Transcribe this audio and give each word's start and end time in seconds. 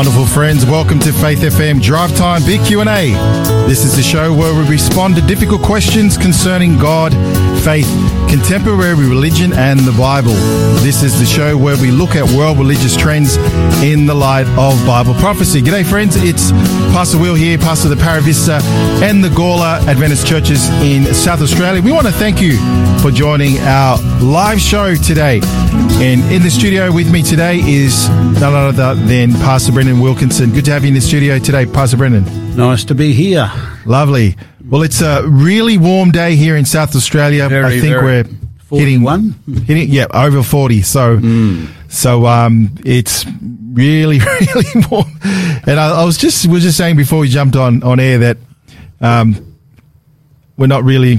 wonderful 0.00 0.24
friends. 0.24 0.64
Welcome 0.64 0.98
to 1.00 1.12
Faith 1.12 1.40
FM 1.40 1.82
Drive 1.82 2.16
Time 2.16 2.42
Big 2.46 2.64
Q&A. 2.64 3.12
This 3.68 3.84
is 3.84 3.94
the 3.94 4.02
show 4.02 4.32
where 4.32 4.54
we 4.54 4.66
respond 4.66 5.14
to 5.16 5.20
difficult 5.20 5.60
questions 5.60 6.16
concerning 6.16 6.78
God, 6.78 7.12
faith, 7.62 7.86
contemporary 8.26 8.94
religion, 8.94 9.52
and 9.52 9.78
the 9.80 9.92
Bible. 9.92 10.32
This 10.80 11.02
is 11.02 11.20
the 11.20 11.26
show 11.26 11.54
where 11.54 11.76
we 11.76 11.90
look 11.90 12.16
at 12.16 12.24
world 12.34 12.56
religious 12.56 12.96
trends 12.96 13.36
in 13.84 14.06
the 14.06 14.14
light 14.14 14.46
of 14.56 14.74
Bible 14.86 15.12
prophecy. 15.20 15.60
G'day, 15.60 15.84
friends. 15.84 16.16
It's 16.16 16.50
Pastor 16.94 17.18
Will 17.18 17.34
here, 17.34 17.58
pastor 17.58 17.92
of 17.92 17.98
the 17.98 18.02
Para 18.02 18.22
Vista 18.22 18.58
and 19.04 19.22
the 19.22 19.28
Gawler 19.28 19.86
Adventist 19.86 20.26
churches 20.26 20.66
in 20.80 21.12
South 21.12 21.42
Australia. 21.42 21.82
We 21.82 21.92
want 21.92 22.06
to 22.06 22.12
thank 22.14 22.40
you 22.40 22.56
for 23.00 23.10
joining 23.10 23.58
our 23.58 23.98
live 24.22 24.60
show 24.60 24.94
today. 24.94 25.40
And 26.00 26.22
in 26.32 26.42
the 26.42 26.50
studio 26.50 26.90
with 26.90 27.10
me 27.10 27.22
today 27.22 27.58
is 27.58 28.08
none 28.08 28.54
other 28.54 28.94
than 28.94 29.32
Pastor 29.32 29.72
Brenton 29.72 29.89
Wilkinson. 29.98 30.52
Good 30.52 30.66
to 30.66 30.72
have 30.72 30.84
you 30.84 30.88
in 30.88 30.94
the 30.94 31.00
studio 31.00 31.38
today, 31.38 31.66
Pastor 31.66 31.96
Brenton. 31.96 32.54
Nice 32.54 32.84
to 32.84 32.94
be 32.94 33.12
here. 33.12 33.50
Lovely. 33.86 34.36
Well, 34.68 34.82
it's 34.82 35.00
a 35.00 35.26
really 35.26 35.78
warm 35.78 36.10
day 36.10 36.36
here 36.36 36.56
in 36.56 36.64
South 36.64 36.94
Australia. 36.94 37.48
Very, 37.48 37.78
I 37.78 37.80
think 37.80 37.96
we're 37.96 38.24
hitting 38.78 39.02
one, 39.02 39.30
hitting 39.66 39.88
yeah 39.88 40.06
over 40.12 40.42
forty. 40.42 40.82
So 40.82 41.18
so 41.88 42.26
um, 42.26 42.76
it's 42.84 43.24
really 43.72 44.18
really 44.54 44.86
warm. 44.90 45.10
And 45.66 45.80
I, 45.80 46.02
I 46.02 46.04
was 46.04 46.18
just 46.18 46.46
was 46.46 46.62
just 46.62 46.76
saying 46.76 46.96
before 46.96 47.18
we 47.18 47.28
jumped 47.28 47.56
on 47.56 47.82
on 47.82 47.98
air 47.98 48.18
that 48.18 48.36
um, 49.00 49.56
we're 50.56 50.66
not 50.66 50.84
really 50.84 51.18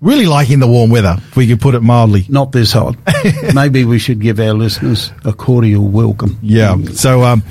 really 0.00 0.26
liking 0.26 0.60
the 0.60 0.66
warm 0.68 0.90
weather. 0.90 1.16
If 1.18 1.36
we 1.36 1.46
could 1.46 1.60
put 1.60 1.74
it 1.74 1.80
mildly. 1.80 2.24
Not 2.28 2.52
this 2.52 2.72
hot. 2.72 2.96
Maybe 3.54 3.84
we 3.84 3.98
should 3.98 4.20
give 4.20 4.40
our 4.40 4.52
listeners 4.52 5.12
a 5.24 5.32
cordial 5.32 5.86
welcome. 5.86 6.38
Yeah. 6.42 6.76
So, 6.92 7.22
um, 7.24 7.42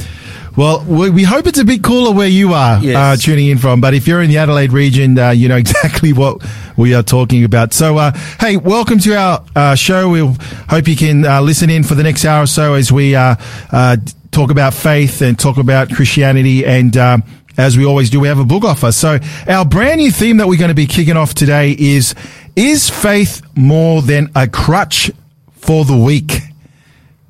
well, 0.58 0.83
we, 0.86 1.09
we 1.11 1.23
hope 1.23 1.45
it's 1.47 1.59
a 1.59 1.63
bit 1.66 1.83
cooler 1.83 2.11
where 2.13 2.27
you 2.27 2.53
are 2.53 2.80
Yes. 2.80 2.95
uh, 2.97 3.16
tuning 3.23 3.47
in 3.47 3.59
from. 3.59 3.80
But 3.80 3.94
if 3.94 4.08
you're 4.08 4.22
in 4.23 4.30
the 4.30 4.39
Adelaide 4.39 4.73
region, 4.73 5.17
uh, 5.17 5.30
you 5.30 5.47
know 5.47 5.55
exactly 5.66 6.14
what 6.14 6.44
we 6.75 6.94
are 6.95 7.03
talking 7.03 7.44
about. 7.44 7.73
So, 7.73 7.97
uh, 7.97 8.11
hey, 8.39 8.58
welcome 8.58 8.97
to 8.99 9.16
our 9.16 9.45
uh, 9.55 9.75
show. 9.75 10.09
We 10.09 10.19
hope 10.67 10.88
you 10.88 10.95
can 10.95 11.25
uh, 11.25 11.41
listen 11.41 11.69
in 11.69 11.83
for 11.83 11.94
the 11.95 12.03
next 12.03 12.25
hour 12.25 12.44
or 12.44 12.47
so 12.47 12.73
as 12.73 12.91
we 12.91 13.16
uh, 13.16 13.36
uh, 13.72 13.97
talk 14.31 14.49
about 14.52 14.73
faith 14.73 15.22
and 15.22 15.38
talk 15.38 15.58
about 15.58 15.89
Christianity 15.91 16.66
and. 16.66 16.97
Um, 16.97 17.23
as 17.59 17.75
we 17.75 17.86
always 17.88 18.11
do, 18.11 18.19
we 18.19 18.27
have 18.27 18.38
a 18.38 18.45
book 18.45 18.64
offer. 18.64 18.92
So 18.92 19.17
our 19.47 19.66
brand 19.66 19.99
new 19.99 20.11
theme 20.11 20.38
that 20.38 20.47
we're 20.47 20.59
going 20.59 20.69
to 20.69 20.75
be 20.75 20.86
kicking 20.86 21.17
off 21.17 21.33
today 21.33 21.71
is, 21.71 22.14
is 22.55 22.88
faith 22.88 23.42
more 23.55 24.03
than 24.03 24.30
a 24.36 24.47
crutch 24.47 25.09
for 25.53 25.83
the 25.83 25.97
weak? 25.97 26.33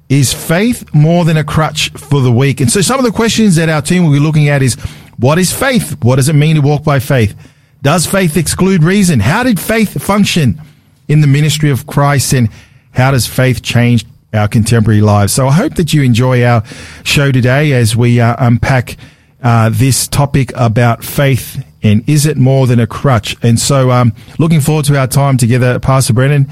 Is 0.09 0.33
faith 0.33 0.93
more 0.93 1.25
than 1.25 1.35
a 1.35 1.43
crutch 1.43 1.89
for 1.91 2.21
the 2.21 2.31
weak? 2.31 2.61
And 2.61 2.71
so 2.71 2.81
some 2.81 2.97
of 2.97 3.05
the 3.05 3.11
questions 3.11 3.55
that 3.55 3.67
our 3.67 3.81
team 3.81 4.05
will 4.05 4.13
be 4.13 4.19
looking 4.19 4.47
at 4.47 4.61
is, 4.61 4.75
what 5.17 5.37
is 5.37 5.51
faith? 5.51 6.01
What 6.03 6.15
does 6.15 6.29
it 6.29 6.33
mean 6.33 6.55
to 6.55 6.61
walk 6.61 6.83
by 6.83 6.99
faith? 6.99 7.35
Does 7.81 8.05
faith 8.05 8.37
exclude 8.37 8.83
reason? 8.83 9.19
How 9.19 9.43
did 9.43 9.59
faith 9.59 10.01
function 10.01 10.61
in 11.07 11.21
the 11.21 11.27
ministry 11.27 11.69
of 11.69 11.87
Christ? 11.87 12.33
And 12.33 12.49
how 12.91 13.11
does 13.11 13.27
faith 13.27 13.61
change 13.61 14.05
our 14.33 14.47
contemporary 14.47 15.01
lives? 15.01 15.33
So 15.33 15.47
I 15.47 15.53
hope 15.53 15.75
that 15.75 15.93
you 15.93 16.03
enjoy 16.03 16.43
our 16.43 16.63
show 17.03 17.31
today 17.31 17.73
as 17.73 17.95
we 17.95 18.21
uh, 18.21 18.35
unpack 18.39 18.95
uh, 19.43 19.69
this 19.73 20.07
topic 20.07 20.51
about 20.55 21.03
faith 21.03 21.63
and 21.83 22.07
is 22.09 22.25
it 22.25 22.37
more 22.37 22.67
than 22.67 22.79
a 22.79 22.87
crutch? 22.87 23.37
And 23.41 23.59
so, 23.59 23.91
um, 23.91 24.13
looking 24.39 24.61
forward 24.61 24.85
to 24.85 24.97
our 24.97 25.07
time 25.07 25.37
together, 25.37 25.79
Pastor 25.79 26.13
Brenton. 26.13 26.47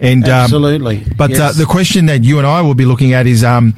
And 0.00 0.24
um, 0.24 0.30
Absolutely. 0.30 1.04
but 1.16 1.30
uh, 1.32 1.34
Yes. 1.34 1.56
the 1.56 1.64
question 1.66 2.06
that 2.06 2.22
you 2.24 2.38
and 2.38 2.46
I 2.46 2.62
will 2.62 2.74
be 2.74 2.84
looking 2.84 3.14
at 3.14 3.26
is, 3.26 3.42
um, 3.42 3.74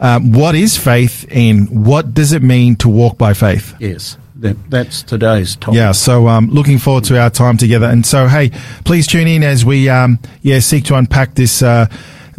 um, 0.00 0.32
what 0.32 0.54
is 0.54 0.76
faith 0.76 1.26
and 1.30 1.86
what 1.86 2.14
does 2.14 2.32
it 2.32 2.42
mean 2.42 2.76
to 2.76 2.88
walk 2.88 3.18
by 3.18 3.34
faith? 3.34 3.74
Yes, 3.78 4.16
that, 4.36 4.56
that's 4.70 5.02
today's 5.02 5.56
topic. 5.56 5.76
Yeah, 5.76 5.92
so 5.92 6.26
um, 6.28 6.48
looking 6.50 6.78
forward 6.78 7.04
to 7.04 7.20
our 7.20 7.30
time 7.30 7.56
together. 7.56 7.86
And 7.86 8.04
so, 8.04 8.26
hey, 8.26 8.50
please 8.84 9.06
tune 9.06 9.28
in 9.28 9.42
as 9.42 9.64
we 9.64 9.88
um, 9.88 10.18
yeah 10.42 10.58
seek 10.60 10.84
to 10.86 10.96
unpack 10.96 11.34
this 11.34 11.62
uh, 11.62 11.86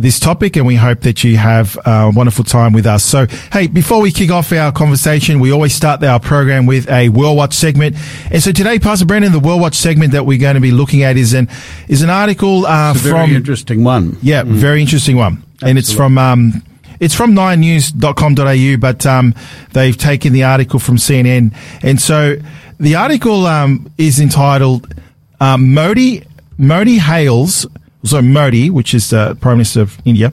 this 0.01 0.19
topic, 0.19 0.55
and 0.55 0.65
we 0.65 0.75
hope 0.75 1.01
that 1.01 1.23
you 1.23 1.37
have 1.37 1.77
a 1.85 2.11
wonderful 2.13 2.43
time 2.43 2.73
with 2.73 2.85
us. 2.85 3.03
So, 3.03 3.27
hey, 3.51 3.67
before 3.67 4.01
we 4.01 4.11
kick 4.11 4.31
off 4.31 4.51
our 4.51 4.71
conversation, 4.71 5.39
we 5.39 5.51
always 5.51 5.73
start 5.73 6.03
our 6.03 6.19
program 6.19 6.65
with 6.65 6.89
a 6.89 7.09
World 7.09 7.37
Watch 7.37 7.53
segment. 7.53 7.95
And 8.31 8.41
so 8.43 8.51
today, 8.51 8.79
Pastor 8.79 9.05
Brenton, 9.05 9.31
the 9.31 9.39
World 9.39 9.61
Watch 9.61 9.75
segment 9.75 10.11
that 10.13 10.25
we're 10.25 10.39
going 10.39 10.55
to 10.55 10.61
be 10.61 10.71
looking 10.71 11.03
at 11.03 11.17
is 11.17 11.33
an 11.33 11.47
is 11.87 12.01
an 12.01 12.09
article 12.09 12.65
uh, 12.65 12.91
It's 12.95 13.05
a 13.05 13.09
from 13.09 13.27
very 13.27 13.35
interesting 13.35 13.83
one. 13.83 14.17
yeah, 14.21 14.43
very 14.45 14.81
interesting 14.81 15.15
one. 15.17 15.43
And 15.61 15.77
it's 15.77 15.93
from 15.93 16.17
um, 16.17 16.63
it's 16.99 17.15
from 17.15 17.33
ninenews.com.au, 17.33 18.77
but 18.77 19.05
um, 19.05 19.33
they've 19.73 19.97
taken 19.97 20.33
the 20.33 20.43
article 20.43 20.79
from 20.79 20.97
CNN. 20.97 21.55
And 21.83 21.99
so 22.01 22.37
the 22.79 22.95
article 22.95 23.45
um, 23.45 23.91
is 23.97 24.19
entitled 24.19 24.93
um, 25.39 25.73
Modi 25.73 26.23
Modi 26.57 26.97
hails 26.99 27.65
so 28.03 28.21
Modi, 28.21 28.69
which 28.69 28.93
is 28.93 29.09
the 29.09 29.35
Prime 29.41 29.57
Minister 29.57 29.81
of 29.81 29.97
India, 30.05 30.31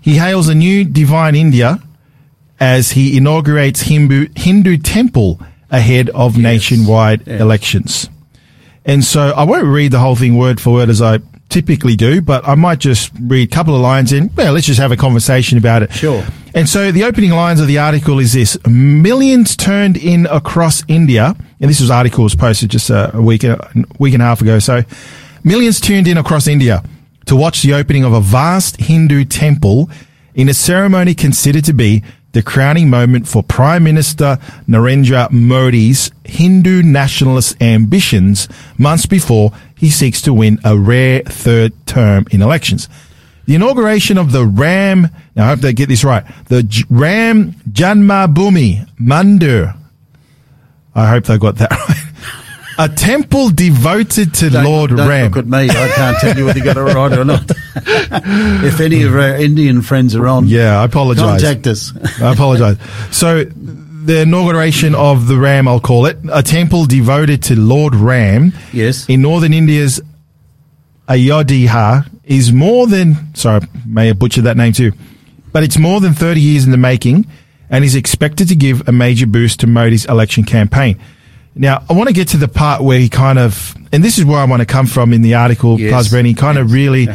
he 0.00 0.16
hails 0.16 0.48
a 0.48 0.54
new 0.54 0.84
divine 0.84 1.34
India 1.34 1.78
as 2.60 2.92
he 2.92 3.16
inaugurates 3.16 3.82
Hindu 3.82 4.28
Hindu 4.36 4.78
temple 4.78 5.40
ahead 5.70 6.10
of 6.10 6.36
nationwide 6.38 7.22
Yes. 7.26 7.40
elections. 7.40 8.08
And 8.84 9.04
so 9.04 9.30
I 9.36 9.44
won't 9.44 9.64
read 9.66 9.92
the 9.92 9.98
whole 10.00 10.16
thing 10.16 10.36
word 10.36 10.60
for 10.60 10.72
word 10.72 10.88
as 10.88 11.00
I 11.00 11.20
typically 11.48 11.96
do, 11.96 12.20
but 12.20 12.46
I 12.48 12.54
might 12.56 12.78
just 12.78 13.12
read 13.20 13.48
a 13.48 13.54
couple 13.54 13.74
of 13.74 13.80
lines 13.80 14.10
and, 14.12 14.34
well, 14.36 14.52
let's 14.54 14.66
just 14.66 14.80
have 14.80 14.90
a 14.90 14.96
conversation 14.96 15.58
about 15.58 15.82
it. 15.82 15.92
Sure. 15.92 16.24
And 16.54 16.68
so 16.68 16.90
the 16.90 17.04
opening 17.04 17.30
lines 17.30 17.60
of 17.60 17.66
the 17.68 17.78
article 17.78 18.18
is 18.18 18.32
this 18.32 18.56
millions 18.66 19.54
turned 19.56 19.96
in 19.96 20.26
across 20.26 20.82
India. 20.88 21.36
And 21.60 21.70
this 21.70 21.80
was 21.80 21.90
article 21.90 22.24
was 22.24 22.34
posted 22.34 22.70
just 22.70 22.90
a, 22.90 23.16
a 23.16 23.22
week, 23.22 23.44
a 23.44 23.58
week 23.98 24.14
and 24.14 24.22
a 24.22 24.26
half 24.26 24.40
ago. 24.40 24.58
So 24.58 24.82
millions 25.44 25.80
tuned 25.80 26.08
in 26.08 26.16
across 26.18 26.46
India 26.48 26.82
to 27.26 27.36
watch 27.36 27.62
the 27.62 27.74
opening 27.74 28.04
of 28.04 28.12
a 28.12 28.20
vast 28.20 28.80
Hindu 28.80 29.24
temple 29.24 29.90
in 30.34 30.48
a 30.48 30.54
ceremony 30.54 31.14
considered 31.14 31.64
to 31.66 31.72
be 31.72 32.02
the 32.32 32.42
crowning 32.42 32.88
moment 32.88 33.28
for 33.28 33.42
Prime 33.42 33.84
Minister 33.84 34.38
Narendra 34.66 35.30
Modi's 35.30 36.10
Hindu 36.24 36.82
nationalist 36.82 37.60
ambitions 37.62 38.48
months 38.78 39.04
before 39.06 39.52
he 39.76 39.90
seeks 39.90 40.22
to 40.22 40.32
win 40.32 40.58
a 40.64 40.76
rare 40.76 41.20
third 41.24 41.72
term 41.86 42.26
in 42.30 42.40
elections. 42.40 42.88
The 43.44 43.56
inauguration 43.56 44.16
of 44.18 44.32
the 44.32 44.46
Ram, 44.46 45.08
now 45.34 45.44
I 45.44 45.48
hope 45.48 45.60
they 45.60 45.72
get 45.72 45.88
this 45.88 46.04
right, 46.04 46.24
the 46.46 46.62
J- 46.62 46.84
Ram 46.88 47.52
Janmabhoomi 47.70 48.88
Mandir. 48.98 49.76
I 50.94 51.08
hope 51.10 51.24
they 51.24 51.38
got 51.38 51.56
that 51.56 51.70
right. 51.88 52.11
A 52.78 52.88
temple 52.88 53.50
devoted 53.50 54.32
to 54.34 54.50
Don't, 54.50 54.64
Lord 54.64 54.90
don't 54.96 55.08
Ram. 55.08 55.26
look 55.30 55.36
at 55.38 55.46
me. 55.46 55.68
I 55.70 55.88
can't 55.94 56.16
tell 56.18 56.36
you 56.36 56.46
whether 56.46 56.58
you 56.58 56.64
got 56.64 56.76
it 56.76 56.80
right 56.94 57.12
or 57.18 57.24
not. 57.24 57.50
if 58.64 58.80
any 58.80 59.02
of 59.02 59.14
our 59.14 59.36
Indian 59.36 59.82
friends 59.82 60.14
are 60.16 60.26
on, 60.26 60.46
Yeah, 60.46 60.80
I 60.80 60.84
apologize. 60.84 61.42
contact 61.42 61.66
us. 61.66 61.92
I 62.20 62.32
apologize. 62.32 62.76
So, 63.10 63.44
the 63.44 64.22
inauguration 64.22 64.94
of 64.94 65.28
the 65.28 65.36
Ram, 65.36 65.68
I'll 65.68 65.80
call 65.80 66.06
it, 66.06 66.18
a 66.32 66.42
temple 66.42 66.86
devoted 66.86 67.42
to 67.44 67.56
Lord 67.60 67.94
Ram 67.94 68.52
Yes. 68.72 69.06
in 69.08 69.22
northern 69.22 69.52
India's 69.52 70.00
Ayodhya 71.08 72.06
is 72.24 72.52
more 72.52 72.86
than, 72.86 73.34
sorry, 73.34 73.60
may 73.86 74.06
have 74.08 74.18
butchered 74.18 74.44
that 74.44 74.56
name 74.56 74.72
too, 74.72 74.92
but 75.52 75.62
it's 75.62 75.78
more 75.78 76.00
than 76.00 76.14
30 76.14 76.40
years 76.40 76.64
in 76.64 76.70
the 76.70 76.76
making 76.76 77.26
and 77.70 77.84
is 77.84 77.94
expected 77.94 78.48
to 78.48 78.54
give 78.56 78.88
a 78.88 78.92
major 78.92 79.26
boost 79.26 79.60
to 79.60 79.66
Modi's 79.66 80.04
election 80.06 80.44
campaign. 80.44 80.98
Now, 81.54 81.84
I 81.88 81.92
want 81.92 82.08
to 82.08 82.14
get 82.14 82.28
to 82.28 82.36
the 82.38 82.48
part 82.48 82.82
where 82.82 82.98
he 82.98 83.08
kind 83.08 83.38
of, 83.38 83.74
and 83.92 84.02
this 84.02 84.18
is 84.18 84.24
where 84.24 84.38
I 84.38 84.44
want 84.44 84.60
to 84.60 84.66
come 84.66 84.86
from 84.86 85.12
in 85.12 85.20
the 85.22 85.34
article, 85.34 85.78
Yes. 85.78 86.08
Brenny, 86.08 86.36
kind 86.36 86.56
of 86.58 86.72
really, 86.72 87.08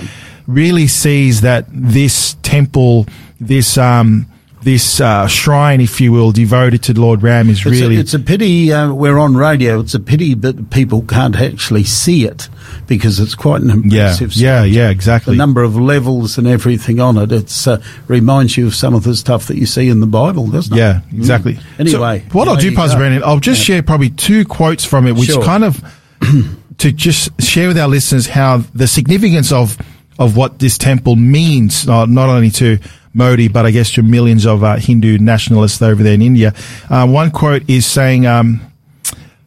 really 0.46 0.88
sees 0.88 1.42
that 1.42 1.66
this 1.70 2.36
temple, 2.44 3.08
this, 3.40 3.78
um, 3.78 4.28
this 4.68 5.00
uh, 5.00 5.26
shrine, 5.28 5.80
if 5.80 6.02
you 6.02 6.12
will, 6.12 6.34
devoted 6.34 6.84
to 6.84 6.94
Lord 6.94 7.24
Ram 7.24 7.50
is 7.50 7.60
It's, 7.60 7.66
really 7.66 7.96
a, 7.96 8.00
it's 8.02 8.14
a 8.14 8.20
pity 8.20 8.74
uh, 8.74 8.92
we're 8.92 9.18
on 9.18 9.38
radio. 9.38 9.80
It's 9.80 9.94
a 9.94 10.00
pity 10.00 10.34
that 10.34 10.72
people 10.72 11.04
can't 11.04 11.38
actually 11.38 11.86
see 11.86 12.26
it 12.26 12.50
because 12.86 13.22
it's 13.22 13.34
quite 13.34 13.62
an 13.62 13.70
impressive. 13.70 14.34
yeah, 14.34 14.60
structure. 14.64 14.68
yeah, 14.68 14.88
The 14.88 14.92
exactly. 14.92 15.36
The 15.36 15.38
number 15.38 15.64
of 15.64 15.78
levels 15.78 16.38
and 16.38 16.48
everything 16.48 17.00
on 17.00 17.18
it. 17.18 17.32
It's 17.32 17.66
uh, 17.66 17.82
reminds 18.10 18.58
you 18.58 18.68
of 18.68 18.76
some 18.76 18.94
of 18.94 19.06
the 19.06 19.16
stuff 19.16 19.48
that 19.48 19.56
you 19.56 19.66
see 19.66 19.88
in 19.88 20.02
the 20.02 20.06
Bible, 20.06 20.48
doesn't 20.48 20.74
it? 20.76 20.78
Yeah, 20.78 21.00
exactly. 21.16 21.54
Mm. 21.54 21.80
Anyway, 21.80 22.26
so 22.28 22.38
what 22.38 22.50
I'll 22.50 22.58
do, 22.58 22.76
Pastor. 22.76 22.98
Brenton, 22.98 23.24
I'll 23.24 23.40
just 23.40 23.62
share 23.62 23.82
probably 23.82 24.10
two 24.10 24.44
quotes 24.44 24.84
from 24.84 25.08
it, 25.08 25.14
which 25.14 25.30
Sure. 25.30 25.42
kind 25.46 25.64
of 25.64 25.82
to 26.80 26.92
just 26.92 27.42
share 27.42 27.70
with 27.70 27.78
our 27.80 27.88
listeners 27.88 28.28
how 28.28 28.58
the 28.76 28.88
significance 28.88 29.54
of 29.54 29.78
of 30.20 30.36
what 30.36 30.60
this 30.60 30.78
temple 30.78 31.16
means, 31.16 31.88
uh, 31.88 32.06
not 32.06 32.28
only 32.28 32.50
to 32.50 32.80
Modi, 33.18 33.48
but 33.48 33.66
I 33.66 33.72
guess 33.72 33.92
to 33.94 34.04
millions 34.04 34.46
of 34.46 34.64
uh, 34.64 34.76
Hindu 34.78 35.18
nationalists 35.18 35.82
over 35.82 36.04
there 36.04 36.14
in 36.14 36.22
India. 36.22 36.54
Uh, 36.90 37.08
one 37.08 37.32
quote 37.32 37.68
is 37.68 37.86
saying, 37.86 38.26
um, 38.26 38.62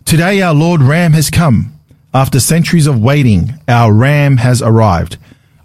"Today 0.04 0.42
our 0.42 0.52
Lord 0.54 0.82
Ram 0.82 1.12
has 1.12 1.30
come. 1.30 1.72
After 2.12 2.40
centuries 2.40 2.86
of 2.88 3.00
waiting, 3.00 3.54
our 3.68 3.92
Ram 3.92 4.38
has 4.38 4.60
arrived." 4.60 5.16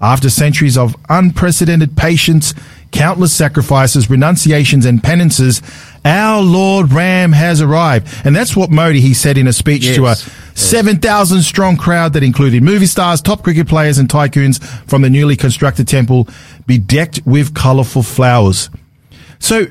After 0.02 0.30
centuries 0.30 0.78
of 0.78 0.96
unprecedented 1.10 1.96
patience, 1.98 2.54
countless 2.92 3.34
sacrifices, 3.34 4.10
renunciations, 4.10 4.86
and 4.86 5.02
penances, 5.02 5.62
our 6.04 6.42
Lord 6.42 6.92
Ram 6.92 7.32
has 7.32 7.62
arrived. 7.62 8.08
And 8.26 8.36
that's 8.36 8.56
what 8.56 8.70
Modi, 8.70 9.00
he 9.00 9.14
said 9.14 9.38
in 9.38 9.48
a 9.48 9.54
speech 9.54 9.96
to 9.96 10.06
a 10.06 10.10
Yes. 10.10 10.30
7,000 10.54 11.42
strong 11.42 11.76
crowd 11.76 12.14
that 12.14 12.24
included 12.24 12.62
movie 12.64 12.86
stars, 12.86 13.22
top 13.22 13.42
cricket 13.44 13.68
players, 13.68 13.98
and 13.98 14.08
tycoons 14.08 14.64
from 14.88 15.02
the 15.02 15.10
newly 15.10 15.36
constructed 15.36 15.88
temple, 15.88 16.28
bedecked 16.68 17.22
with 17.26 17.54
colourful 17.54 18.04
flowers. 18.04 18.70
So, 19.40 19.68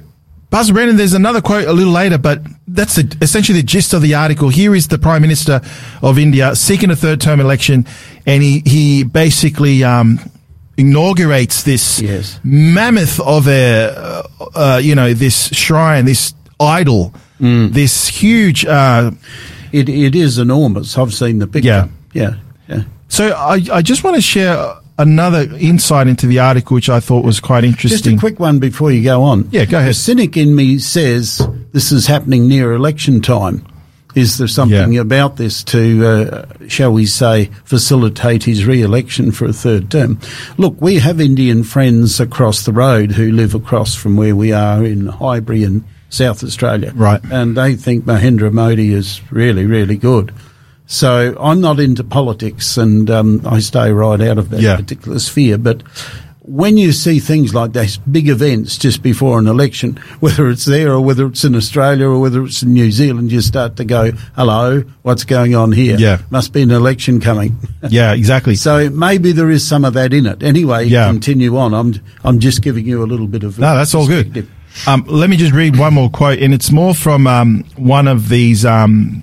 Pastor 0.51 0.73
Brenton, 0.73 0.97
there's 0.97 1.15
another 1.15 1.41
quote 1.41 1.67
a 1.67 1.73
little 1.73 1.93
later, 1.93 2.17
but 2.19 2.41
that's 2.69 2.95
the, 2.97 3.17
essentially 3.21 3.61
the 3.61 3.67
gist 3.67 3.93
of 3.93 4.03
the 4.03 4.15
article. 4.15 4.49
Here 4.51 4.75
is 4.75 4.87
the 4.89 4.99
Prime 4.99 5.23
Minister 5.23 5.61
of 6.03 6.19
India 6.19 6.55
seeking 6.55 6.91
a 6.91 6.97
third 6.97 7.21
term 7.21 7.41
election, 7.41 7.87
and 8.25 8.43
he, 8.43 8.63
he 8.65 9.03
basically 9.03 9.83
um, 9.83 10.21
inaugurates 10.77 11.63
this 11.65 12.01
Yes. 12.01 12.39
mammoth 12.45 13.19
of 13.21 13.49
a, 13.49 13.87
uh, 13.87 14.23
uh, 14.55 14.81
you 14.83 14.95
know, 14.95 15.13
this 15.15 15.49
shrine, 15.49 16.05
this 16.05 16.35
idol, 16.61 17.13
this 17.41 18.07
huge. 18.09 18.65
Uh, 18.65 19.11
It, 19.73 19.89
it 19.89 20.15
is 20.15 20.39
enormous. 20.39 20.97
I've 20.97 21.13
seen 21.13 21.41
the 21.41 21.49
picture. 21.49 21.69
Yeah. 21.69 21.89
Yeah. 22.13 22.35
Yeah. 22.69 22.83
so 23.09 23.33
I, 23.33 23.61
I 23.73 23.83
just 23.83 24.05
want 24.05 24.15
to 24.15 24.23
share 24.23 24.57
another 24.99 25.49
insight 25.59 26.07
into 26.07 26.27
the 26.27 26.39
article, 26.39 26.75
which 26.75 26.89
I 26.89 27.01
thought 27.01 27.25
was 27.25 27.41
quite 27.41 27.65
interesting. 27.65 27.99
Just 27.99 28.07
a 28.07 28.19
quick 28.19 28.39
one 28.41 28.59
before 28.59 28.93
you 28.93 29.03
go 29.03 29.23
on. 29.23 29.49
Yeah, 29.51 29.65
go 29.65 29.79
ahead. 29.79 29.91
The 29.91 29.95
cynic 29.95 30.37
in 30.37 30.55
me 30.55 30.79
says 30.79 31.47
this 31.73 31.93
is 31.93 32.07
happening 32.07 32.49
near 32.49 32.73
election 32.73 33.21
time. 33.21 33.67
Is 34.15 34.39
there 34.39 34.47
something 34.47 34.93
Yeah. 34.93 35.01
about 35.01 35.39
this 35.39 35.65
to, 35.65 36.07
uh, 36.07 36.69
shall 36.69 36.93
we 36.93 37.05
say, 37.05 37.51
facilitate 37.65 38.45
his 38.45 38.65
re-election 38.65 39.33
for 39.33 39.47
a 39.47 39.53
third 39.53 39.91
term? 39.91 40.21
Look, 40.57 40.81
we 40.81 41.01
have 41.01 41.21
Indian 41.21 41.65
friends 41.65 42.21
across 42.21 42.63
the 42.65 42.73
road 42.73 43.11
who 43.13 43.33
live 43.33 43.57
across 43.57 43.97
from 43.97 44.15
where 44.17 44.37
we 44.37 44.53
are 44.53 44.85
in 44.85 45.07
Highbury 45.07 45.65
in 45.65 45.83
South 46.11 46.45
Australia. 46.45 46.93
Right. 46.95 47.21
And 47.33 47.57
they 47.57 47.75
think 47.75 48.05
Mahendra 48.05 48.53
Modi 48.53 48.93
is 48.95 49.21
really, 49.33 49.67
really 49.67 49.97
good. 49.97 50.31
So 50.87 51.37
I'm 51.41 51.61
not 51.61 51.81
into 51.81 52.05
politics 52.05 52.77
and 52.77 53.11
um, 53.11 53.41
I 53.47 53.61
stay 53.61 53.91
right 53.93 54.21
out 54.21 54.39
of 54.39 54.51
that 54.51 54.61
Yeah. 54.61 54.77
particular 54.77 55.19
sphere. 55.19 55.57
But 55.59 55.83
when 56.47 56.77
you 56.77 56.93
see 56.93 57.21
things 57.21 57.55
like 57.55 57.73
these 57.73 57.97
big 57.97 58.29
events 58.29 58.77
just 58.77 59.03
before 59.03 59.39
an 59.39 59.47
election, 59.47 59.97
whether 60.21 60.51
it's 60.51 60.67
there 60.67 60.93
or 60.93 61.01
whether 61.01 61.27
it's 61.27 61.43
in 61.43 61.55
Australia 61.57 62.07
or 62.07 62.21
whether 62.21 62.45
it's 62.45 62.63
in 62.63 62.75
New 62.75 62.93
Zealand, 62.93 63.33
you 63.33 63.41
start 63.41 63.77
to 63.77 63.85
go, 63.87 64.11
hello, 64.37 64.83
what's 65.01 65.25
going 65.25 65.55
on 65.55 65.73
here? 65.73 65.97
Yeah. 65.97 66.19
Must 66.29 66.53
be 66.53 66.61
an 66.61 66.71
election 66.71 67.19
coming. 67.19 67.57
yeah, 67.89 68.13
exactly. 68.13 68.55
so 68.55 68.91
maybe 68.91 69.33
there 69.33 69.51
is 69.51 69.67
some 69.67 69.87
of 69.87 69.95
that 69.95 70.13
in 70.13 70.27
it. 70.27 70.43
Anyway, 70.43 70.85
Yeah. 70.85 71.07
continue 71.07 71.57
on. 71.57 71.73
I'm, 71.73 71.95
I'm 72.25 72.41
just 72.41 72.61
giving 72.61 72.85
you 72.87 73.03
a 73.03 73.07
little 73.07 73.27
bit 73.27 73.43
of 73.43 73.59
No, 73.59 73.75
that's 73.75 73.95
all 73.95 74.07
good. 74.07 74.47
Um, 74.87 75.05
let 75.09 75.31
me 75.31 75.39
just 75.39 75.55
read 75.55 75.79
one 75.79 75.95
more 75.95 76.11
quote, 76.11 76.41
and 76.41 76.53
it's 76.53 76.71
more 76.71 76.95
from 76.95 77.27
um, 77.27 77.65
one 77.77 78.07
of 78.07 78.29
these, 78.29 78.67
um, 78.67 79.23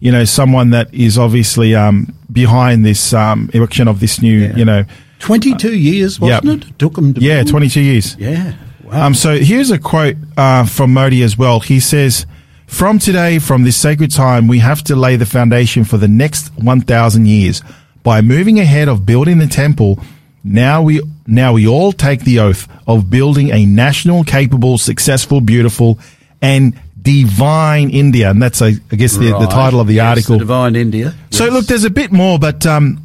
you 0.00 0.12
know, 0.12 0.24
someone 0.24 0.70
that 0.70 0.92
is 0.92 1.18
obviously 1.18 1.74
um, 1.74 2.14
behind 2.30 2.84
this 2.84 3.12
um, 3.12 3.50
erection 3.54 3.88
of 3.88 4.00
this 4.00 4.20
new, 4.20 4.38
Yeah. 4.40 4.56
you 4.56 4.64
know, 4.64 4.84
22 5.20 5.74
years, 5.76 6.20
wasn't 6.20 6.44
Yeah. 6.44 6.52
it? 6.52 6.64
it? 6.68 6.78
Took 6.78 6.94
them 6.94 7.14
to 7.14 7.20
yeah, 7.20 7.36
build? 7.38 7.48
22 7.48 7.80
years. 7.80 8.16
Yeah. 8.18 8.52
Wow. 8.84 9.06
Um, 9.06 9.14
so 9.14 9.36
here's 9.38 9.70
a 9.70 9.78
quote 9.78 10.16
uh, 10.36 10.64
from 10.64 10.92
Modi 10.92 11.22
as 11.22 11.36
well. 11.36 11.58
He 11.60 11.80
says, 11.80 12.26
"From 12.66 12.98
today, 12.98 13.38
from 13.40 13.64
this 13.64 13.76
sacred 13.76 14.10
time, 14.12 14.46
we 14.46 14.58
have 14.60 14.84
to 14.84 14.94
lay 14.94 15.16
the 15.16 15.26
foundation 15.26 15.84
for 15.84 15.96
the 15.98 16.06
next 16.08 16.50
1,000 16.56 17.26
years 17.26 17.62
by 18.04 18.20
moving 18.20 18.60
ahead 18.60 18.88
of 18.88 19.04
building 19.04 19.38
the 19.38 19.48
temple. 19.48 19.98
Now 20.44 20.82
we 20.82 21.00
now 21.26 21.54
we 21.54 21.66
all 21.66 21.90
take 21.92 22.20
the 22.22 22.38
oath 22.38 22.68
of 22.86 23.10
building 23.10 23.50
a 23.50 23.66
national, 23.66 24.22
capable, 24.22 24.78
successful, 24.78 25.40
beautiful, 25.40 25.98
and 26.40 26.74
divine 27.14 27.90
India." 27.90 28.30
And 28.30 28.42
that's, 28.42 28.60
I 28.60 28.72
guess, 28.72 29.16
the, 29.16 29.30
the 29.38 29.46
title 29.46 29.80
of 29.80 29.86
the 29.86 29.94
Yes, 29.94 30.06
article. 30.10 30.34
The 30.34 30.40
Divine 30.40 30.76
India. 30.76 31.14
So 31.30 31.46
look, 31.46 31.66
there's 31.66 31.84
a 31.84 31.90
bit 31.90 32.10
more, 32.12 32.38
but 32.38 32.66
um, 32.66 32.98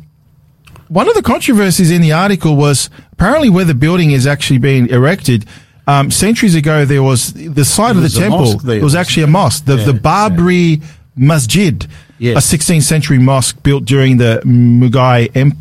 one 0.87 1.07
of 1.07 1.13
the 1.15 1.21
controversies 1.21 1.91
in 1.91 2.01
the 2.01 2.11
article 2.11 2.55
was 2.55 2.89
apparently 3.13 3.49
where 3.49 3.65
the 3.65 3.73
building 3.75 4.11
is 4.11 4.25
actually 4.27 4.59
being 4.59 4.87
erected. 4.89 5.45
Um, 5.87 6.11
centuries 6.11 6.55
ago, 6.55 6.85
there 6.85 7.03
was 7.03 7.33
the 7.33 7.65
site 7.65 7.95
of 7.95 8.01
the 8.03 8.09
temple. 8.09 8.57
there, 8.59 8.77
it 8.77 8.83
was 8.83 8.95
actually 8.95 9.23
a 9.23 9.27
mosque, 9.27 9.65
the, 9.65 9.75
Yeah, 9.77 9.85
the 9.85 9.93
Babri 9.93 10.83
Masjid, 11.15 11.85
Yes. 12.19 12.37
a 12.53 12.57
16th 12.57 12.83
century 12.83 13.17
mosque 13.19 13.61
built 13.63 13.83
during 13.85 14.17
the 14.17 14.41
Mughal 14.45 15.29
em- 15.35 15.57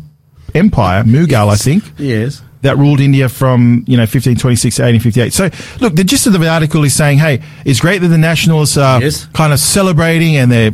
Empire, 0.53 1.03
Mughal, 1.03 1.49
I 1.49 1.55
think 1.55 1.83
Yes. 1.97 2.41
That 2.61 2.77
ruled 2.77 2.99
India 2.99 3.27
from, 3.29 3.83
you 3.87 3.97
know, 3.97 4.01
1526 4.03 4.75
to 4.75 4.81
1858. 4.83 5.33
So, 5.33 5.49
look, 5.83 5.95
the 5.95 6.03
gist 6.03 6.27
of 6.27 6.33
the 6.33 6.47
article 6.47 6.83
is 6.83 6.93
saying, 6.95 7.17
hey, 7.17 7.41
it's 7.65 7.79
great 7.79 7.99
that 7.99 8.07
the 8.09 8.17
nationalists 8.17 8.77
are 8.77 9.01
Yes. 9.01 9.25
kind 9.33 9.51
of 9.53 9.59
celebrating 9.59 10.35
and 10.37 10.51
they're 10.51 10.71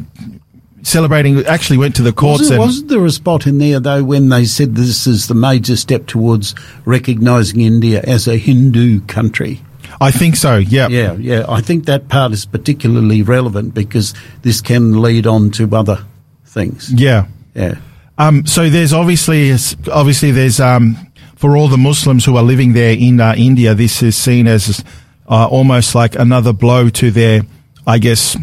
celebrating, 0.84 1.40
actually 1.46 1.78
went 1.78 1.96
to 1.96 2.02
the 2.04 2.14
courts 2.14 2.42
Wasn't, 2.44 2.60
and. 2.60 2.66
wasn't 2.68 2.90
there 2.90 3.06
a 3.06 3.12
spot 3.12 3.46
in 3.48 3.58
there 3.58 3.80
though 3.80 4.04
when 4.04 4.30
they 4.30 4.46
said 4.46 4.76
this 4.76 5.08
is 5.08 5.28
the 5.28 5.34
major 5.34 5.76
step 5.76 6.06
towards 6.08 6.56
recognising 6.86 7.62
India 7.62 8.02
as 8.06 8.28
a 8.28 8.38
Hindu 8.38 9.02
country? 9.02 9.62
I 10.00 10.12
think 10.12 10.36
so, 10.36 10.58
yeah. 10.58 10.88
Yeah, 10.90 11.14
yeah. 11.14 11.46
I 11.48 11.62
think 11.62 11.86
that 11.86 12.10
part 12.10 12.32
is 12.34 12.46
particularly 12.46 13.22
relevant 13.22 13.74
because 13.74 14.14
this 14.42 14.62
can 14.62 15.02
lead 15.02 15.26
on 15.26 15.52
to 15.52 15.74
other 15.76 16.04
things. 16.46 16.92
Yeah. 16.94 17.28
Yeah. 17.56 17.76
Um, 18.18 18.46
so 18.46 18.70
there's 18.70 18.94
obviously, 18.94 19.52
obviously 19.92 20.32
there's, 20.32 20.60
um, 20.60 20.98
for 21.38 21.56
all 21.56 21.68
the 21.68 21.78
Muslims 21.78 22.26
who 22.26 22.36
are 22.36 22.44
living 22.44 22.74
there 22.74 22.96
in 22.98 23.22
uh, 23.22 23.36
India, 23.38 23.76
this 23.76 24.02
is 24.02 24.16
seen 24.16 24.48
as 24.48 24.84
uh, 25.30 25.48
almost 25.48 25.94
like 25.94 26.16
another 26.16 26.52
blow 26.52 26.90
to 26.90 27.12
their, 27.12 27.44
I 27.86 28.00
guess, 28.00 28.36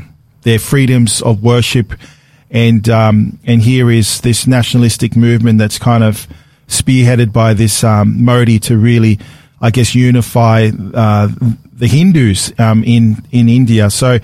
their 0.43 0.61
freedoms 0.61 1.21
of 1.21 1.43
worship. 1.43 1.93
And, 2.51 2.89
um, 2.89 3.39
and 3.45 3.61
here 3.61 3.91
is 3.91 4.21
this 4.21 4.47
nationalistic 4.47 5.17
movement 5.17 5.59
that's 5.59 5.79
kind 5.79 6.05
of 6.05 6.29
spearheaded 6.69 7.33
by 7.33 7.53
this, 7.53 7.83
um, 7.83 8.25
Modi 8.25 8.61
to 8.61 8.79
really, 8.79 9.19
I 9.61 9.71
guess, 9.71 9.97
unify, 9.97 10.71
uh, 10.95 11.29
the 11.73 11.89
Hindus, 11.89 12.53
um, 12.61 12.85
in, 12.85 13.25
in 13.33 13.49
India. 13.49 13.91
So 13.91 14.21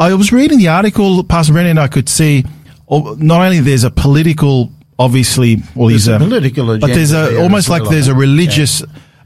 I 0.00 0.14
was 0.14 0.32
reading 0.32 0.58
the 0.58 0.68
article, 0.68 1.22
Pastor 1.24 1.52
Brenton, 1.52 1.72
and 1.72 1.80
I 1.80 1.88
could 1.88 2.08
see, 2.08 2.44
oh, 2.88 3.16
not 3.18 3.42
only 3.42 3.60
there's 3.60 3.84
a 3.84 3.90
political, 3.90 4.72
obviously, 4.98 5.56
well, 5.74 5.88
There's 5.88 6.06
he's 6.06 6.14
a 6.14 6.18
political 6.18 6.78
but 6.78 6.86
there's 6.88 7.12
a 7.12 7.30
there 7.30 7.42
almost 7.42 7.68
like 7.68 7.82
well, 7.82 7.90
there's 7.92 8.08
a 8.08 8.14
religious 8.14 8.82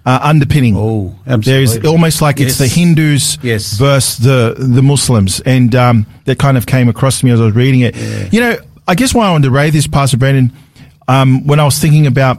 uh, 0.06 0.20
underpinning. 0.22 0.74
Oh, 0.76 1.18
There's 1.26 1.84
almost 1.84 2.22
like 2.22 2.40
it's 2.40 2.58
the 2.58 2.66
Hindus 2.66 3.38
Yes. 3.42 3.76
versus 3.78 4.18
the 4.18 4.54
the 4.56 4.82
Muslims, 4.82 5.40
and 5.40 5.74
um, 5.74 6.06
that 6.24 6.38
kind 6.38 6.56
of 6.56 6.66
came 6.66 6.88
across 6.88 7.20
to 7.20 7.26
me 7.26 7.32
as 7.32 7.40
I 7.40 7.44
was 7.44 7.54
reading 7.54 7.80
it. 7.80 8.32
You 8.32 8.40
know, 8.40 8.56
I 8.86 8.94
guess 8.94 9.12
why 9.14 9.26
I 9.28 9.32
wanted 9.32 9.44
to 9.48 9.50
raise 9.50 9.72
this, 9.74 9.86
Pastor 9.86 10.16
Brenton, 10.16 10.52
um, 11.08 11.46
when 11.46 11.60
I 11.60 11.64
was 11.64 11.78
thinking 11.78 12.06
about 12.06 12.38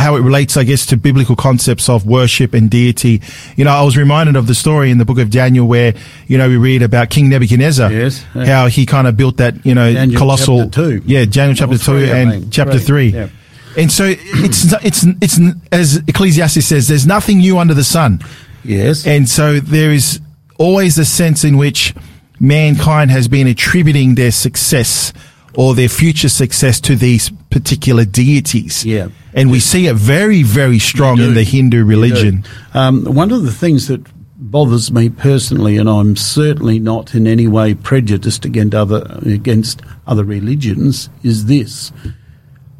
how 0.00 0.16
it 0.16 0.20
relates, 0.20 0.56
I 0.56 0.64
guess, 0.64 0.86
to 0.86 0.96
biblical 0.96 1.36
concepts 1.36 1.88
of 1.88 2.06
worship 2.06 2.54
and 2.54 2.70
deity. 2.70 3.22
You 3.56 3.64
know, 3.64 3.70
I 3.70 3.82
was 3.82 3.96
reminded 3.96 4.36
of 4.36 4.46
the 4.46 4.54
story 4.54 4.90
in 4.90 4.98
the 4.98 5.04
book 5.04 5.18
of 5.18 5.30
Daniel 5.30 5.66
where, 5.68 5.94
you 6.26 6.38
know, 6.38 6.48
we 6.48 6.56
read 6.56 6.82
about 6.82 7.10
King 7.10 7.28
Nebuchadnezzar. 7.28 7.92
Yes, 7.92 8.24
yeah. 8.34 8.44
How 8.44 8.66
he 8.68 8.86
kind 8.86 9.06
of 9.06 9.16
built 9.16 9.36
that, 9.36 9.64
you 9.64 9.74
know, 9.74 9.92
Daniel 9.92 10.18
colossal. 10.18 10.64
chapter 10.64 11.00
two. 11.00 11.02
Yeah, 11.06 11.24
Daniel 11.26 11.54
chapter 11.54 11.74
Or 11.76 11.78
2 11.78 11.84
three, 11.84 12.10
I 12.10 12.18
and 12.18 12.52
chapter 12.52 12.78
Three, 12.78 13.10
3. 13.12 13.20
yeah. 13.20 13.28
And 13.76 13.92
so 13.92 14.04
it's, 14.08 14.72
it's, 14.84 15.06
it's, 15.20 15.38
as 15.70 15.96
Ecclesiastes 16.08 16.66
says, 16.66 16.88
there's 16.88 17.06
nothing 17.06 17.38
new 17.38 17.58
under 17.58 17.74
the 17.74 17.84
sun. 17.84 18.20
Yes. 18.64 19.06
And 19.06 19.28
so 19.28 19.60
there 19.60 19.92
is 19.92 20.20
always 20.58 20.98
a 20.98 21.04
sense 21.04 21.44
in 21.44 21.56
which 21.56 21.94
mankind 22.40 23.10
has 23.10 23.28
been 23.28 23.46
attributing 23.46 24.16
their 24.16 24.32
success 24.32 25.12
or 25.54 25.74
their 25.74 25.88
future 25.88 26.28
success 26.28 26.80
to 26.80 26.96
these 26.96 27.30
particular 27.50 28.04
deities. 28.04 28.84
Yeah. 28.84 29.08
And 29.34 29.50
we 29.50 29.60
see 29.60 29.86
it 29.86 29.94
very, 29.94 30.42
very 30.42 30.78
strong 30.78 31.20
in 31.20 31.34
the 31.34 31.44
Hindu 31.44 31.84
religion. 31.84 32.44
Um, 32.74 33.04
one 33.04 33.30
of 33.30 33.42
the 33.42 33.52
things 33.52 33.88
that 33.88 34.06
bothers 34.36 34.90
me 34.90 35.08
personally, 35.08 35.76
and 35.76 35.88
I'm 35.88 36.16
certainly 36.16 36.78
not 36.78 37.14
in 37.14 37.26
any 37.26 37.46
way 37.46 37.74
prejudiced 37.74 38.44
against 38.44 38.74
other 38.74 39.18
against 39.24 39.82
other 40.06 40.24
religions, 40.24 41.10
is 41.22 41.46
this. 41.46 41.92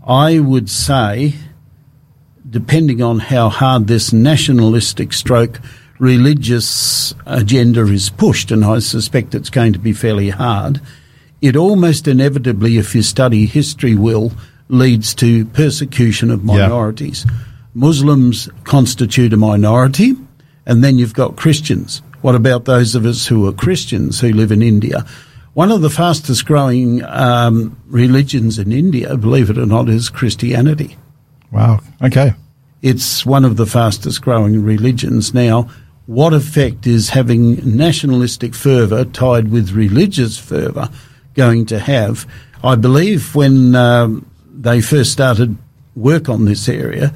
I 0.05 0.41
would 0.41 0.69
say, 0.69 1.35
depending 2.49 3.03
on 3.03 3.21
how 3.21 3.49
hard 3.49 3.87
this 3.87 4.13
nationalistic 4.13 5.13
stroke 5.13 5.61
religious 6.01 7.15
agenda 7.27 7.83
is 7.87 8.11
pushed, 8.11 8.51
and 8.51 8.65
I 8.65 8.81
suspect 8.81 9.35
it's 9.35 9.51
going 9.51 9.75
to 9.75 9.79
be 9.79 9.93
fairly 9.93 10.31
hard, 10.31 10.81
it 11.41 11.57
almost 11.57 12.07
inevitably, 12.09 12.77
if 12.79 12.95
you 12.95 13.03
study 13.03 13.47
history, 13.47 13.95
will 13.95 14.33
leads 14.69 15.15
to 15.15 15.45
persecution 15.47 16.31
of 16.31 16.41
Yeah. 16.45 16.55
minorities. 16.69 17.27
Muslims 17.75 18.49
constitute 18.65 19.33
a 19.33 19.37
minority, 19.37 20.15
and 20.67 20.83
then 20.85 20.99
you've 20.99 21.15
got 21.15 21.37
Christians. 21.37 22.03
What 22.21 22.35
about 22.35 22.65
those 22.67 22.95
of 22.95 23.07
us 23.07 23.27
who 23.27 23.47
are 23.47 23.53
Christians 23.53 24.21
who 24.21 24.33
live 24.33 24.53
in 24.53 24.63
India? 24.63 25.05
One 25.55 25.73
of 25.73 25.81
the 25.81 25.91
fastest 25.91 26.47
growing 26.47 27.03
um, 27.05 27.77
religions 27.89 28.59
in 28.59 28.71
India, 28.73 29.17
believe 29.17 29.51
it 29.51 29.59
or 29.59 29.67
not, 29.67 29.89
is 29.89 30.09
Christianity. 30.09 30.97
Wow. 31.51 31.81
Okay. 32.03 32.35
It's 32.83 33.27
one 33.27 33.45
of 33.45 33.57
the 33.57 33.67
fastest 33.67 34.23
growing 34.23 34.63
religions 34.63 35.35
now. 35.35 35.69
What 36.07 36.33
effect 36.33 36.87
is 36.87 37.11
having 37.11 37.57
nationalistic 37.77 38.55
fervour 38.55 39.05
tied 39.05 39.51
with 39.51 39.73
religious 39.73 40.39
fervour 40.39 40.89
going 41.35 41.67
to 41.67 41.79
have? 41.79 42.27
I 42.63 42.77
believe 42.77 43.35
when 43.35 43.75
um, 43.75 44.31
they 44.53 44.81
first 44.81 45.13
started 45.13 45.57
work 45.97 46.29
on 46.29 46.45
this 46.45 46.69
area, 46.69 47.13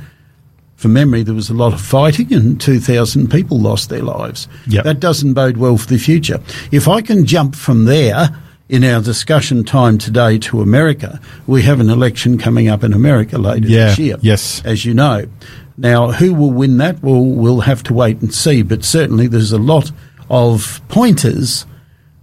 from 0.76 0.92
memory, 0.94 1.22
there 1.22 1.34
was 1.34 1.48
a 1.50 1.54
lot 1.54 1.72
of 1.72 1.80
fighting 1.80 2.32
and 2.34 2.60
2,000 2.60 3.30
people 3.30 3.58
lost 3.58 3.88
their 3.88 4.02
lives. 4.02 4.48
Yep. 4.66 4.84
That 4.84 5.00
doesn't 5.00 5.34
bode 5.34 5.56
well 5.56 5.78
for 5.78 5.86
the 5.86 5.98
future. 5.98 6.40
If 6.72 6.88
I 6.88 7.00
can 7.00 7.24
jump 7.24 7.54
from 7.54 7.84
there 7.86 8.28
in 8.68 8.82
our 8.84 9.00
discussion 9.00 9.64
time 9.64 9.98
today 9.98 10.38
to 10.38 10.60
America, 10.60 11.20
we 11.46 11.62
have 11.62 11.80
an 11.80 11.88
election 11.90 12.38
coming 12.38 12.68
up 12.68 12.82
in 12.82 12.92
America 12.92 13.38
later 13.38 13.66
Yeah, 13.68 13.86
this 13.86 13.98
year. 13.98 14.16
yes. 14.20 14.62
As 14.64 14.84
you 14.84 14.94
know. 14.94 15.26
Now, 15.76 16.12
who 16.12 16.34
will 16.34 16.50
win 16.52 16.76
that? 16.78 17.02
Well, 17.02 17.24
we'll 17.24 17.60
have 17.60 17.82
to 17.84 17.94
wait 17.94 18.20
and 18.20 18.32
see, 18.34 18.62
but 18.62 18.84
certainly 18.84 19.26
there's 19.26 19.52
a 19.52 19.58
lot 19.58 19.90
of 20.30 20.80
pointers 20.88 21.66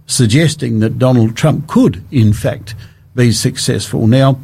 suggesting 0.06 0.80
that 0.80 0.98
Donald 0.98 1.36
Trump 1.36 1.66
could, 1.66 2.04
in 2.10 2.32
fact, 2.32 2.74
be 3.14 3.32
successful. 3.32 4.06
Now, 4.06 4.38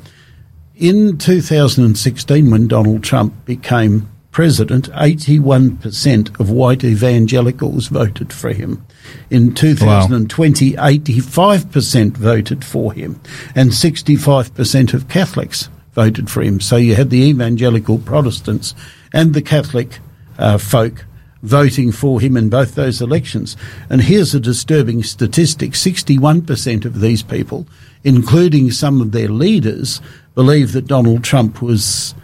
in 0.75 1.19
2016, 1.19 2.51
when 2.51 2.69
Donald 2.69 3.03
Trump 3.03 3.45
became 3.45 4.09
president, 4.31 4.89
81% 4.93 6.39
of 6.39 6.51
white 6.51 6.85
evangelicals 6.85 7.89
voted 7.89 8.33
for 8.33 8.53
him. 8.53 8.87
In 9.31 9.55
2020, 9.55 10.75
85% 10.75 12.17
voted 12.17 12.65
for 12.65 12.93
him, 12.93 13.21
and 13.57 13.71
65% 13.71 14.95
of 14.95 15.09
Catholics 15.09 15.69
voted 15.93 16.31
for 16.31 16.43
him. 16.43 16.61
So 16.61 16.77
you 16.77 16.95
had 16.95 17.11
the 17.11 17.25
evangelical 17.25 17.99
Protestants 17.99 18.77
and 19.13 19.35
the 19.35 19.43
Catholic 19.43 19.99
uh, 20.39 20.59
folk 20.59 21.05
voting 21.43 21.93
for 21.93 22.21
him 22.21 22.37
in 22.37 22.49
both 22.49 22.75
those 22.75 23.01
elections. 23.01 23.57
And 23.89 24.01
here's 24.03 24.35
a 24.35 24.41
disturbing 24.41 25.03
statistic 25.03 25.73
61% 25.73 26.85
of 26.85 27.01
these 27.01 27.23
people, 27.23 27.67
including 28.05 28.71
some 28.71 29.01
of 29.01 29.13
their 29.13 29.29
leaders, 29.29 30.01
believe 30.35 30.73
that 30.73 30.87
Donald 30.87 31.23
Trump 31.25 31.63
was, 31.63 32.15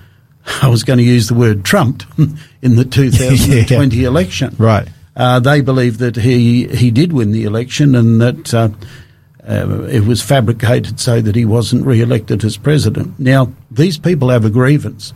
I 0.62 0.68
was 0.68 0.82
going 0.84 0.98
to 0.98 1.04
use 1.04 1.28
the 1.28 1.34
word 1.34 1.64
trumped 1.64 2.06
in 2.62 2.76
the 2.76 2.84
2020 2.84 3.96
Yeah. 4.00 4.08
election. 4.08 4.54
Right. 4.58 4.88
Uh, 5.16 5.38
they 5.38 5.60
believe 5.60 5.98
that 5.98 6.16
he, 6.16 6.66
he 6.68 6.90
did 6.90 7.12
win 7.12 7.30
the 7.30 7.44
election 7.44 7.94
and 7.94 8.20
that 8.20 8.52
uh, 8.52 8.68
uh, 9.48 9.82
it 9.84 10.00
was 10.00 10.20
fabricated 10.22 10.98
so 10.98 11.20
that 11.20 11.36
he 11.36 11.44
wasn't 11.44 11.86
re-elected 11.86 12.44
as 12.44 12.56
president. 12.56 13.16
Now, 13.20 13.52
these 13.70 13.96
people 13.96 14.30
have 14.30 14.44
a 14.44 14.50
grievance. 14.50 15.12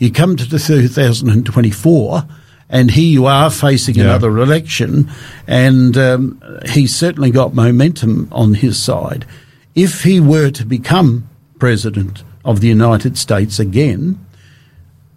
You 0.00 0.10
come 0.10 0.36
to 0.36 0.44
the 0.44 0.58
2024, 0.58 2.24
and 2.68 2.90
here 2.90 3.08
you 3.08 3.26
are 3.26 3.50
facing 3.50 3.94
Yeah. 3.96 4.04
another 4.04 4.38
election, 4.38 5.10
and 5.46 5.96
um, 5.96 6.40
he's 6.68 6.94
certainly 6.94 7.30
got 7.30 7.54
momentum 7.54 8.28
on 8.32 8.54
his 8.54 8.76
side. 8.82 9.24
If 9.74 10.02
he 10.04 10.20
were 10.20 10.50
to 10.50 10.64
become 10.64 11.28
president 11.58 12.22
of 12.44 12.60
the 12.60 12.68
United 12.68 13.16
States 13.18 13.58
again, 13.58 14.18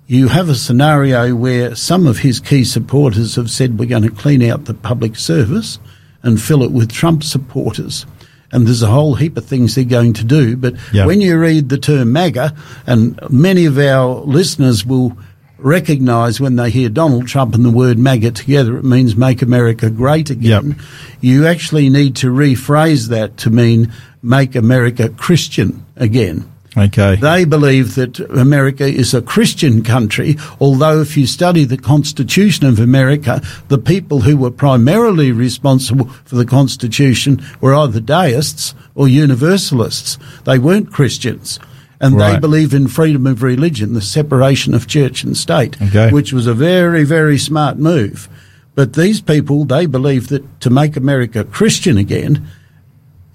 you 0.08 0.28
have 0.30 0.50
a 0.50 0.56
scenario 0.56 1.36
where 1.36 1.76
some 1.76 2.08
of 2.08 2.20
his 2.20 2.40
key 2.40 2.64
supporters 2.64 3.36
have 3.36 3.52
said 3.52 3.78
we're 3.78 3.86
going 3.86 4.04
to 4.04 4.10
clean 4.10 4.42
out 4.44 4.66
the 4.66 4.74
public 4.74 5.16
service 5.16 5.80
and 6.24 6.42
fill 6.42 6.64
it 6.64 6.72
with 6.72 6.92
Trump 6.92 7.24
supporters. 7.24 8.06
And 8.52 8.66
there's 8.66 8.82
a 8.82 8.88
whole 8.88 9.14
heap 9.14 9.38
of 9.38 9.46
things 9.46 9.76
they're 9.76 9.84
going 9.84 10.14
to 10.14 10.24
do. 10.24 10.58
But 10.58 10.74
Yeah. 10.92 11.06
when 11.06 11.22
you 11.22 11.38
read 11.38 11.70
the 11.70 11.78
term 11.78 12.12
MAGA, 12.12 12.56
and 12.88 13.20
many 13.30 13.66
of 13.66 13.78
our 13.78 14.22
listeners 14.26 14.84
will 14.84 15.16
recognize 15.60 16.40
when 16.40 16.56
they 16.56 16.70
hear 16.70 16.90
Donald 16.90 17.28
Trump 17.28 17.56
and 17.56 17.66
the 17.66 17.72
word 17.72 17.98
MAGA 17.98 18.32
together, 18.32 18.78
it 18.78 18.84
means 18.84 19.16
make 19.16 19.42
America 19.42 19.90
great 19.90 20.30
again. 20.30 20.80
You 21.22 21.48
actually 21.48 21.90
need 21.90 22.16
to 22.18 22.28
rephrase 22.28 23.10
that 23.10 23.38
to 23.38 23.50
mean 23.50 23.92
make 24.22 24.56
America 24.56 25.10
Christian 25.10 25.86
again. 25.96 26.50
Okay. 26.78 27.16
They 27.16 27.46
believe 27.46 27.96
that 27.96 28.20
America 28.20 28.86
is 28.86 29.14
a 29.14 29.22
Christian 29.22 29.84
country, 29.84 30.38
although 30.60 31.02
if 31.02 31.18
you 31.18 31.26
study 31.26 31.66
the 31.66 31.78
Constitution 31.78 32.68
of 32.68 32.80
America, 32.80 33.42
the 33.70 33.80
people 33.80 34.22
who 34.22 34.38
were 34.38 34.52
primarily 34.52 35.32
responsible 35.32 36.06
for 36.26 36.36
the 36.36 36.46
Constitution 36.46 37.42
were 37.60 37.74
either 37.74 38.00
deists 38.00 38.76
or 38.94 39.08
universalists. 39.08 40.18
They 40.46 40.60
weren't 40.60 40.92
Christians. 40.94 41.60
And 42.02 42.14
they 42.16 42.32
Right. 42.34 42.42
believe 42.42 42.74
in 42.74 42.88
freedom 42.88 43.28
of 43.28 43.44
religion, 43.44 43.94
the 43.94 44.02
separation 44.02 44.74
of 44.74 44.88
church 44.88 45.24
and 45.24 45.36
state, 45.36 45.76
Okay. 45.82 46.10
which 46.12 46.32
was 46.32 46.48
a 46.48 46.54
very, 46.54 47.04
very 47.04 47.38
smart 47.38 47.78
move. 47.78 48.30
But 48.76 48.94
these 48.94 49.20
people, 49.20 49.66
they 49.66 49.86
believe 49.86 50.30
that 50.30 50.62
to 50.62 50.70
make 50.70 50.96
America 50.96 51.44
Christian 51.44 51.98
again, 51.98 52.44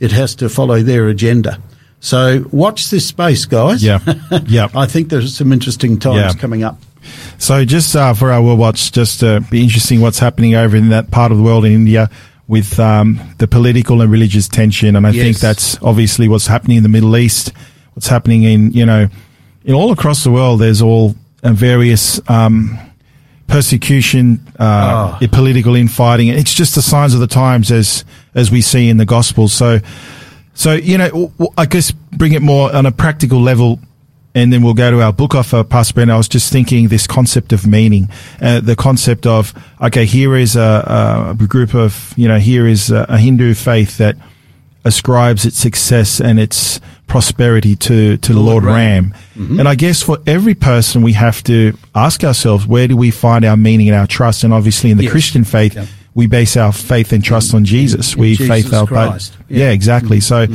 it 0.00 0.12
has 0.12 0.34
to 0.36 0.48
follow 0.48 0.82
their 0.82 1.08
agenda. 1.08 1.58
So 2.00 2.44
watch 2.50 2.88
this 2.90 3.06
space, 3.06 3.44
guys. 3.44 3.82
Yeah. 3.82 3.98
Yeah. 4.46 4.68
I 4.74 4.86
think 4.86 5.08
there's 5.10 5.36
some 5.36 5.52
interesting 5.52 5.98
times 5.98 6.34
Yeah. 6.34 6.40
coming 6.40 6.62
up. 6.64 6.80
So 7.36 7.64
just 7.66 7.94
uh, 7.94 8.14
for 8.14 8.32
our 8.32 8.40
World 8.42 8.58
Watch, 8.58 8.90
just 8.92 9.22
uh, 9.22 9.40
be 9.50 9.62
interesting 9.62 10.00
what's 10.00 10.18
happening 10.18 10.54
over 10.54 10.74
in 10.76 10.88
that 10.88 11.10
part 11.10 11.32
of 11.32 11.36
the 11.38 11.44
world 11.44 11.66
in 11.66 11.72
India 11.72 12.08
with 12.48 12.78
um, 12.80 13.20
the 13.38 13.46
political 13.46 14.00
and 14.00 14.10
religious 14.10 14.48
tension, 14.48 14.96
and 14.96 15.06
I 15.06 15.12
think 15.12 15.38
that's 15.38 15.78
obviously 15.82 16.28
what's 16.28 16.46
happening 16.46 16.78
in 16.78 16.82
the 16.82 16.88
Middle 16.90 17.16
East, 17.16 17.52
what's 17.94 18.08
happening 18.08 18.42
in 18.44 18.72
you 18.72 18.86
know, 18.86 19.08
in 19.64 19.74
all 19.74 19.92
across 19.92 20.24
the 20.24 20.30
world. 20.30 20.60
There's 20.60 20.82
all 20.82 21.14
uh, 21.42 21.52
various 21.52 22.20
um, 22.28 22.78
persecution, 23.46 24.40
uh, 24.58 25.18
Ah. 25.20 25.26
political 25.32 25.74
infighting. 25.74 26.28
It's 26.28 26.54
just 26.54 26.74
the 26.74 26.82
signs 26.82 27.14
of 27.14 27.20
the 27.20 27.26
times 27.26 27.70
as 27.70 28.04
as 28.34 28.50
we 28.50 28.60
see 28.60 28.88
in 28.88 28.96
the 28.96 29.06
Gospels. 29.06 29.52
So, 29.52 29.80
so 30.54 30.72
you 30.72 30.98
know, 30.98 31.32
I 31.56 31.66
guess 31.66 31.90
bring 31.90 32.32
it 32.32 32.42
more 32.42 32.74
on 32.74 32.86
a 32.86 32.92
practical 32.92 33.40
level 33.40 33.78
and 34.34 34.52
then 34.52 34.62
we'll 34.62 34.74
go 34.74 34.90
to 34.90 35.00
our 35.00 35.12
book 35.12 35.34
offer, 35.36 35.62
Pastor 35.62 35.94
Ben. 35.94 36.10
I 36.10 36.16
was 36.16 36.26
just 36.26 36.52
thinking 36.52 36.88
this 36.88 37.06
concept 37.06 37.52
of 37.52 37.66
meaning, 37.66 38.08
uh, 38.40 38.58
the 38.60 38.74
concept 38.74 39.26
of, 39.26 39.54
okay, 39.80 40.06
here 40.06 40.34
is 40.34 40.56
a, 40.56 41.36
a 41.40 41.46
group 41.46 41.72
of, 41.74 42.12
you 42.16 42.26
know, 42.26 42.38
here 42.40 42.66
is 42.66 42.90
a, 42.90 43.06
a 43.08 43.16
Hindu 43.18 43.54
faith 43.54 43.98
that 43.98 44.16
ascribes 44.84 45.46
its 45.46 45.56
success 45.56 46.20
and 46.20 46.40
its 46.40 46.80
prosperity 47.06 47.76
to, 47.76 48.16
to 48.18 48.32
Lord, 48.32 48.46
Lord 48.46 48.64
Ram. 48.64 49.14
Ram. 49.36 49.58
And 49.60 49.68
I 49.68 49.74
guess 49.74 50.02
for 50.02 50.18
every 50.26 50.54
person, 50.54 51.02
we 51.02 51.12
have 51.12 51.42
to 51.44 51.76
ask 51.94 52.24
ourselves, 52.24 52.66
where 52.66 52.88
do 52.88 52.96
we 52.96 53.10
find 53.10 53.44
our 53.44 53.56
meaning 53.56 53.88
and 53.88 53.96
our 53.96 54.06
trust? 54.06 54.42
And 54.44 54.52
obviously 54.52 54.90
in 54.90 54.96
the 54.96 55.04
Yes. 55.04 55.12
Christian 55.12 55.44
faith, 55.44 55.74
Yep. 55.74 55.86
we 56.14 56.26
base 56.26 56.56
our 56.56 56.72
faith 56.72 57.12
and 57.12 57.22
trust 57.22 57.54
on 57.54 57.64
Jesus. 57.64 58.14
in 58.14 58.20
we 58.20 58.36
Jesus 58.36 58.48
faith 58.48 58.72
our 58.72 58.86
Christ. 58.86 59.36
Yeah, 59.48 59.58
Yeah. 59.66 59.70
exactly. 59.70 60.20
So, 60.20 60.46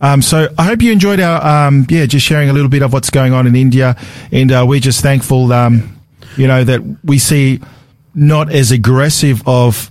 um, 0.00 0.22
so 0.22 0.48
I 0.58 0.64
hope 0.64 0.82
you 0.82 0.90
enjoyed 0.90 1.20
our, 1.20 1.66
um, 1.68 1.86
yeah, 1.90 2.06
just 2.06 2.24
sharing 2.26 2.48
a 2.50 2.52
little 2.52 2.70
bit 2.70 2.82
of 2.82 2.92
what's 2.92 3.10
going 3.10 3.32
on 3.32 3.46
in 3.46 3.54
India, 3.54 3.96
and 4.32 4.50
uh, 4.50 4.64
we're 4.66 4.80
just 4.80 5.00
thankful, 5.02 5.52
um, 5.52 5.96
you 6.36 6.46
know, 6.46 6.64
that 6.64 6.80
we 7.04 7.18
see 7.18 7.60
not 8.14 8.50
as 8.52 8.70
aggressive 8.72 9.42
of 9.46 9.90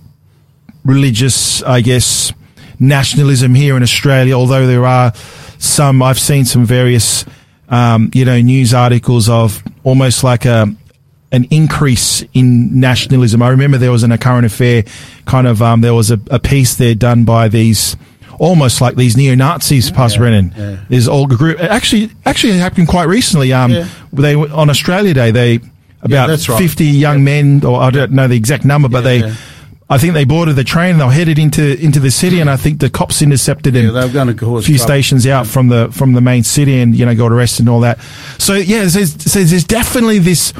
religious, 0.84 1.62
I 1.62 1.80
guess, 1.80 2.32
nationalism 2.78 3.54
here 3.54 3.76
in 3.76 3.82
Australia, 3.82 4.34
although 4.34 4.66
there 4.66 4.84
are 4.86 5.12
some, 5.58 6.02
I've 6.02 6.18
seen 6.18 6.44
some 6.44 6.64
various, 6.64 7.24
um, 7.68 8.10
you 8.14 8.24
know, 8.24 8.40
news 8.40 8.74
articles 8.74 9.28
of 9.28 9.62
almost 9.84 10.24
like 10.24 10.44
a, 10.44 10.66
an 11.32 11.44
increase 11.50 12.22
in 12.34 12.78
nationalism. 12.80 13.42
I 13.42 13.48
remember 13.48 13.78
there 13.78 13.90
was 13.92 14.04
in 14.04 14.12
a 14.12 14.18
current 14.18 14.46
affair 14.46 14.84
kind 15.26 15.46
of, 15.46 15.60
um, 15.62 15.80
there 15.80 15.94
was 15.94 16.10
a, 16.10 16.20
a 16.30 16.38
piece 16.38 16.74
there 16.76 16.94
done 16.94 17.24
by 17.24 17.48
these, 17.48 17.96
almost 18.38 18.80
like 18.80 18.96
these 18.96 19.16
neo 19.16 19.34
Nazis, 19.34 19.90
Pastor 19.90 20.20
Brenton. 20.20 20.52
yeah. 20.56 20.76
There's 20.88 21.08
all 21.08 21.26
group, 21.26 21.58
actually, 21.60 22.10
actually 22.24 22.52
it 22.54 22.58
happened 22.60 22.88
quite 22.88 23.08
recently. 23.08 23.52
Um, 23.52 23.70
Yeah. 23.72 23.88
they, 24.12 24.34
on 24.34 24.70
Australia 24.70 25.14
Day, 25.14 25.30
they, 25.30 25.60
about 26.02 26.28
that's 26.28 26.48
right. 26.48 26.58
50 26.58 26.84
young 26.84 27.24
men, 27.24 27.64
or 27.64 27.80
I 27.80 27.90
don't 27.90 28.12
know 28.12 28.28
the 28.28 28.36
exact 28.36 28.64
number, 28.64 28.88
but 28.88 28.98
Yeah, 28.98 29.02
they, 29.04 29.18
yeah. 29.28 29.34
I 29.88 29.98
think 29.98 30.14
they 30.14 30.24
boarded 30.24 30.56
the 30.56 30.64
train 30.64 30.92
and 30.92 31.00
they 31.00 31.04
were 31.04 31.12
headed 31.12 31.38
into 31.38 31.78
into 31.78 32.00
the 32.00 32.10
city, 32.10 32.40
and 32.40 32.48
I 32.48 32.56
think 32.56 32.80
the 32.80 32.88
cops 32.88 33.20
intercepted 33.20 33.74
Yeah, 33.74 33.82
them 33.82 33.94
they 33.94 34.06
were 34.06 34.12
going 34.12 34.34
to 34.36 34.56
a 34.56 34.62
few 34.62 34.76
trouble. 34.78 34.88
stations 34.88 35.26
out 35.26 35.46
from 35.46 35.68
the 35.68 35.90
from 35.92 36.14
the 36.14 36.20
main 36.22 36.42
city, 36.42 36.80
and 36.80 36.94
you 36.96 37.04
know 37.04 37.14
got 37.14 37.30
arrested 37.32 37.60
and 37.60 37.68
all 37.68 37.80
that. 37.80 38.00
So 38.38 38.54
yeah, 38.54 38.84
there's, 38.86 38.94
there's, 39.14 39.50
there's 39.50 39.64
definitely 39.64 40.18
this 40.20 40.52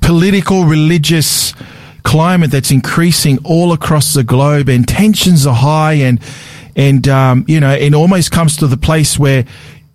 political 0.00 0.64
religious 0.64 1.54
climate 2.02 2.50
that's 2.50 2.70
increasing 2.70 3.38
all 3.44 3.72
across 3.72 4.12
the 4.12 4.24
globe, 4.24 4.68
and 4.68 4.86
tensions 4.86 5.46
are 5.46 5.54
high, 5.54 5.94
and 5.94 6.20
and 6.74 7.06
um, 7.08 7.44
you 7.46 7.60
know 7.60 7.72
it 7.72 7.94
almost 7.94 8.32
comes 8.32 8.56
to 8.56 8.66
the 8.66 8.76
place 8.76 9.18
where 9.18 9.44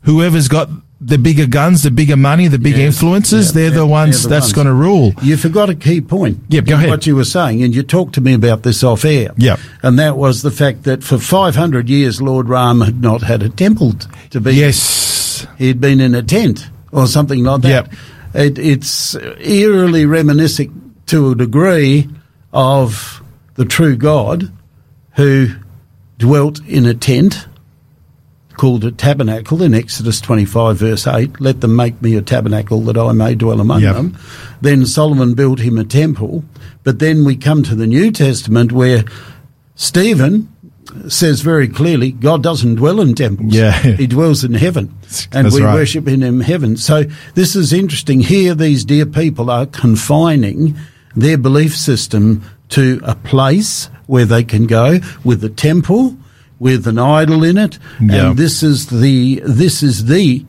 whoever's 0.04 0.48
got 0.48 0.70
the 1.02 1.18
bigger 1.18 1.46
guns, 1.46 1.84
the 1.84 1.92
bigger 1.92 2.18
money, 2.18 2.48
the 2.48 2.60
big 2.60 2.76
Yes, 2.76 2.96
influences, 2.96 3.48
yeah, 3.48 3.54
they're 3.54 3.64
yeah, 3.64 3.70
the 3.70 3.76
they're 3.78 3.86
ones 3.86 4.24
the 4.24 4.30
that's 4.30 4.52
going 4.52 4.68
to 4.68 4.74
rule. 4.74 5.14
You 5.22 5.38
forgot 5.38 5.70
a 5.70 5.76
key 5.76 6.02
point. 6.02 6.40
Yeah, 6.50 6.62
go 6.62 6.76
ahead. 6.76 6.90
What 6.90 7.08
you 7.08 7.16
were 7.16 7.24
saying, 7.24 7.64
and 7.64 7.74
you 7.74 7.84
talked 7.84 8.16
to 8.16 8.22
me 8.22 8.34
about 8.34 8.64
this 8.64 8.84
off 8.84 9.06
air. 9.06 9.32
Yeah. 9.38 9.58
And 9.82 9.98
that 9.98 10.18
was 10.18 10.42
the 10.42 10.52
fact 10.52 10.84
that 10.84 11.04
for 11.04 11.18
500 11.18 11.90
years, 11.90 12.22
Lord 12.22 12.50
Ram 12.50 12.82
had 12.82 13.02
not 13.02 13.22
had 13.22 13.44
a 13.44 13.50
temple 13.50 13.94
to 14.32 14.42
be. 14.42 14.54
Yes. 14.56 15.48
He'd 15.58 15.80
been 15.80 16.02
in 16.02 16.16
a 16.16 16.24
tent 16.24 16.70
or 16.92 17.08
something 17.08 17.44
like 17.44 17.62
that. 17.62 17.92
Yep. 17.92 17.94
it, 18.34 18.60
it's 18.60 19.16
eerily 19.16 20.06
reminiscent 20.06 21.08
to 21.08 21.32
a 21.32 21.36
degree 21.36 22.10
of 22.52 23.24
the 23.56 23.66
true 23.66 23.96
God 23.96 24.52
who 25.16 25.56
dwelt 26.18 26.60
in 26.66 26.86
a 26.86 26.94
tent 26.94 27.48
called 28.60 28.84
a 28.84 28.92
tabernacle 28.92 29.64
in 29.64 29.74
Exodus 29.74 30.20
25 30.20 30.76
verse 30.78 31.08
8. 31.08 31.40
Let 31.40 31.62
them 31.62 31.76
make 31.78 32.02
me 32.02 32.16
a 32.18 32.22
tabernacle 32.22 32.82
that 32.82 32.98
I 32.98 33.14
may 33.14 33.34
dwell 33.34 33.62
among 33.62 33.82
Yep. 33.84 33.96
them. 33.96 34.18
Then 34.60 34.86
Solomon 34.86 35.34
built 35.34 35.60
him 35.60 35.78
a 35.78 35.86
temple. 35.86 36.44
But 36.84 37.00
then 37.00 37.24
we 37.24 37.38
come 37.38 37.64
to 37.64 37.74
the 37.76 37.88
New 37.88 38.12
Testament 38.12 38.74
where 38.74 39.06
Stephen 39.76 40.50
says 41.08 41.42
very 41.42 41.68
clearly 41.70 42.12
God 42.12 42.44
doesn't 42.44 42.76
dwell 42.76 43.00
in 43.00 43.16
temples. 43.16 43.54
Yeah. 43.54 43.72
He 43.80 44.08
dwells 44.08 44.44
in 44.44 44.54
heaven. 44.56 44.94
And 45.32 45.46
That's 45.46 45.56
we 45.56 45.62
right. 45.62 45.74
worship 45.74 46.08
in 46.08 46.22
him 46.22 46.42
heaven. 46.42 46.76
So 46.78 47.06
this 47.36 47.56
is 47.56 47.72
interesting. 47.72 48.20
Here 48.20 48.54
these 48.56 48.84
dear 48.84 49.06
people 49.06 49.50
are 49.50 49.68
confining 49.68 50.76
their 51.16 51.38
belief 51.38 51.76
system 51.78 52.44
to 52.70 53.00
a 53.04 53.16
place 53.16 53.90
where 54.08 54.26
they 54.26 54.44
can 54.44 54.66
go 54.68 55.00
with 55.24 55.44
a 55.44 55.50
temple, 55.50 56.18
with 56.60 56.88
an 56.88 57.00
idol 57.00 57.44
in 57.44 57.58
it, 57.58 57.80
Yeah. 58.02 58.30
and 58.30 58.38
this 58.38 58.62
is 58.64 58.88
the 58.88 59.42
this 59.46 59.82
is 59.82 60.06
the 60.06 60.46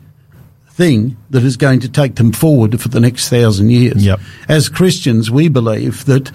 thing 0.71 1.17
that 1.29 1.43
is 1.43 1.57
going 1.57 1.79
to 1.81 1.89
take 1.89 2.15
them 2.15 2.31
forward 2.31 2.79
for 2.79 2.89
the 2.89 2.99
next 2.99 3.29
thousand 3.29 3.69
years. 3.71 4.03
Yep. 4.05 4.19
As 4.47 4.69
Christians, 4.69 5.29
we 5.29 5.47
believe 5.47 6.05
that 6.05 6.31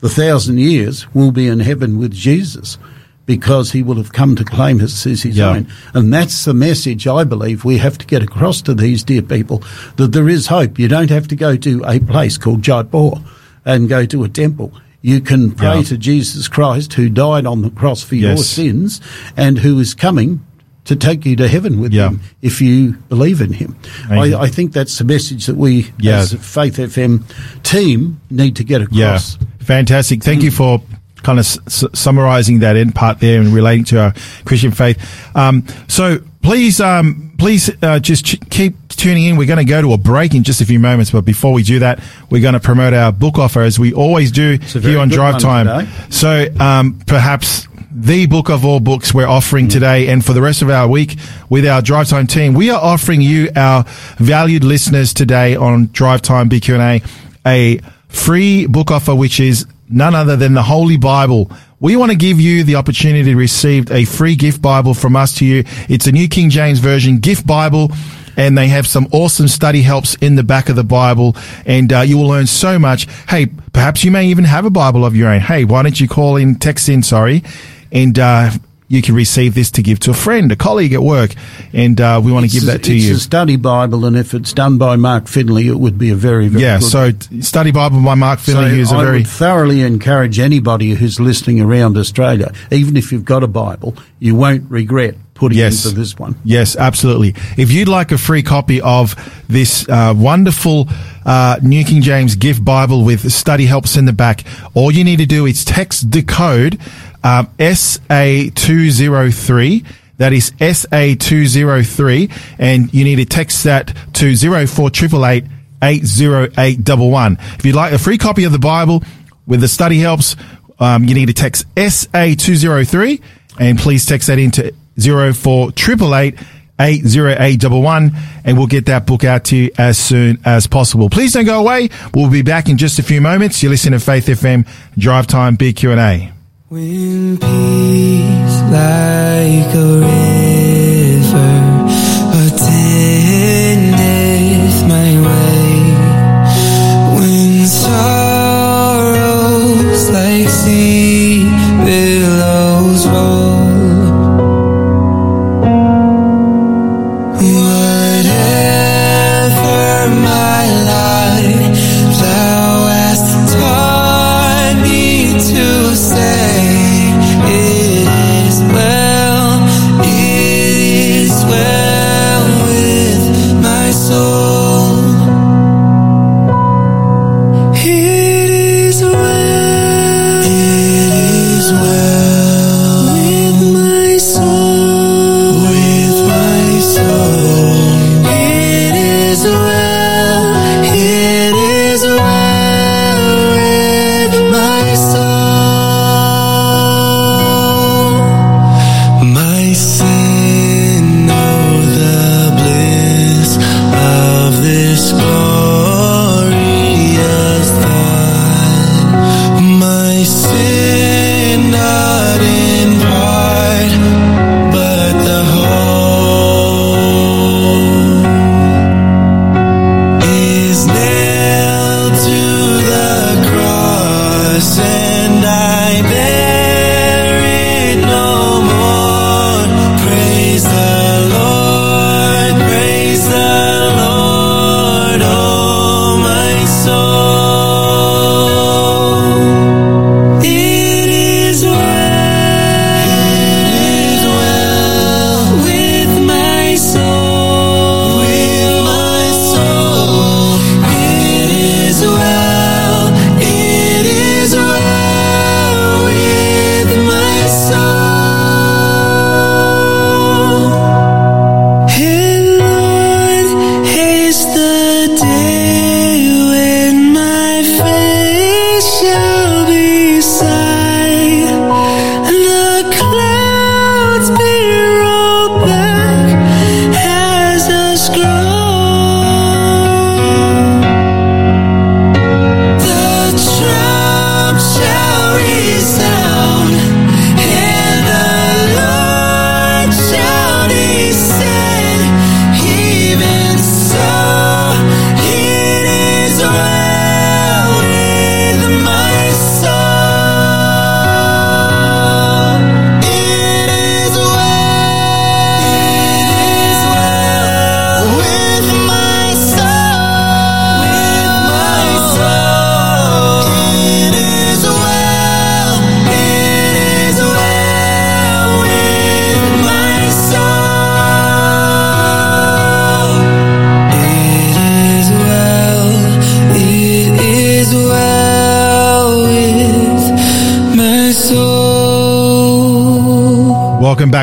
the 0.00 0.08
thousand 0.08 0.58
years 0.58 1.06
will 1.14 1.30
be 1.30 1.46
in 1.46 1.60
heaven 1.60 1.98
with 1.98 2.12
Jesus 2.12 2.78
because 3.26 3.72
he 3.72 3.82
will 3.82 3.96
have 3.96 4.12
come 4.12 4.36
to 4.36 4.44
claim 4.44 4.80
us 4.80 5.06
as 5.06 5.22
his 5.22 5.36
Yeah. 5.36 5.50
own. 5.50 5.66
And 5.94 6.12
that's 6.12 6.44
the 6.44 6.54
message 6.54 7.06
I 7.06 7.24
believe 7.24 7.64
we 7.64 7.78
have 7.78 7.98
to 7.98 8.06
get 8.06 8.22
across 8.22 8.62
to 8.62 8.74
these 8.74 9.02
dear 9.02 9.22
people 9.22 9.62
that 9.96 10.12
there 10.12 10.28
is 10.28 10.46
hope. 10.46 10.78
You 10.78 10.88
don't 10.88 11.10
have 11.10 11.26
to 11.28 11.36
go 11.36 11.56
to 11.56 11.82
a 11.86 11.98
place 11.98 12.38
called 12.38 12.62
Jaipur 12.62 13.20
and 13.64 13.88
go 13.88 14.06
to 14.06 14.22
a 14.24 14.28
temple. 14.28 14.72
You 15.02 15.20
can 15.20 15.52
pray 15.52 15.76
Yeah. 15.76 15.82
to 15.84 15.98
Jesus 15.98 16.48
Christ 16.48 16.94
who 16.94 17.08
died 17.08 17.46
on 17.46 17.62
the 17.62 17.70
cross 17.70 18.02
for 18.02 18.16
your 18.16 18.36
sins 18.36 19.00
and 19.36 19.58
who 19.58 19.78
is 19.78 19.94
coming 19.94 20.40
to 20.84 20.94
take 20.96 21.26
you 21.26 21.34
to 21.36 21.48
heaven 21.48 21.80
with 21.80 21.92
Yeah. 21.92 22.08
him 22.10 22.20
if 22.42 22.60
you 22.60 22.92
believe 23.08 23.40
in 23.40 23.52
him. 23.52 23.76
I, 24.08 24.34
I 24.34 24.48
think 24.48 24.72
that's 24.72 24.98
the 24.98 25.04
message 25.04 25.46
that 25.46 25.56
we 25.56 25.88
Yeah. 25.98 26.18
as 26.18 26.32
a 26.32 26.38
Faith 26.38 26.76
FM 26.78 27.24
team 27.62 28.20
need 28.30 28.56
to 28.56 28.64
get 28.64 28.82
across. 28.82 28.96
Yeah, 28.96 29.46
fantastic. 29.60 30.22
Thank 30.22 30.42
you 30.42 30.50
for 30.50 30.80
kind 31.22 31.38
of 31.40 31.44
s- 31.66 31.84
summarizing 31.92 32.60
that 32.60 32.76
end 32.76 32.94
part 32.94 33.18
there 33.18 33.40
and 33.40 33.52
relating 33.52 33.82
to 33.84 34.00
our 34.00 34.14
Christian 34.44 34.70
faith. 34.70 34.96
Um, 35.34 35.64
so 35.88 36.20
please, 36.42 36.80
um, 36.80 37.25
please 37.38 37.70
uh, 37.82 37.98
just 37.98 38.24
ch- 38.24 38.40
keep 38.50 38.74
tuning 38.88 39.24
in. 39.24 39.36
We're 39.36 39.46
going 39.46 39.64
to 39.64 39.64
go 39.64 39.80
to 39.82 39.92
a 39.92 39.98
break 39.98 40.34
in 40.34 40.42
just 40.42 40.60
a 40.60 40.64
few 40.64 40.78
moments, 40.78 41.10
but 41.10 41.24
before 41.24 41.52
we 41.52 41.62
do 41.62 41.78
that, 41.80 42.00
we're 42.30 42.42
going 42.42 42.54
to 42.54 42.60
promote 42.60 42.92
our 42.94 43.12
book 43.12 43.38
offer 43.38 43.60
as 43.62 43.78
we 43.78 43.92
always 43.92 44.30
do 44.32 44.58
here 44.58 44.98
on 44.98 45.08
Drive 45.08 45.38
Time. 45.40 45.66
today. 45.66 45.90
So 46.10 46.46
um, 46.60 47.00
perhaps 47.06 47.68
the 47.90 48.26
book 48.26 48.50
of 48.50 48.64
all 48.64 48.78
books 48.80 49.14
we're 49.14 49.26
offering 49.26 49.68
today 49.68 50.08
and 50.08 50.22
for 50.24 50.34
the 50.34 50.42
rest 50.42 50.60
of 50.60 50.68
our 50.68 50.86
week 50.86 51.16
with 51.48 51.66
our 51.66 51.80
Drive 51.80 52.08
Time 52.08 52.26
team, 52.26 52.52
we 52.54 52.70
are 52.70 52.80
offering 52.80 53.20
you, 53.22 53.48
our 53.56 53.84
valued 54.18 54.64
listeners 54.64 55.14
today 55.14 55.56
on 55.56 55.86
Drive 55.92 56.22
Time 56.22 56.48
BQ&A, 56.50 57.02
a 57.46 57.78
free 58.08 58.66
book 58.66 58.90
offer 58.90 59.14
which 59.14 59.40
is 59.40 59.66
none 59.88 60.14
other 60.14 60.36
than 60.36 60.54
the 60.54 60.62
Holy 60.62 60.96
Bible. 60.96 61.50
We 61.78 61.94
want 61.96 62.10
to 62.10 62.16
give 62.16 62.40
you 62.40 62.64
the 62.64 62.76
opportunity 62.76 63.24
to 63.24 63.36
receive 63.36 63.90
a 63.90 64.06
free 64.06 64.34
gift 64.34 64.62
Bible 64.62 64.94
from 64.94 65.14
us 65.14 65.34
to 65.36 65.44
you. 65.44 65.64
It's 65.90 66.06
a 66.06 66.12
New 66.12 66.26
King 66.26 66.48
James 66.48 66.78
Version 66.78 67.18
gift 67.18 67.46
Bible 67.46 67.90
and 68.36 68.56
they 68.56 68.68
have 68.68 68.86
some 68.86 69.08
awesome 69.12 69.48
study 69.48 69.82
helps 69.82 70.14
in 70.16 70.36
the 70.36 70.42
back 70.42 70.68
of 70.68 70.76
the 70.76 70.84
Bible, 70.84 71.34
and 71.64 71.90
uh, 71.90 72.00
you 72.00 72.18
will 72.18 72.28
learn 72.28 72.46
so 72.46 72.78
much. 72.78 73.06
Hey, 73.28 73.46
perhaps 73.46 74.04
you 74.04 74.10
may 74.10 74.26
even 74.26 74.44
have 74.44 74.66
a 74.66 74.70
Bible 74.70 75.06
of 75.06 75.16
your 75.16 75.30
own. 75.30 75.40
Hey, 75.40 75.64
why 75.64 75.82
don't 75.82 75.98
you 75.98 76.06
call 76.06 76.36
in, 76.36 76.56
text 76.56 76.90
in, 76.90 77.02
sorry, 77.02 77.42
and 77.90 78.18
uh, 78.18 78.50
you 78.88 79.02
can 79.02 79.14
receive 79.14 79.54
this 79.54 79.70
to 79.72 79.82
give 79.82 79.98
to 80.00 80.10
a 80.12 80.14
friend, 80.14 80.50
a 80.52 80.56
colleague 80.56 80.92
at 80.92 81.02
work, 81.02 81.32
and 81.72 82.00
uh, 82.00 82.20
we 82.24 82.30
want 82.32 82.46
to 82.46 82.52
give 82.52 82.66
that 82.66 82.84
to 82.84 82.94
it's 82.94 83.04
you. 83.06 83.14
a 83.14 83.18
study 83.18 83.56
Bible, 83.56 84.04
and 84.04 84.16
if 84.16 84.32
it's 84.34 84.52
done 84.52 84.78
by 84.78 84.96
Mark 84.96 85.26
Finley, 85.26 85.66
it 85.68 85.78
would 85.78 85.98
be 85.98 86.10
a 86.10 86.14
very, 86.14 86.48
very 86.48 86.62
Yeah, 86.62 86.78
good 86.78 87.22
so 87.22 87.40
Study 87.40 87.72
Bible 87.72 88.00
by 88.02 88.14
Mark 88.14 88.38
Finley, 88.38 88.70
who's 88.70 88.92
a 88.92 88.96
I 88.96 89.04
very 89.04 89.18
would 89.18 89.26
thoroughly 89.26 89.82
encourage 89.82 90.38
anybody 90.38 90.90
who's 90.94 91.18
listening 91.18 91.60
around 91.60 91.96
Australia, 91.96 92.52
even 92.70 92.96
if 92.96 93.10
you've 93.10 93.24
got 93.24 93.42
a 93.42 93.48
Bible, 93.48 93.96
you 94.20 94.34
won't 94.36 94.70
regret 94.70 95.16
putting 95.34 95.58
Yes. 95.58 95.84
into 95.84 95.94
this 95.96 96.18
one. 96.18 96.34
Yes, 96.44 96.76
absolutely. 96.76 97.34
If 97.58 97.70
you'd 97.70 97.88
like 97.88 98.10
a 98.10 98.16
free 98.16 98.42
copy 98.42 98.80
of 98.80 99.14
this 99.48 99.86
uh, 99.86 100.14
wonderful 100.16 100.88
uh, 101.26 101.58
New 101.62 101.84
King 101.84 102.00
James 102.00 102.36
Gift 102.36 102.64
Bible 102.64 103.04
with 103.04 103.30
study 103.30 103.66
helps 103.66 103.96
in 103.98 104.06
the 104.06 104.14
back, 104.14 104.44
all 104.72 104.90
you 104.90 105.04
need 105.04 105.18
to 105.18 105.26
do 105.26 105.44
is 105.44 105.62
text 105.62 106.10
the 106.10 106.22
code 106.22 106.78
um, 107.26 107.48
SA203. 107.58 109.86
That 110.18 110.32
is 110.32 110.52
SA203, 110.52 112.32
and 112.58 112.94
you 112.94 113.04
need 113.04 113.16
to 113.16 113.26
text 113.26 113.64
that 113.64 113.88
to 114.14 114.34
04888 114.34 115.44
80811. 115.82 117.38
If 117.58 117.66
you'd 117.66 117.74
like 117.74 117.92
a 117.92 117.98
free 117.98 118.16
copy 118.16 118.44
of 118.44 118.52
the 118.52 118.58
Bible 118.58 119.02
with 119.46 119.60
the 119.60 119.68
study 119.68 119.98
helps, 119.98 120.36
um, 120.78 121.04
you 121.04 121.14
need 121.14 121.26
to 121.26 121.34
text 121.34 121.66
SA203 121.74 123.20
and 123.58 123.78
please 123.78 124.06
text 124.06 124.28
that 124.28 124.38
into 124.38 124.72
04888 124.98 126.38
80811 126.78 128.12
and 128.44 128.58
we'll 128.58 128.66
get 128.66 128.84
that 128.86 129.06
book 129.06 129.24
out 129.24 129.44
to 129.46 129.56
you 129.56 129.70
as 129.76 129.98
soon 129.98 130.38
as 130.46 130.66
possible. 130.66 131.10
Please 131.10 131.34
don't 131.34 131.44
go 131.44 131.60
away. 131.60 131.90
We'll 132.14 132.30
be 132.30 132.40
back 132.42 132.70
in 132.70 132.78
just 132.78 132.98
a 132.98 133.02
few 133.02 133.20
moments. 133.20 133.62
You're 133.62 133.70
listening 133.70 133.98
to 133.98 134.04
Faith 134.04 134.26
FM 134.26 134.66
Drive 134.96 135.26
Time 135.26 135.58
BQ&A. 135.58 136.35
When 136.68 137.38
peace 137.38 138.60
like 138.72 139.72
a 139.72 140.00
river 140.00 141.65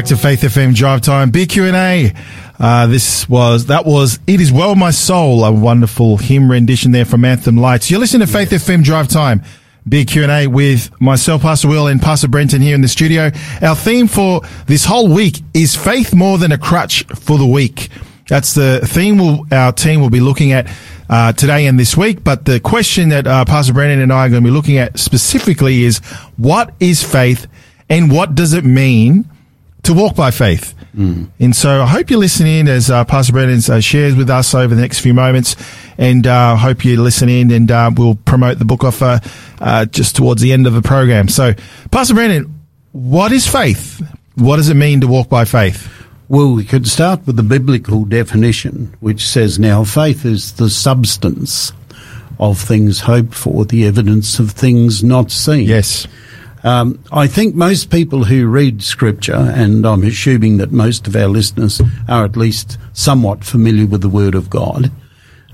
back 0.03 0.09
to 0.09 0.17
Faith 0.17 0.41
FM 0.41 0.75
Drive 0.75 0.99
Time. 0.99 1.31
Big 1.31 1.47
Q&A. 1.47 2.13
Uh, 2.59 2.87
this 2.87 3.29
was, 3.29 3.67
that 3.67 3.85
was, 3.85 4.19
It 4.27 4.41
Is 4.41 4.51
Well 4.51 4.75
My 4.75 4.91
Soul, 4.91 5.45
a 5.45 5.51
wonderful 5.51 6.17
hymn 6.17 6.51
rendition 6.51 6.91
there 6.91 7.05
from 7.05 7.23
Anthem 7.23 7.55
Lights. 7.55 7.89
You're 7.89 8.01
listening 8.01 8.27
to 8.27 8.33
Faith 8.33 8.49
FM 8.49 8.83
Drive 8.83 9.07
Time. 9.07 9.43
Big 9.87 10.09
Q&A 10.09 10.47
with 10.47 10.91
myself, 10.99 11.43
Pastor 11.43 11.69
Will, 11.69 11.87
and 11.87 12.01
Pastor 12.01 12.27
Brenton 12.27 12.61
here 12.61 12.75
in 12.75 12.81
the 12.81 12.89
studio. 12.89 13.31
Our 13.61 13.77
theme 13.77 14.07
for 14.07 14.41
this 14.65 14.83
whole 14.83 15.07
week 15.07 15.39
is 15.53 15.73
faith 15.73 16.13
more 16.13 16.37
than 16.37 16.51
a 16.51 16.57
crutch 16.57 17.05
for 17.05 17.37
the 17.37 17.47
weak. 17.47 17.87
That's 18.27 18.53
the 18.55 18.81
theme 18.83 19.17
we'll, 19.17 19.45
our 19.53 19.71
team 19.71 20.01
will 20.01 20.09
be 20.09 20.19
looking 20.19 20.51
at 20.51 20.69
uh, 21.09 21.31
today 21.31 21.65
and 21.67 21.79
this 21.79 21.95
week. 21.95 22.25
But 22.25 22.43
the 22.43 22.59
question 22.59 23.07
that 23.09 23.25
uh, 23.25 23.45
Pastor 23.45 23.71
Brenton 23.71 24.01
and 24.01 24.11
I 24.11 24.25
are 24.25 24.29
going 24.29 24.43
to 24.43 24.47
be 24.49 24.53
looking 24.53 24.77
at 24.77 24.99
specifically 24.99 25.83
is 25.85 25.99
what 26.35 26.73
is 26.81 27.01
faith 27.01 27.47
and 27.89 28.11
what 28.11 28.35
does 28.35 28.51
it 28.51 28.65
mean 28.65 29.29
to 29.83 29.93
walk 29.93 30.15
by 30.15 30.31
faith? 30.31 30.73
Mm. 30.95 31.29
And 31.39 31.55
so 31.55 31.81
I 31.81 31.87
hope 31.87 32.09
you 32.09 32.17
listen 32.17 32.45
in 32.45 32.67
as 32.67 32.89
uh, 32.89 33.03
Pastor 33.05 33.33
Brenton 33.33 33.73
uh, 33.73 33.79
shares 33.79 34.15
with 34.15 34.29
us 34.29 34.53
over 34.53 34.73
the 34.73 34.81
next 34.81 34.99
few 34.99 35.13
moments. 35.13 35.55
And 35.97 36.25
I 36.27 36.53
uh, 36.53 36.55
hope 36.55 36.85
you 36.85 37.01
listen 37.01 37.29
in 37.29 37.51
and 37.51 37.69
uh, 37.69 37.91
we'll 37.95 38.15
promote 38.15 38.59
the 38.59 38.65
book 38.65 38.83
offer 38.83 39.21
just 39.91 40.15
towards 40.15 40.41
the 40.41 40.53
end 40.53 40.67
of 40.67 40.73
the 40.73 40.81
program. 40.81 41.27
So, 41.27 41.53
Pastor 41.91 42.13
Brenton, 42.13 42.63
what 42.91 43.31
is 43.31 43.47
faith? 43.47 44.01
What 44.35 44.57
does 44.57 44.69
it 44.69 44.75
mean 44.75 45.01
to 45.01 45.07
walk 45.07 45.29
by 45.29 45.45
faith? 45.45 45.89
Well, 46.29 46.53
we 46.53 46.63
could 46.63 46.87
start 46.87 47.27
with 47.27 47.35
the 47.35 47.43
biblical 47.43 48.05
definition, 48.05 48.95
which 48.99 49.27
says 49.27 49.59
now 49.59 49.83
faith 49.83 50.25
is 50.25 50.53
the 50.53 50.69
substance 50.69 51.73
of 52.39 52.59
things 52.59 53.01
hoped 53.01 53.35
for, 53.35 53.65
the 53.65 53.85
evidence 53.85 54.39
of 54.39 54.51
things 54.51 55.03
not 55.03 55.31
seen. 55.31 55.67
Yes. 55.67 56.07
Um, 56.63 57.03
I 57.11 57.27
think 57.27 57.55
most 57.55 57.89
people 57.89 58.23
who 58.23 58.47
read 58.47 58.81
Scripture, 58.81 59.35
and 59.35 59.85
I'm 59.85 60.03
assuming 60.03 60.57
that 60.57 60.71
most 60.71 61.07
of 61.07 61.15
our 61.15 61.27
listeners 61.27 61.81
are 62.07 62.23
at 62.23 62.37
least 62.37 62.77
somewhat 62.93 63.43
familiar 63.43 63.85
with 63.85 64.01
the 64.01 64.09
Word 64.09 64.33
of 64.33 64.49
God, 64.49 64.89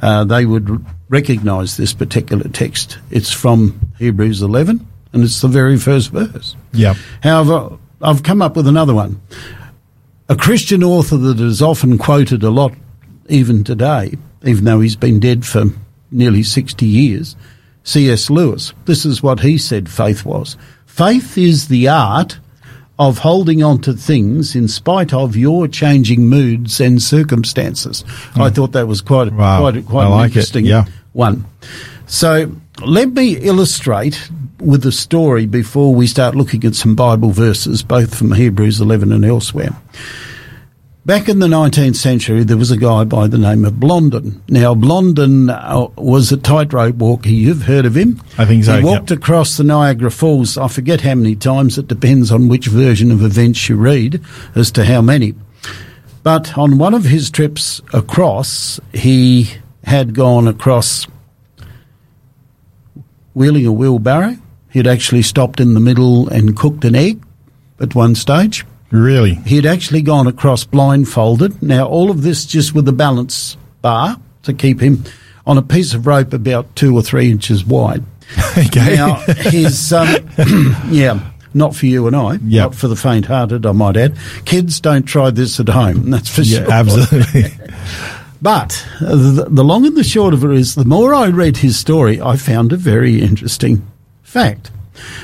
uh, 0.01 0.23
they 0.23 0.45
would 0.45 0.85
recognise 1.09 1.77
this 1.77 1.93
particular 1.93 2.47
text. 2.49 2.99
It's 3.09 3.31
from 3.31 3.79
Hebrews 3.97 4.43
11, 4.43 4.85
and 5.11 5.23
it's 5.23 5.41
the 5.41 5.47
very 5.47 5.77
first 5.77 6.11
verse. 6.11 6.55
Yeah. 6.73 6.93
However, 7.23 7.77
I've 8.01 8.23
come 8.23 8.41
up 8.41 8.55
with 8.55 8.67
another 8.67 8.93
one. 8.93 9.19
A 10.29 10.35
Christian 10.35 10.83
author 10.83 11.17
that 11.17 11.39
is 11.39 11.61
often 11.61 11.97
quoted 11.97 12.43
a 12.43 12.51
lot, 12.51 12.73
even 13.27 13.63
today, 13.63 14.13
even 14.43 14.63
though 14.63 14.79
he's 14.79 14.95
been 14.95 15.19
dead 15.19 15.43
for 15.43 15.65
nearly 16.11 16.43
60 16.43 16.85
years, 16.85 17.35
C.S. 17.83 18.29
Lewis. 18.29 18.73
This 18.85 19.05
is 19.05 19.23
what 19.23 19.39
he 19.39 19.57
said 19.57 19.89
faith 19.89 20.23
was. 20.23 20.55
Faith 20.89 21.37
is 21.37 21.69
the 21.69 21.87
art 21.87 22.39
of 22.97 23.19
holding 23.19 23.63
on 23.63 23.79
to 23.79 23.93
things 23.93 24.55
in 24.55 24.67
spite 24.67 25.13
of 25.13 25.37
your 25.37 25.65
changing 25.65 26.27
moods 26.27 26.81
and 26.81 27.01
circumstances. 27.01 28.03
Mm. 28.33 28.41
I 28.41 28.49
thought 28.49 28.73
that 28.73 28.87
was 28.87 28.99
quite 28.99 29.31
wow. 29.31 29.61
quite 29.61 29.85
quite 29.85 30.05
an 30.07 30.11
like 30.11 30.25
interesting 30.31 30.65
yeah. 30.65 30.85
one. 31.13 31.45
So 32.07 32.51
let 32.85 33.13
me 33.13 33.37
illustrate 33.37 34.29
with 34.59 34.85
a 34.85 34.91
story 34.91 35.45
before 35.45 35.95
we 35.95 36.05
start 36.07 36.35
looking 36.35 36.65
at 36.65 36.75
some 36.75 36.95
Bible 36.95 37.29
verses, 37.29 37.81
both 37.81 38.13
from 38.13 38.33
Hebrews 38.33 38.81
11 38.81 39.13
and 39.13 39.23
elsewhere. 39.23 39.69
Back 41.05 41.29
in 41.29 41.39
the 41.39 41.47
19th 41.47 41.95
century, 41.95 42.43
there 42.43 42.57
was 42.57 42.71
a 42.71 42.77
guy 42.77 43.05
by 43.05 43.27
the 43.27 43.37
name 43.37 43.63
of 43.63 43.79
Blondin. 43.79 44.43
Now, 44.49 44.75
Blondin 44.75 45.49
uh, 45.49 45.87
was 45.95 46.31
a 46.31 46.37
tightrope 46.37 46.95
walker. 46.95 47.29
You've 47.29 47.63
heard 47.63 47.85
of 47.85 47.95
him? 47.95 48.21
I 48.37 48.45
think 48.45 48.65
so. 48.65 48.77
He 48.77 48.83
walked 48.83 49.09
yep. 49.09 49.19
across 49.19 49.55
the 49.55 49.63
Niagara 49.63 50.11
Falls. 50.11 50.57
I 50.57 50.67
forget 50.67 51.01
how 51.01 51.15
many 51.15 51.35
times. 51.35 51.77
It 51.77 51.87
depends 51.87 52.31
on 52.31 52.49
which 52.49 52.67
version 52.67 53.11
of 53.11 53.23
events 53.23 53.69
you 53.69 53.77
read 53.77 54.21
as 54.55 54.71
to 54.71 54.83
how 54.83 55.01
many. 55.01 55.35
But 56.21 56.57
on 56.57 56.77
one 56.77 56.93
of 56.93 57.05
his 57.05 57.31
trips 57.31 57.81
across, 57.93 58.79
he 58.93 59.49
had 59.85 60.13
gone 60.13 60.49
across 60.49 61.07
wheeling 63.33 63.65
a 63.65 63.71
wheelbarrow. 63.71 64.37
He'd 64.69 64.85
actually 64.85 65.21
stopped 65.21 65.61
in 65.61 65.75
the 65.75 65.79
middle 65.79 66.27
and 66.27 66.57
cooked 66.57 66.83
an 66.83 66.93
egg 66.93 67.23
at 67.79 67.95
one 67.95 68.15
stage. 68.15 68.65
Really? 68.91 69.35
He'd 69.35 69.65
actually 69.65 70.01
gone 70.01 70.27
across 70.27 70.63
blindfolded. 70.63 71.61
Now, 71.61 71.87
all 71.87 72.09
of 72.09 72.21
this 72.21 72.45
just 72.45 72.73
with 72.73 72.87
a 72.87 72.93
balance 72.93 73.55
bar 73.81 74.19
to 74.43 74.53
keep 74.53 74.81
him 74.81 75.03
on 75.45 75.57
a 75.57 75.61
piece 75.61 75.93
of 75.93 76.07
rope 76.07 76.33
about 76.33 76.75
two 76.75 76.95
or 76.95 77.01
three 77.01 77.31
inches 77.31 77.65
wide. 77.65 78.03
okay. 78.57 78.95
Now, 78.95 79.15
his, 79.15 79.91
um, 79.93 80.07
yeah, 80.89 81.31
not 81.53 81.75
for 81.75 81.85
you 81.85 82.07
and 82.07 82.15
I, 82.15 82.33
yep. 82.33 82.71
not 82.71 82.75
for 82.75 82.87
the 82.87 82.95
faint 82.95 83.25
hearted, 83.25 83.65
I 83.65 83.71
might 83.71 83.97
add. 83.97 84.17
Kids 84.45 84.79
don't 84.79 85.03
try 85.03 85.29
this 85.29 85.59
at 85.59 85.69
home, 85.69 86.09
that's 86.11 86.29
for 86.33 86.41
yeah, 86.41 86.59
sure. 86.59 86.71
Absolutely. 86.71 87.43
but 88.41 88.85
the, 88.99 89.47
the 89.49 89.63
long 89.63 89.85
and 89.85 89.97
the 89.97 90.03
short 90.03 90.33
of 90.33 90.43
it 90.43 90.51
is 90.51 90.75
the 90.75 90.85
more 90.85 91.13
I 91.13 91.27
read 91.27 91.57
his 91.57 91.77
story, 91.77 92.21
I 92.21 92.37
found 92.37 92.71
a 92.71 92.77
very 92.77 93.21
interesting 93.21 93.85
fact. 94.23 94.71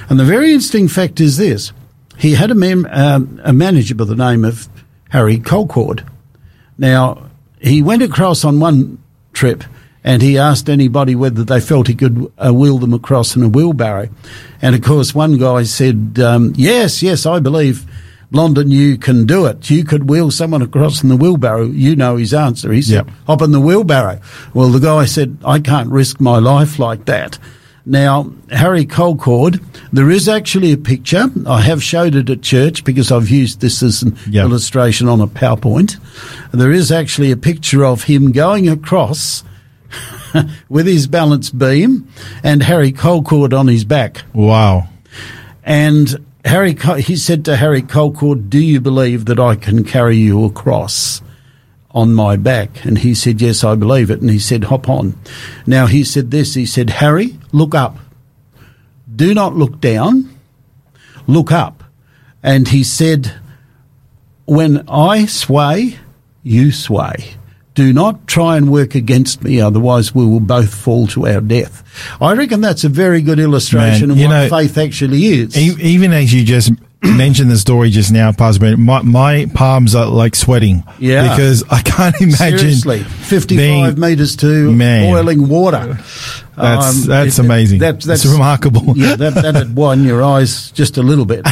And 0.10 0.20
the 0.20 0.26
very 0.26 0.52
interesting 0.52 0.88
fact 0.88 1.20
is 1.20 1.38
this 1.38 1.72
he 2.18 2.34
had 2.34 2.52
a, 2.52 2.56
mem- 2.56 2.88
um, 2.90 3.40
a 3.44 3.54
manager 3.54 3.96
by 3.96 4.06
the 4.06 4.16
name 4.16 4.46
of 4.46 4.68
Harry 5.10 5.38
Colcord. 5.38 6.08
Now, 6.78 7.30
he 7.60 7.82
went 7.82 8.04
across 8.04 8.44
on 8.44 8.60
one 8.60 9.02
trip 9.34 9.64
and 10.04 10.22
he 10.22 10.38
asked 10.38 10.70
anybody 10.70 11.16
whether 11.16 11.44
they 11.44 11.60
felt 11.60 11.88
he 11.88 11.96
could 11.96 12.32
uh, 12.38 12.54
wheel 12.54 12.78
them 12.78 12.94
across 12.94 13.36
in 13.36 13.44
a 13.44 13.50
wheelbarrow. 13.50 14.10
And 14.62 14.76
of 14.76 14.84
course, 14.84 15.16
one 15.16 15.38
guy 15.38 15.64
said, 15.64 16.20
um, 16.20 16.54
Yes, 16.56 17.02
yes, 17.02 17.26
I 17.26 17.40
believe, 17.40 17.86
Blondin, 18.32 18.70
you 18.70 18.98
can 18.98 19.26
do 19.26 19.46
it. 19.46 19.70
You 19.70 19.84
could 19.84 20.10
wheel 20.10 20.30
someone 20.30 20.62
across 20.62 21.02
in 21.02 21.10
the 21.10 21.16
wheelbarrow. 21.16 21.66
You 21.66 21.96
know 21.96 22.18
his 22.18 22.34
answer. 22.34 22.72
He 22.72 22.82
said, 22.82 23.08
yep. 23.08 23.10
Hop 23.28 23.42
in 23.42 23.52
the 23.52 23.62
wheelbarrow. 23.62 24.20
Well, 24.54 24.70
the 24.70 24.80
guy 24.80 25.06
said, 25.06 25.38
I 25.46 25.60
can't 25.60 25.90
risk 25.90 26.20
my 26.20 26.38
life 26.40 26.78
like 26.78 27.06
that. 27.06 27.40
Now, 27.86 28.32
Harry 28.50 28.86
Colcord, 28.86 29.64
there 29.94 30.10
is 30.10 30.28
actually 30.28 30.72
a 30.72 30.78
picture. 30.78 31.30
I 31.46 31.62
have 31.62 31.84
showed 31.84 32.16
it 32.16 32.30
at 32.32 32.42
church 32.42 32.84
because 32.84 33.12
I've 33.12 33.30
used 33.30 33.62
this 33.62 33.84
as 33.84 34.02
an 34.02 34.18
yep. 34.28 34.46
illustration 34.46 35.08
on 35.08 35.22
a 35.22 35.28
PowerPoint. 35.28 35.98
There 36.52 36.72
is 36.72 36.92
actually 36.92 37.32
a 37.32 37.38
picture 37.38 37.86
of 37.86 38.04
him 38.04 38.32
going 38.32 38.68
across 38.68 39.44
with 40.70 40.88
his 40.88 41.06
balance 41.06 41.52
beam 41.52 42.08
and 42.44 42.64
Harry 42.64 42.92
Colcord 42.92 43.58
on 43.58 43.68
his 43.68 43.86
back. 43.86 44.24
Wow. 44.34 44.88
And 45.64 46.26
Harry, 46.44 46.76
he 47.02 47.16
said 47.16 47.46
to 47.46 47.56
Harry 47.56 47.84
Colcord, 47.84 48.50
"Do 48.50 48.60
you 48.60 48.82
believe 48.82 49.26
that 49.26 49.40
I 49.40 49.56
can 49.56 49.84
carry 49.84 50.18
you 50.18 50.46
across?" 50.46 51.22
On 51.96 52.14
my 52.14 52.36
back? 52.36 52.86
And 52.86 53.00
he 53.00 53.16
said, 53.16 53.42
Yes, 53.42 53.64
I 53.64 53.74
believe 53.74 54.12
it. 54.12 54.22
And 54.22 54.30
he 54.30 54.38
said, 54.38 54.66
Hop 54.66 54.88
on. 54.88 55.18
Now 55.66 55.88
he 55.88 56.04
said 56.04 56.30
this 56.30 56.54
he 56.54 56.68
said, 56.68 56.92
Harry, 56.92 57.40
look 57.52 57.74
up. 57.74 57.98
Do 59.16 59.34
not 59.34 59.56
look 59.56 59.80
down, 59.80 60.38
look 61.26 61.52
up. 61.52 61.84
And 62.44 62.68
he 62.68 62.84
said, 62.84 63.34
When 64.46 64.88
I 64.88 65.26
sway, 65.26 65.98
you 66.44 66.72
sway. 66.72 67.36
Do 67.74 67.92
not 67.92 68.26
try 68.26 68.56
and 68.56 68.72
work 68.72 68.96
against 68.96 69.44
me, 69.44 69.60
otherwise 69.60 70.16
we 70.16 70.26
will 70.26 70.40
both 70.40 70.74
fall 70.74 71.08
to 71.08 71.28
our 71.28 71.42
death. 71.42 71.84
I 72.22 72.34
reckon 72.34 72.62
that's 72.62 72.86
a 72.86 72.90
very 72.90 73.22
good 73.22 73.38
illustration 73.38 74.08
Man, 74.08 74.18
of 74.18 74.24
what 74.24 74.30
know, 74.30 74.50
faith 74.50 74.78
actually 74.78 75.26
is. 75.26 75.58
Even 75.58 76.14
as 76.14 76.34
you 76.34 76.46
just 76.46 76.72
mentioned 77.18 77.52
the 77.52 77.58
story 77.58 77.90
just 77.90 78.12
now, 78.12 78.32
Pastor 78.32 78.78
my, 78.78 79.02
my 79.02 79.46
palms 79.54 79.96
are 79.96 80.06
like 80.06 80.36
sweating. 80.36 80.84
Yeah. 81.00 81.30
Because 81.30 81.64
I 81.70 81.82
can't 81.82 82.20
imagine. 82.22 82.60
Seriously, 82.60 83.00
55 83.04 83.58
being, 83.58 84.00
metres 84.00 84.36
to 84.38 84.72
man, 84.72 85.12
boiling 85.12 85.48
water. 85.48 85.98
That's, 86.56 87.04
um, 87.04 87.08
that's 87.08 87.40
it, 87.40 87.46
amazing. 87.46 87.80
That, 87.80 88.02
that's, 88.02 88.06
that's 88.06 88.26
remarkable. 88.26 88.98
Yeah, 88.98 89.16
that, 89.16 89.34
that'd 89.34 89.76
widen 89.76 90.06
your 90.06 90.24
eyes 90.24 90.72
just 90.72 90.98
a 90.98 91.04
little 91.04 91.26
bit. 91.26 91.46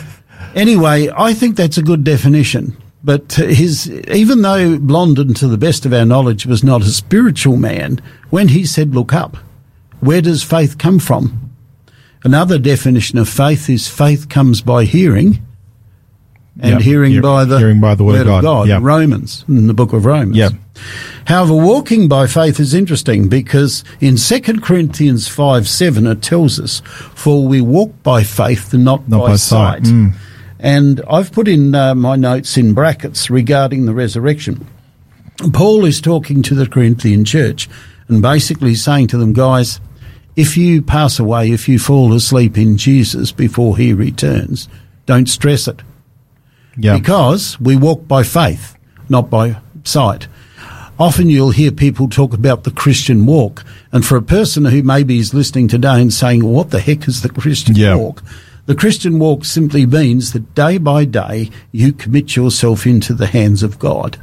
anyway, 0.54 1.08
I 1.16 1.34
think 1.34 1.56
that's 1.56 1.78
a 1.78 1.82
good 1.82 2.04
definition. 2.04 2.76
But 3.02 3.34
his, 3.34 3.90
even 3.90 4.40
though 4.40 4.78
Blondin, 4.78 5.34
to 5.34 5.46
the 5.46 5.58
best 5.58 5.84
of 5.84 5.92
our 5.92 6.06
knowledge, 6.06 6.46
was 6.46 6.64
not 6.64 6.80
a 6.80 6.86
spiritual 6.86 7.58
man, 7.58 8.00
when 8.30 8.48
he 8.48 8.64
said, 8.64 8.94
look 8.94 9.12
up, 9.12 9.36
where 10.00 10.22
does 10.22 10.42
faith 10.42 10.78
come 10.78 10.98
from? 10.98 11.53
Another 12.24 12.58
definition 12.58 13.18
of 13.18 13.28
faith 13.28 13.68
is 13.68 13.86
faith 13.86 14.28
comes 14.28 14.62
by 14.62 14.84
hearing, 14.84 15.46
and 16.58 16.72
yep. 16.72 16.80
hearing 16.80 17.12
Hear, 17.12 17.22
by 17.22 17.44
the 17.44 17.58
hearing 17.58 17.80
by 17.80 17.94
the 17.94 18.04
word, 18.04 18.12
word 18.12 18.20
of 18.22 18.26
God. 18.26 18.42
God 18.42 18.68
yep. 18.68 18.82
Romans, 18.82 19.44
in 19.46 19.66
the 19.66 19.74
book 19.74 19.92
of 19.92 20.06
Romans. 20.06 20.36
Yep. 20.36 20.52
However, 21.26 21.54
walking 21.54 22.08
by 22.08 22.26
faith 22.26 22.60
is 22.60 22.74
interesting 22.74 23.28
because 23.28 23.84
in 24.00 24.16
2 24.16 24.60
Corinthians 24.60 25.28
5 25.28 25.68
7, 25.68 26.06
it 26.06 26.22
tells 26.22 26.58
us, 26.58 26.80
For 27.14 27.46
we 27.46 27.60
walk 27.60 28.02
by 28.02 28.24
faith 28.24 28.72
and 28.72 28.84
not, 28.84 29.08
not 29.08 29.20
by, 29.20 29.28
by, 29.28 29.36
sight. 29.36 29.84
sight. 29.84 29.92
Mm. 29.92 30.14
And 30.60 31.02
I've 31.10 31.32
put 31.32 31.46
in 31.46 31.74
uh, 31.74 31.94
my 31.94 32.16
notes 32.16 32.56
in 32.56 32.72
brackets 32.72 33.28
regarding 33.28 33.86
the 33.86 33.92
resurrection. 33.92 34.66
Paul 35.52 35.84
is 35.84 36.00
talking 36.00 36.42
to 36.42 36.54
the 36.54 36.66
Corinthian 36.66 37.24
church 37.24 37.68
and 38.08 38.22
basically 38.22 38.74
saying 38.74 39.08
to 39.08 39.18
them, 39.18 39.32
guys, 39.32 39.80
if 40.36 40.56
you 40.56 40.82
pass 40.82 41.18
away, 41.18 41.50
if 41.50 41.68
you 41.68 41.78
fall 41.78 42.12
asleep 42.12 42.58
in 42.58 42.76
Jesus 42.76 43.32
before 43.32 43.76
he 43.76 43.92
returns, 43.92 44.68
don't 45.06 45.28
stress 45.28 45.68
it. 45.68 45.82
Yeah. 46.76 46.98
Because 46.98 47.58
we 47.60 47.76
walk 47.76 48.08
by 48.08 48.22
faith, 48.22 48.76
not 49.08 49.30
by 49.30 49.56
sight. 49.84 50.26
Often 50.98 51.30
you'll 51.30 51.50
hear 51.50 51.70
people 51.72 52.08
talk 52.08 52.32
about 52.34 52.64
the 52.64 52.70
Christian 52.70 53.26
walk. 53.26 53.64
And 53.92 54.04
for 54.04 54.16
a 54.16 54.22
person 54.22 54.64
who 54.64 54.82
maybe 54.82 55.18
is 55.18 55.34
listening 55.34 55.68
today 55.68 56.00
and 56.00 56.12
saying, 56.12 56.44
what 56.44 56.70
the 56.70 56.80
heck 56.80 57.06
is 57.08 57.22
the 57.22 57.28
Christian 57.28 57.74
Yeah. 57.76 57.96
walk? 57.96 58.22
The 58.66 58.74
Christian 58.74 59.18
walk 59.18 59.44
simply 59.44 59.86
means 59.86 60.32
that 60.32 60.54
day 60.54 60.78
by 60.78 61.04
day 61.04 61.50
you 61.70 61.92
commit 61.92 62.34
yourself 62.34 62.86
into 62.86 63.12
the 63.12 63.26
hands 63.26 63.62
of 63.62 63.78
God. 63.78 64.18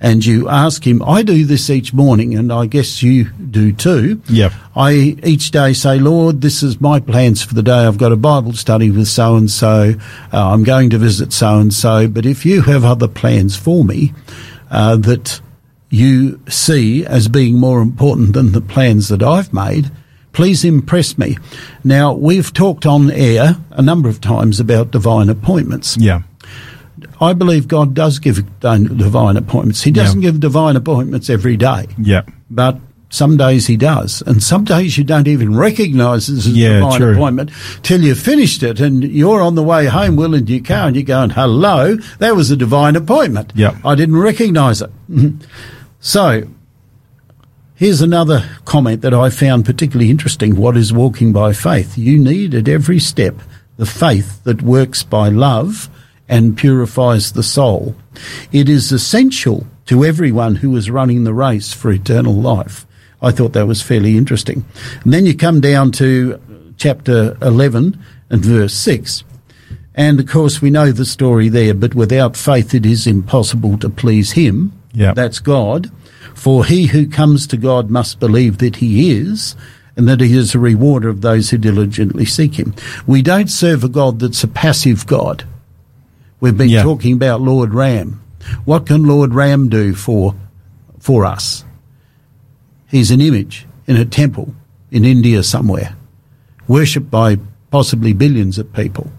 And 0.00 0.24
you 0.24 0.48
ask 0.50 0.86
him, 0.86 1.02
I 1.02 1.22
do 1.22 1.46
this 1.46 1.70
each 1.70 1.94
morning, 1.94 2.34
and 2.34 2.52
I 2.52 2.66
guess 2.66 3.02
you 3.02 3.30
do 3.30 3.72
too. 3.72 4.20
Yep. 4.28 4.52
I 4.76 4.92
each 5.22 5.50
day 5.50 5.72
say, 5.72 5.98
Lord, 5.98 6.42
this 6.42 6.62
is 6.62 6.80
my 6.80 7.00
plans 7.00 7.42
for 7.42 7.54
the 7.54 7.62
day. 7.62 7.86
I've 7.86 7.96
got 7.96 8.12
a 8.12 8.16
Bible 8.16 8.52
study 8.52 8.90
with 8.90 9.08
so 9.08 9.36
and 9.36 9.50
so. 9.50 9.94
I'm 10.30 10.62
going 10.64 10.90
to 10.90 10.98
visit 10.98 11.32
so 11.32 11.58
and 11.58 11.72
so. 11.72 12.06
But 12.06 12.26
if 12.26 12.44
you 12.44 12.62
have 12.62 12.84
other 12.84 13.08
plans 13.08 13.56
for 13.56 13.82
me 13.82 14.12
uh, 14.70 14.96
that 14.96 15.40
you 15.88 16.40
see 16.48 17.06
as 17.06 17.28
being 17.28 17.58
more 17.58 17.80
important 17.80 18.34
than 18.34 18.52
the 18.52 18.60
plans 18.60 19.08
that 19.08 19.22
I've 19.22 19.54
made, 19.54 19.90
please 20.32 20.64
impress 20.64 21.16
me. 21.16 21.38
Now, 21.84 22.12
we've 22.12 22.52
talked 22.52 22.84
on 22.84 23.10
air 23.12 23.56
a 23.70 23.80
number 23.80 24.08
of 24.08 24.20
times 24.20 24.58
about 24.60 24.90
divine 24.90 25.30
appointments. 25.30 25.96
Yeah. 25.96 26.22
I 27.20 27.32
believe 27.32 27.68
God 27.68 27.94
does 27.94 28.18
give 28.18 28.42
divine 28.60 29.36
appointments. 29.36 29.82
He 29.82 29.90
doesn't 29.90 30.20
Yeah. 30.22 30.30
give 30.30 30.40
divine 30.40 30.76
appointments 30.76 31.30
every 31.30 31.56
day 31.56 31.86
Yeah. 31.98 32.22
but 32.50 32.80
some 33.10 33.36
days 33.36 33.66
he 33.68 33.76
does, 33.76 34.22
and 34.26 34.42
some 34.42 34.64
days 34.64 34.98
you 34.98 35.04
don't 35.04 35.28
even 35.28 35.54
recognise 35.54 36.28
it 36.28 36.36
as 36.38 36.46
a 36.48 36.50
Yeah, 36.50 36.80
divine 36.80 37.00
true. 37.00 37.12
appointment 37.12 37.50
till 37.82 38.02
you've 38.02 38.18
finished 38.18 38.64
it, 38.64 38.80
and 38.80 39.04
you're 39.04 39.40
on 39.40 39.54
the 39.54 39.62
way 39.62 39.86
home, 39.86 40.16
Will, 40.16 40.34
into 40.34 40.52
your 40.52 40.64
car, 40.64 40.88
and 40.88 40.96
you're 40.96 41.04
going, 41.04 41.30
"Hello, 41.30 41.96
that 42.18 42.34
was 42.34 42.50
a 42.50 42.56
divine 42.56 42.96
appointment." 42.96 43.52
Yeah. 43.54 43.76
I 43.84 43.94
didn't 43.94 44.16
recognise 44.16 44.82
it. 44.82 44.90
Mm-hmm. 45.10 45.36
so. 46.00 46.42
Here's 47.76 48.00
another 48.00 48.44
comment 48.64 49.02
that 49.02 49.12
I 49.12 49.30
found 49.30 49.64
particularly 49.64 50.08
interesting. 50.08 50.54
What 50.54 50.76
is 50.76 50.92
walking 50.92 51.32
by 51.32 51.52
faith? 51.52 51.98
You 51.98 52.18
need 52.18 52.54
at 52.54 52.68
every 52.68 53.00
step 53.00 53.40
the 53.78 53.84
faith 53.84 54.42
that 54.44 54.62
works 54.62 55.02
by 55.02 55.28
love 55.28 55.90
and 56.28 56.56
purifies 56.56 57.32
the 57.32 57.42
soul. 57.42 57.94
It 58.52 58.68
is 58.68 58.92
essential 58.92 59.66
to 59.86 60.04
everyone 60.04 60.56
who 60.56 60.74
is 60.76 60.90
running 60.90 61.24
the 61.24 61.34
race 61.34 61.72
for 61.72 61.90
eternal 61.90 62.34
life. 62.34 62.86
I 63.20 63.30
thought 63.30 63.52
that 63.52 63.66
was 63.66 63.82
fairly 63.82 64.16
interesting. 64.16 64.64
And 65.02 65.12
then 65.12 65.26
you 65.26 65.36
come 65.36 65.60
down 65.60 65.92
to 65.92 66.40
chapter 66.76 67.36
11 67.42 67.98
and 68.30 68.44
verse 68.44 68.74
6. 68.74 69.24
And 69.94 70.20
of 70.20 70.28
course, 70.28 70.60
we 70.60 70.70
know 70.70 70.90
the 70.90 71.04
story 71.04 71.48
there, 71.48 71.74
but 71.74 71.94
without 71.94 72.36
faith 72.36 72.74
it 72.74 72.84
is 72.84 73.06
impossible 73.06 73.78
to 73.78 73.88
please 73.88 74.32
Him. 74.32 74.72
Yeah. 74.92 75.14
That's 75.14 75.38
God. 75.38 75.90
For 76.34 76.64
he 76.64 76.86
who 76.86 77.08
comes 77.08 77.46
to 77.48 77.56
God 77.56 77.90
must 77.90 78.18
believe 78.18 78.58
that 78.58 78.76
He 78.76 79.12
is, 79.12 79.54
and 79.96 80.08
that 80.08 80.20
He 80.20 80.36
is 80.36 80.54
a 80.54 80.58
rewarder 80.58 81.08
of 81.08 81.20
those 81.20 81.50
who 81.50 81.58
diligently 81.58 82.24
seek 82.24 82.58
Him. 82.58 82.74
We 83.06 83.22
don't 83.22 83.50
serve 83.50 83.84
a 83.84 83.88
God 83.88 84.18
that's 84.18 84.42
a 84.42 84.48
passive 84.48 85.06
God. 85.06 85.46
We've 86.40 86.56
been 86.56 86.68
Yeah. 86.68 86.82
talking 86.82 87.12
about 87.14 87.40
Lord 87.40 87.72
Ram. 87.74 88.20
What 88.64 88.86
can 88.86 89.04
Lord 89.04 89.34
Ram 89.34 89.68
do 89.68 89.94
for 89.94 90.34
for 90.98 91.24
us? 91.24 91.64
He's 92.86 93.10
an 93.10 93.20
image 93.20 93.66
in 93.86 93.96
a 93.96 94.04
temple 94.04 94.54
in 94.90 95.04
India 95.04 95.42
somewhere, 95.42 95.94
worshipped 96.68 97.10
by 97.10 97.38
possibly 97.70 98.12
billions 98.12 98.58
of 98.58 98.72
people. 98.72 99.10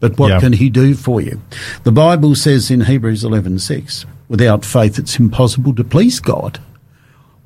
But 0.00 0.18
what 0.18 0.28
Yeah. 0.30 0.40
can 0.40 0.52
he 0.54 0.70
do 0.70 0.94
for 0.94 1.20
you? 1.20 1.40
The 1.82 1.92
Bible 1.92 2.34
says 2.34 2.70
in 2.70 2.82
Hebrews 2.82 3.24
11:6, 3.24 4.04
without 4.28 4.64
faith 4.64 4.98
it's 4.98 5.18
impossible 5.18 5.74
to 5.74 5.84
please 5.84 6.20
God. 6.20 6.60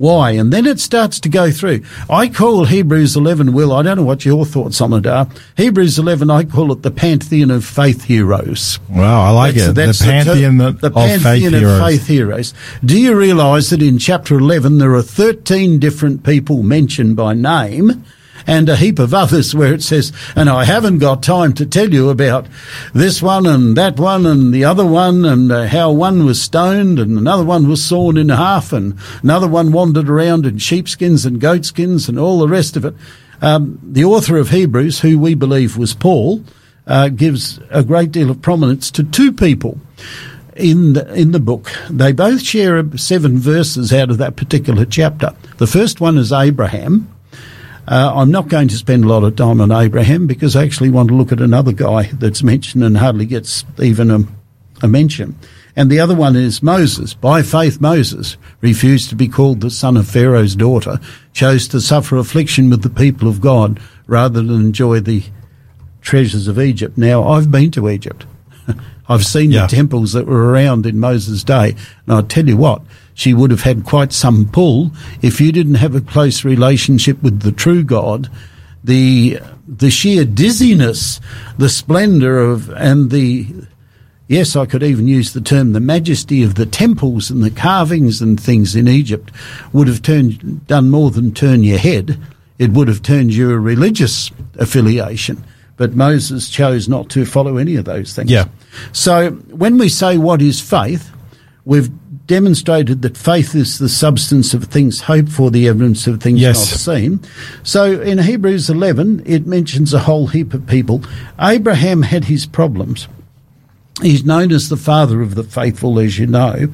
Why? 0.02 0.32
And 0.32 0.52
then 0.52 0.66
it 0.66 0.80
starts 0.80 1.20
to 1.20 1.28
go 1.28 1.52
through. 1.52 1.84
I 2.10 2.26
call 2.26 2.64
Hebrews 2.64 3.14
11, 3.14 3.52
Will, 3.52 3.72
I 3.72 3.84
don't 3.84 3.98
know 3.98 4.02
what 4.02 4.24
your 4.24 4.44
thoughts 4.44 4.80
on 4.80 4.92
it 4.94 5.06
are. 5.06 5.28
Hebrews 5.56 5.96
11, 5.96 6.28
I 6.28 6.42
call 6.42 6.72
it 6.72 6.82
the 6.82 6.90
pantheon 6.90 7.52
of 7.52 7.64
faith 7.64 8.02
heroes. 8.02 8.80
Wow, 8.90 9.26
I 9.26 9.30
like 9.30 9.54
it. 9.54 9.76
the 9.76 9.96
pantheon 10.02 10.60
of 10.60 10.80
the 10.80 10.90
faith 10.90 11.22
pantheon 11.22 11.54
of 11.54 11.60
heroes. 11.60 11.80
faith 11.80 12.06
heroes. 12.08 12.54
Do 12.84 13.00
you 13.00 13.16
realise 13.16 13.70
that 13.70 13.80
in 13.80 14.00
chapter 14.00 14.36
11 14.36 14.78
there 14.78 14.92
are 14.94 15.02
13 15.02 15.78
different 15.78 16.24
people 16.24 16.64
mentioned 16.64 17.14
by 17.14 17.34
name 17.34 18.04
and 18.46 18.68
a 18.68 18.76
heap 18.76 18.98
of 18.98 19.14
others 19.14 19.54
where 19.54 19.74
it 19.74 19.82
says, 19.82 20.12
and 20.36 20.48
I 20.48 20.64
haven't 20.64 20.98
got 20.98 21.22
time 21.22 21.52
to 21.54 21.66
tell 21.66 21.92
you 21.92 22.10
about 22.10 22.46
this 22.94 23.22
one 23.22 23.46
and 23.46 23.76
that 23.76 23.98
one 23.98 24.26
and 24.26 24.52
the 24.52 24.64
other 24.64 24.86
one 24.86 25.24
and 25.24 25.50
uh, 25.50 25.66
how 25.66 25.92
one 25.92 26.24
was 26.24 26.40
stoned 26.40 26.98
and 26.98 27.18
another 27.18 27.44
one 27.44 27.68
was 27.68 27.84
sawn 27.84 28.16
in 28.16 28.28
half 28.28 28.72
and 28.72 28.98
another 29.22 29.48
one 29.48 29.72
wandered 29.72 30.08
around 30.08 30.46
in 30.46 30.58
sheepskins 30.58 31.24
and 31.24 31.40
goatskins 31.40 32.08
and 32.08 32.18
all 32.18 32.38
the 32.38 32.48
rest 32.48 32.76
of 32.76 32.84
it. 32.84 32.94
Um, 33.40 33.80
the 33.82 34.04
author 34.04 34.36
of 34.36 34.50
Hebrews, 34.50 35.00
who 35.00 35.18
we 35.18 35.34
believe 35.34 35.76
was 35.76 35.94
Paul, 35.94 36.44
uh, 36.86 37.08
gives 37.08 37.58
a 37.70 37.82
great 37.82 38.12
deal 38.12 38.30
of 38.30 38.42
prominence 38.42 38.90
to 38.92 39.04
two 39.04 39.32
people 39.32 39.80
in 40.56 40.92
the, 40.92 41.12
in 41.14 41.32
the 41.32 41.40
book. 41.40 41.70
They 41.90 42.12
both 42.12 42.42
share 42.42 42.82
seven 42.96 43.38
verses 43.38 43.92
out 43.92 44.10
of 44.10 44.18
that 44.18 44.36
particular 44.36 44.84
chapter. 44.84 45.34
The 45.58 45.66
first 45.66 46.00
one 46.00 46.18
is 46.18 46.32
Abraham. 46.32 47.08
Uh, 47.86 48.12
I'm 48.14 48.30
not 48.30 48.48
going 48.48 48.68
to 48.68 48.76
spend 48.76 49.04
a 49.04 49.08
lot 49.08 49.24
of 49.24 49.34
time 49.36 49.60
on 49.60 49.72
Abraham 49.72 50.26
because 50.26 50.54
I 50.54 50.62
actually 50.64 50.90
want 50.90 51.08
to 51.08 51.14
look 51.14 51.32
at 51.32 51.40
another 51.40 51.72
guy 51.72 52.04
that's 52.12 52.42
mentioned 52.42 52.84
and 52.84 52.96
hardly 52.96 53.26
gets 53.26 53.64
even 53.80 54.10
a, 54.10 54.20
a 54.82 54.88
mention. 54.88 55.36
And 55.74 55.90
the 55.90 56.00
other 56.00 56.14
one 56.14 56.36
is 56.36 56.62
Moses. 56.62 57.14
By 57.14 57.42
faith, 57.42 57.80
Moses 57.80 58.36
refused 58.60 59.08
to 59.08 59.16
be 59.16 59.26
called 59.26 59.60
the 59.62 59.70
son 59.70 59.96
of 59.96 60.06
Pharaoh's 60.06 60.54
daughter, 60.54 61.00
chose 61.32 61.66
to 61.68 61.80
suffer 61.80 62.18
affliction 62.18 62.70
with 62.70 62.82
the 62.82 62.90
people 62.90 63.26
of 63.28 63.40
God 63.40 63.80
rather 64.06 64.42
than 64.42 64.60
enjoy 64.60 65.00
the 65.00 65.24
treasures 66.02 66.46
of 66.46 66.60
Egypt. 66.60 66.96
Now, 66.98 67.24
I've 67.26 67.50
been 67.50 67.70
to 67.72 67.88
Egypt. 67.88 68.26
I've 69.08 69.24
seen 69.26 69.50
Yeah. 69.50 69.66
the 69.66 69.74
temples 69.76 70.12
that 70.12 70.26
were 70.26 70.50
around 70.50 70.86
in 70.86 71.00
Moses' 71.00 71.42
day. 71.42 71.74
And 72.06 72.14
I 72.16 72.22
tell 72.22 72.46
you 72.46 72.56
what, 72.56 72.82
she 73.14 73.34
would 73.34 73.50
have 73.50 73.62
had 73.62 73.84
quite 73.84 74.12
some 74.12 74.48
pull 74.48 74.90
if 75.20 75.40
you 75.40 75.52
didn't 75.52 75.74
have 75.74 75.94
a 75.94 76.00
close 76.00 76.44
relationship 76.44 77.22
with 77.22 77.40
the 77.40 77.52
true 77.52 77.84
God. 77.84 78.30
The, 78.84 79.38
the 79.68 79.90
sheer 79.90 80.24
dizziness, 80.24 81.20
the 81.56 81.68
splendor 81.68 82.40
of, 82.40 82.70
and 82.70 83.10
the, 83.10 83.46
yes, 84.26 84.56
I 84.56 84.66
could 84.66 84.82
even 84.82 85.06
use 85.06 85.32
the 85.32 85.40
term, 85.40 85.72
the 85.72 85.80
majesty 85.80 86.42
of 86.42 86.56
the 86.56 86.66
temples 86.66 87.30
and 87.30 87.42
the 87.44 87.50
carvings 87.50 88.20
and 88.20 88.40
things 88.40 88.74
in 88.74 88.88
Egypt 88.88 89.30
would 89.72 89.86
have 89.86 90.02
turned, 90.02 90.66
done 90.66 90.90
more 90.90 91.10
than 91.10 91.32
turn 91.32 91.62
your 91.62 91.78
head. 91.78 92.18
It 92.58 92.72
would 92.72 92.88
have 92.88 93.02
turned 93.02 93.34
your 93.34 93.58
religious 93.60 94.30
affiliation. 94.58 95.44
But 95.76 95.94
Moses 95.94 96.50
chose 96.50 96.88
not 96.88 97.08
to 97.10 97.24
follow 97.24 97.56
any 97.56 97.76
of 97.76 97.84
those 97.84 98.14
things. 98.14 98.30
Yeah. 98.30 98.46
So 98.92 99.30
when 99.30 99.78
we 99.78 99.88
say 99.88 100.18
what 100.18 100.42
is 100.42 100.60
faith, 100.60 101.10
we've 101.64 101.90
demonstrated 102.32 103.02
that 103.02 103.14
faith 103.14 103.54
is 103.54 103.78
the 103.78 103.90
substance 103.90 104.54
of 104.54 104.64
things 104.64 105.02
hoped 105.02 105.28
for, 105.28 105.50
the 105.50 105.68
evidence 105.68 106.06
of 106.06 106.18
things 106.22 106.40
Yes. 106.40 106.56
not 106.56 106.96
seen. 106.96 107.20
So 107.62 108.00
in 108.00 108.16
Hebrews 108.20 108.70
11, 108.70 109.22
it 109.26 109.46
mentions 109.46 109.92
a 109.92 109.98
whole 109.98 110.28
heap 110.28 110.54
of 110.54 110.66
people. 110.66 111.02
Abraham 111.38 112.00
had 112.00 112.24
his 112.24 112.46
problems. 112.46 113.06
He's 114.00 114.24
known 114.24 114.50
as 114.50 114.70
the 114.70 114.78
father 114.78 115.20
of 115.20 115.34
the 115.34 115.44
faithful, 115.44 116.00
as 116.00 116.18
you 116.18 116.26
know. 116.26 116.68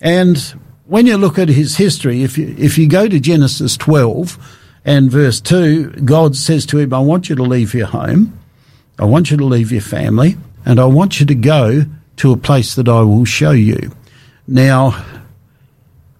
And 0.00 0.38
when 0.86 1.04
you 1.06 1.18
look 1.18 1.38
at 1.38 1.50
his 1.50 1.76
history, 1.76 2.22
if 2.22 2.38
you, 2.38 2.54
if 2.56 2.78
you 2.78 2.88
go 2.88 3.06
to 3.06 3.20
Genesis 3.20 3.76
12 3.76 4.38
and 4.86 5.10
verse 5.10 5.38
2, 5.38 5.90
God 6.06 6.34
says 6.34 6.64
to 6.66 6.78
him, 6.78 6.94
I 6.94 7.00
want 7.00 7.28
you 7.28 7.36
to 7.36 7.42
leave 7.42 7.74
your 7.74 7.88
home. 7.88 8.38
I 8.98 9.04
want 9.04 9.30
you 9.30 9.36
to 9.36 9.44
leave 9.44 9.70
your 9.70 9.82
family 9.82 10.38
and 10.64 10.80
I 10.80 10.86
want 10.86 11.20
you 11.20 11.26
to 11.26 11.34
go 11.34 11.84
to 12.16 12.32
a 12.32 12.38
place 12.38 12.74
that 12.76 12.88
I 12.88 13.02
will 13.02 13.26
show 13.26 13.50
you. 13.50 13.92
Now, 14.46 15.04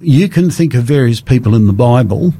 you 0.01 0.29
can 0.29 0.51
think 0.51 0.75
of 0.75 0.85
various 0.85 1.21
people 1.21 1.55
in 1.55 1.67
the 1.67 1.73
Bible, 1.73 2.35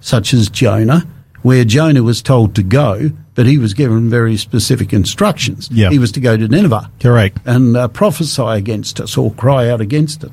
such 0.00 0.32
as 0.32 0.48
Jonah, 0.48 1.06
where 1.42 1.64
Jonah 1.64 2.02
was 2.02 2.22
told 2.22 2.54
to 2.54 2.62
go, 2.62 3.10
but 3.34 3.46
he 3.46 3.58
was 3.58 3.74
given 3.74 4.08
very 4.08 4.36
specific 4.36 4.92
instructions. 4.92 5.68
Yeah. 5.70 5.90
He 5.90 5.98
was 5.98 6.12
to 6.12 6.20
go 6.20 6.36
to 6.36 6.48
Nineveh 6.48 6.90
Correct. 7.00 7.38
and 7.44 7.76
uh, 7.76 7.88
prophesy 7.88 8.42
against 8.42 9.00
us 9.00 9.16
or 9.16 9.32
cry 9.32 9.68
out 9.68 9.80
against 9.80 10.24
it. 10.24 10.30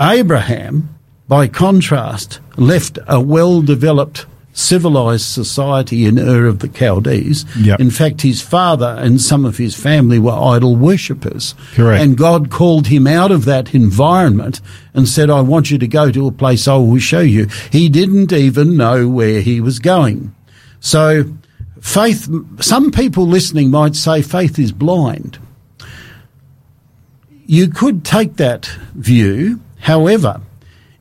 Abraham, 0.00 0.96
by 1.28 1.46
contrast, 1.46 2.40
left 2.56 2.98
a 3.06 3.20
well 3.20 3.62
developed 3.62 4.26
civilized 4.56 5.26
society 5.26 6.06
in 6.06 6.18
Ur 6.18 6.46
of 6.46 6.60
the 6.60 6.68
Chaldees. 6.68 7.44
Yep. 7.58 7.80
In 7.80 7.90
fact, 7.90 8.22
his 8.22 8.40
father 8.40 8.96
and 8.98 9.20
some 9.20 9.44
of 9.44 9.58
his 9.58 9.74
family 9.74 10.18
were 10.18 10.32
idol 10.32 10.76
worshippers. 10.76 11.54
Correct. 11.74 12.02
And 12.02 12.16
God 12.16 12.50
called 12.50 12.86
him 12.86 13.06
out 13.06 13.32
of 13.32 13.44
that 13.44 13.74
environment 13.74 14.60
and 14.94 15.08
said, 15.08 15.28
I 15.28 15.40
want 15.40 15.70
you 15.70 15.78
to 15.78 15.88
go 15.88 16.10
to 16.12 16.26
a 16.28 16.32
place 16.32 16.68
I 16.68 16.76
will 16.76 16.98
show 16.98 17.20
you. 17.20 17.48
He 17.70 17.88
didn't 17.88 18.32
even 18.32 18.76
know 18.76 19.08
where 19.08 19.40
he 19.40 19.60
was 19.60 19.80
going. 19.80 20.34
So 20.78 21.24
faith, 21.80 22.28
some 22.60 22.92
people 22.92 23.26
listening 23.26 23.70
might 23.70 23.96
say 23.96 24.22
faith 24.22 24.58
is 24.58 24.70
blind. 24.72 25.38
you 27.46 27.68
could 27.68 28.04
take 28.04 28.36
that 28.36 28.66
view. 28.94 29.60
However, 29.80 30.40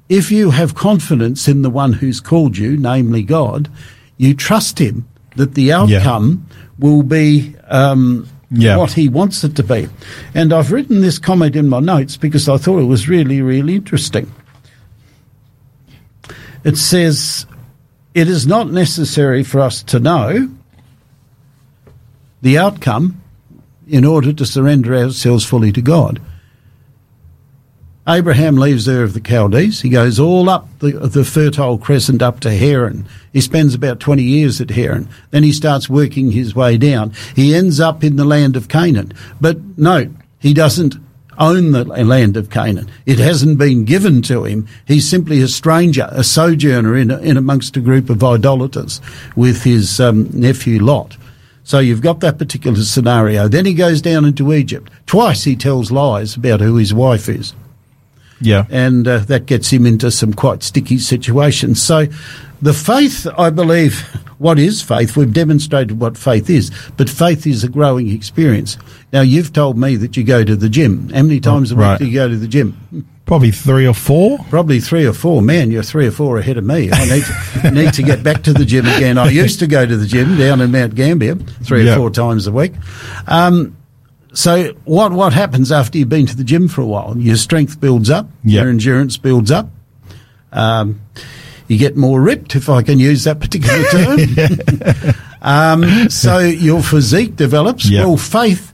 if 0.10 0.32
you 0.32 0.52
have 0.52 0.76
confidence 0.76 1.48
in 1.48 1.62
the 1.62 1.70
one 1.70 1.94
who's 1.94 2.20
called 2.20 2.58
you, 2.58 2.78
namely 2.78 3.24
God, 3.24 3.70
you 4.18 4.34
trust 4.34 4.80
him 4.80 5.08
that 5.36 5.56
the 5.56 5.72
outcome 5.72 6.46
will 6.78 7.04
be 7.04 7.56
um, 7.70 8.28
Yeah. 8.52 8.78
what 8.78 8.92
he 8.92 9.10
wants 9.10 9.44
it 9.44 9.56
to 9.56 9.64
be. 9.64 9.88
And 10.36 10.54
I've 10.54 10.72
written 10.72 11.02
this 11.02 11.18
comment 11.20 11.56
in 11.56 11.70
my 11.70 11.80
notes 11.80 12.18
because 12.18 12.48
I 12.48 12.58
thought 12.58 12.80
it 12.80 12.86
was 12.86 13.10
really, 13.10 13.42
really 13.42 13.76
interesting. 13.76 14.32
It 16.64 16.78
says, 16.78 17.46
It 18.14 18.28
is 18.28 18.46
not 18.46 18.70
necessary 18.72 19.44
for 19.44 19.60
us 19.60 19.82
to 19.84 20.00
know 20.00 20.50
the 22.42 22.58
outcome 22.58 23.22
in 23.88 24.06
order 24.06 24.32
to 24.34 24.46
surrender 24.46 24.96
ourselves 24.96 25.46
fully 25.46 25.72
to 25.72 25.82
God. 25.82 26.22
Abraham 28.08 28.58
leaves 28.58 28.84
there 28.84 29.04
of 29.04 29.14
the 29.14 29.22
Chaldees. 29.22 29.82
He 29.82 29.88
goes 29.88 30.20
all 30.20 30.50
up 30.50 30.68
the, 30.80 30.92
the 30.92 31.24
Fertile 31.24 31.78
Crescent 31.78 32.22
up 32.22 32.42
to 32.42 32.52
Haran. 32.52 33.08
He 33.32 33.40
spends 33.40 33.74
about 33.74 34.02
20 34.02 34.22
years 34.22 34.60
at 34.60 34.72
Haran. 34.72 35.08
Then 35.32 35.44
he 35.44 35.54
starts 35.54 35.90
working 35.90 36.32
his 36.32 36.54
way 36.54 36.78
down. 36.78 37.14
He 37.34 37.56
ends 37.56 37.80
up 37.80 38.04
in 38.04 38.18
the 38.18 38.26
land 38.26 38.58
of 38.58 38.68
Canaan. 38.68 39.14
But 39.40 39.58
note, 39.78 40.10
he 40.38 40.54
doesn't 40.54 40.96
own 41.40 41.72
the 41.72 41.86
land 41.86 42.36
of 42.36 42.50
Canaan. 42.50 42.92
It 43.06 43.20
hasn't 43.20 43.58
been 43.58 43.86
given 43.86 44.22
to 44.24 44.44
him. 44.44 44.68
He's 44.86 45.10
simply 45.10 45.42
a 45.42 45.48
stranger, 45.48 46.10
a 46.12 46.26
sojourner 46.26 46.98
in, 46.98 47.10
in 47.10 47.38
amongst 47.38 47.78
a 47.78 47.82
group 47.82 48.10
of 48.10 48.22
idolaters 48.22 49.00
with 49.38 49.64
his 49.64 50.02
um, 50.02 50.30
nephew 50.34 50.84
Lot. 50.84 51.16
So 51.64 51.80
you've 51.80 52.02
got 52.02 52.20
that 52.20 52.38
particular 52.38 52.82
scenario. 52.82 53.48
Then 53.48 53.66
he 53.66 53.74
goes 53.74 54.02
down 54.02 54.26
into 54.26 54.52
Egypt. 54.52 54.92
Twice 55.06 55.46
he 55.46 55.56
tells 55.56 55.90
lies 55.90 56.36
about 56.36 56.60
who 56.60 56.76
his 56.76 56.94
wife 56.94 57.30
is 57.30 57.54
Yeah. 58.44 58.66
and 58.70 59.08
uh, 59.08 59.18
that 59.20 59.46
gets 59.48 59.72
him 59.72 59.86
into 59.86 60.12
some 60.12 60.34
quite 60.34 60.62
sticky 60.64 61.00
situations. 61.00 61.82
So, 61.82 62.08
the 62.62 62.74
faith, 62.74 63.28
I 63.38 63.50
believe, 63.50 64.00
what 64.38 64.58
is 64.60 64.82
faith? 64.82 65.18
We've 65.18 65.34
demonstrated 65.34 66.00
what 66.00 66.18
faith 66.18 66.50
is, 66.50 66.72
but 66.98 67.10
faith 67.10 67.46
is 67.48 67.64
a 67.64 67.70
growing 67.70 68.10
experience. 68.10 68.78
Now, 69.12 69.22
you've 69.22 69.52
told 69.54 69.78
me 69.78 69.96
that 69.98 70.16
you 70.16 70.24
go 70.24 70.44
to 70.44 70.56
the 70.56 70.70
gym. 70.70 71.10
How 71.10 71.24
many 71.24 71.40
times 71.40 71.72
a 71.72 71.76
week 71.76 71.82
right. 71.84 72.00
do 72.00 72.06
you 72.06 72.14
go 72.14 72.28
to 72.30 72.38
the 72.38 72.48
gym? 72.48 72.78
Probably 73.26 73.52
three 73.52 73.88
or 73.88 73.94
four. 73.94 74.38
Probably 74.50 74.82
three 74.82 75.06
or 75.06 75.14
four. 75.14 75.42
Man, 75.42 75.72
you're 75.72 75.82
three 75.82 76.06
or 76.08 76.12
four 76.12 76.40
ahead 76.40 76.58
of 76.58 76.66
me. 76.66 76.90
I 76.92 77.06
need 77.06 77.24
to, 77.24 77.72
need 77.72 77.94
to 77.94 78.04
get 78.04 78.22
back 78.22 78.44
to 78.44 78.52
the 78.54 78.66
gym 78.66 78.86
again. 78.86 79.18
I 79.18 79.30
used 79.30 79.60
to 79.60 79.68
go 79.68 79.86
to 79.86 79.96
the 79.96 80.06
gym 80.06 80.38
down 80.38 80.60
in 80.60 80.72
Mount 80.74 80.94
Gambier 80.96 81.36
three 81.36 81.86
Yeah. 81.86 81.94
or 81.94 81.96
four 81.96 82.10
times 82.10 82.48
a 82.48 82.52
week. 82.52 82.74
Um, 83.28 83.78
so 84.34 84.74
what 84.86 85.12
what 85.12 85.34
happens 85.34 85.72
after 85.72 85.98
you've 85.98 86.10
been 86.10 86.26
to 86.28 86.36
the 86.36 86.44
gym 86.44 86.68
for 86.68 86.82
a 86.82 86.86
while? 86.86 87.16
Your 87.18 87.36
strength 87.38 87.80
builds 87.80 88.10
up, 88.10 88.28
Yeah. 88.44 88.62
your 88.62 88.70
endurance 88.70 89.18
builds 89.18 89.52
up. 89.52 89.70
Um, 90.52 91.02
you 91.68 91.78
get 91.78 91.96
more 91.96 92.22
ripped, 92.22 92.56
if 92.56 92.68
I 92.70 92.84
can 92.84 93.00
use 93.00 93.24
that 93.24 93.40
particular 93.40 93.84
term. 93.92 95.16
um, 95.42 96.10
so 96.10 96.40
your 96.40 96.82
physique 96.84 97.36
develops. 97.36 97.90
Yeah. 97.90 98.06
Well, 98.06 98.18
faith 98.18 98.73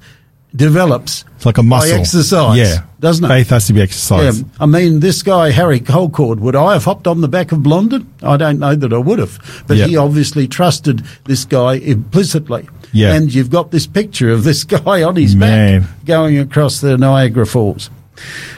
develops 0.55 1.25
It's 1.35 1.45
like 1.45 1.57
a 1.59 1.63
muscle. 1.63 1.91
by 1.91 1.99
exercise, 1.99 2.57
Yeah. 2.57 2.81
doesn't 2.99 3.23
it? 3.25 3.27
Faith 3.27 3.49
has 3.51 3.67
to 3.67 3.73
be 3.73 3.81
exercised. 3.81 4.39
Yeah. 4.39 4.47
I 4.59 4.65
mean, 4.65 4.99
this 4.99 5.21
guy, 5.21 5.51
Harry 5.51 5.79
Colcord, 5.79 6.39
would 6.39 6.55
I 6.55 6.73
have 6.73 6.85
hopped 6.85 7.05
on 7.07 7.21
the 7.21 7.27
back 7.27 7.51
of 7.51 7.61
Blondin? 7.61 8.07
I 8.23 8.35
don't 8.37 8.57
know 8.59 8.75
that 8.75 8.91
I 8.91 8.97
would 8.97 9.19
have. 9.19 9.63
But 9.67 9.77
Yeah. 9.77 9.85
he 9.87 9.95
obviously 9.97 10.47
trusted 10.47 11.03
this 11.25 11.45
guy 11.45 11.73
implicitly. 11.75 12.67
Yeah. 12.91 13.13
And 13.13 13.31
you've 13.33 13.51
got 13.51 13.69
this 13.71 13.85
picture 13.85 14.31
of 14.31 14.43
this 14.43 14.63
guy 14.77 15.03
on 15.03 15.15
his 15.15 15.35
Man. 15.35 15.81
back 15.81 15.89
going 16.05 16.39
across 16.39 16.81
the 16.81 16.97
Niagara 16.97 17.45
Falls. 17.45 17.89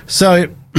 So, 0.07 0.47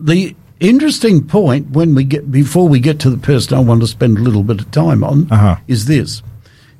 the 0.00 0.34
interesting 0.60 1.26
point 1.26 1.70
when 1.70 1.94
we 1.94 2.04
get, 2.04 2.30
before 2.30 2.68
we 2.68 2.80
get 2.80 2.98
to 3.00 3.10
the 3.10 3.16
person 3.18 3.56
I 3.56 3.60
want 3.60 3.80
to 3.80 3.86
spend 3.86 4.18
a 4.18 4.20
little 4.20 4.42
bit 4.42 4.60
of 4.60 4.70
time 4.70 5.02
on, 5.04 5.26
Uh-huh. 5.30 5.56
is 5.66 5.86
this. 5.86 6.22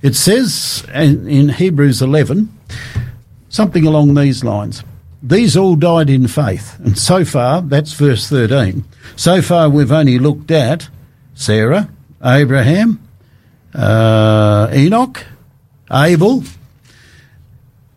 It 0.02 0.14
says 0.16 0.84
in, 0.94 1.28
in 1.28 1.48
Hebrews 1.50 2.02
11, 2.02 2.48
something 3.48 3.86
along 3.86 4.14
these 4.14 4.44
lines. 4.44 4.82
These 5.22 5.56
all 5.56 5.76
died 5.76 6.10
in 6.10 6.26
faith. 6.26 6.78
And 6.80 6.98
so 6.98 7.24
far, 7.24 7.62
that's 7.62 7.92
verse 7.92 8.28
13. 8.28 8.84
So 9.14 9.40
far, 9.40 9.68
we've 9.68 9.92
only 9.92 10.18
looked 10.18 10.50
at 10.50 10.88
Sarah, 11.34 11.88
Abraham, 12.24 13.00
uh, 13.74 14.68
Enoch, 14.72 15.24
Abel, 15.92 16.42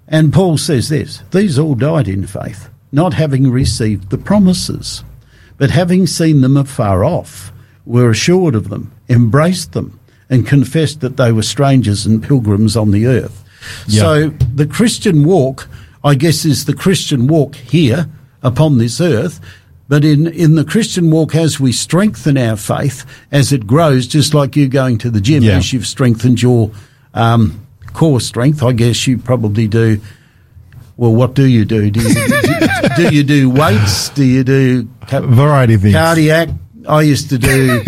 and 0.08 0.34
Paul 0.34 0.58
says 0.58 0.90
this 0.90 1.24
These 1.32 1.58
all 1.58 1.76
died 1.76 2.08
in 2.08 2.28
faith, 2.28 2.70
not 2.92 3.14
having 3.14 3.50
received 3.50 4.10
the 4.10 4.18
promises, 4.18 5.04
but 5.58 5.72
having 5.72 6.06
seen 6.06 6.42
them 6.42 6.58
afar 6.58 7.04
off, 7.04 7.52
were 7.86 8.10
assured 8.10 8.56
of 8.56 8.70
them, 8.70 8.92
embraced 9.10 9.74
them, 9.74 10.00
and 10.30 10.48
confessed 10.48 11.02
that 11.02 11.18
they 11.18 11.32
were 11.32 11.42
strangers 11.42 12.06
and 12.06 12.24
pilgrims 12.24 12.76
on 12.76 12.92
the 12.92 13.06
earth. 13.06 13.44
Yeah. 13.88 14.02
So 14.02 14.30
the 14.54 14.66
Christian 14.68 15.24
walk, 15.26 15.68
I 16.04 16.16
guess, 16.16 16.46
is 16.46 16.66
the 16.66 16.74
Christian 16.76 17.28
walk 17.28 17.56
here 17.56 18.08
upon 18.44 18.78
this 18.78 19.00
earth. 19.02 19.40
But 19.88 20.04
in, 20.04 20.26
in 20.28 20.56
the 20.56 20.64
Christian 20.66 21.12
walk, 21.12 21.36
as 21.36 21.60
we 21.60 21.72
strengthen 21.72 22.38
our 22.40 22.56
faith, 22.58 23.06
as 23.32 23.54
it 23.54 23.68
grows, 23.68 24.08
just 24.08 24.34
like 24.34 24.56
you 24.56 24.68
going 24.68 24.98
to 25.00 25.12
the 25.12 25.22
gym, 25.22 25.44
Yeah. 25.44 25.58
as 25.58 25.72
you've 25.74 25.86
strengthened 25.86 26.42
your 26.42 26.72
um, 27.14 27.66
core 27.94 28.20
strength, 28.20 28.64
I 28.64 28.72
guess 28.72 29.06
you 29.06 29.20
probably 29.20 29.68
do. 29.68 30.02
Well, 30.98 31.14
what 31.14 31.34
do 31.36 31.46
you 31.46 31.66
do? 31.66 31.92
Do 31.92 32.00
you 32.02 32.14
do, 32.96 33.16
you 33.16 33.24
do 33.24 33.50
weights? 33.50 34.10
Do 34.10 34.24
you 34.24 34.44
do 34.44 34.90
ca- 35.08 35.22
Variety 35.22 35.74
of 35.76 35.82
things. 35.82 35.94
cardiac? 35.94 36.50
I 36.88 37.02
used 37.02 37.30
to 37.30 37.38
do. 37.38 37.82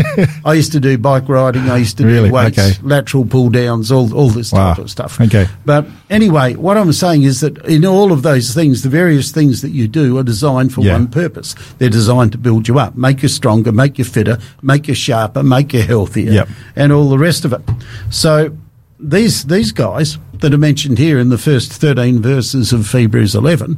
I 0.46 0.54
used 0.54 0.72
to 0.74 0.80
do 0.80 0.98
bike 0.98 1.28
riding. 1.30 1.70
I 1.70 1.78
used 1.78 1.98
to 1.98 2.06
Really? 2.06 2.30
do 2.30 2.34
weights, 2.36 2.58
Okay. 2.58 2.74
lateral 2.82 3.26
pull 3.26 3.50
downs, 3.50 3.92
all 3.92 4.14
all 4.14 4.30
this 4.30 4.52
Wow. 4.52 4.70
type 4.74 4.80
of 4.84 4.90
stuff. 4.90 5.20
Okay. 5.22 5.48
But 5.66 5.88
anyway, 6.10 6.56
what 6.56 6.78
I'm 6.78 6.92
saying 6.94 7.24
is 7.24 7.40
that 7.42 7.58
in 7.66 7.86
all 7.86 8.12
of 8.12 8.22
those 8.24 8.54
things, 8.54 8.82
the 8.82 8.90
various 8.90 9.32
things 9.32 9.62
that 9.62 9.72
you 9.72 9.88
do 9.88 10.18
are 10.18 10.24
designed 10.24 10.74
for 10.74 10.82
Yeah. 10.82 10.94
one 10.94 11.08
purpose. 11.08 11.56
They're 11.78 11.90
designed 11.90 12.32
to 12.34 12.38
build 12.38 12.68
you 12.68 12.80
up, 12.80 12.98
make 12.98 13.22
you 13.24 13.30
stronger, 13.30 13.72
make 13.72 13.98
you 13.98 14.06
fitter, 14.06 14.38
make 14.62 14.88
you 14.88 14.96
sharper, 14.96 15.44
make 15.44 15.74
you 15.74 15.82
healthier, 15.82 16.32
Yep. 16.32 16.50
and 16.76 16.92
all 16.92 17.10
the 17.10 17.20
rest 17.20 17.46
of 17.46 17.54
it. 17.54 17.62
So 18.10 18.52
these 19.00 19.44
these 19.44 19.72
guys 19.72 20.18
that 20.40 20.54
are 20.54 20.58
mentioned 20.58 20.98
here 20.98 21.20
in 21.20 21.30
the 21.30 21.38
first 21.38 21.72
13 21.74 22.22
verses 22.22 22.74
of 22.74 22.92
Hebrews 22.92 23.36
11, 23.36 23.78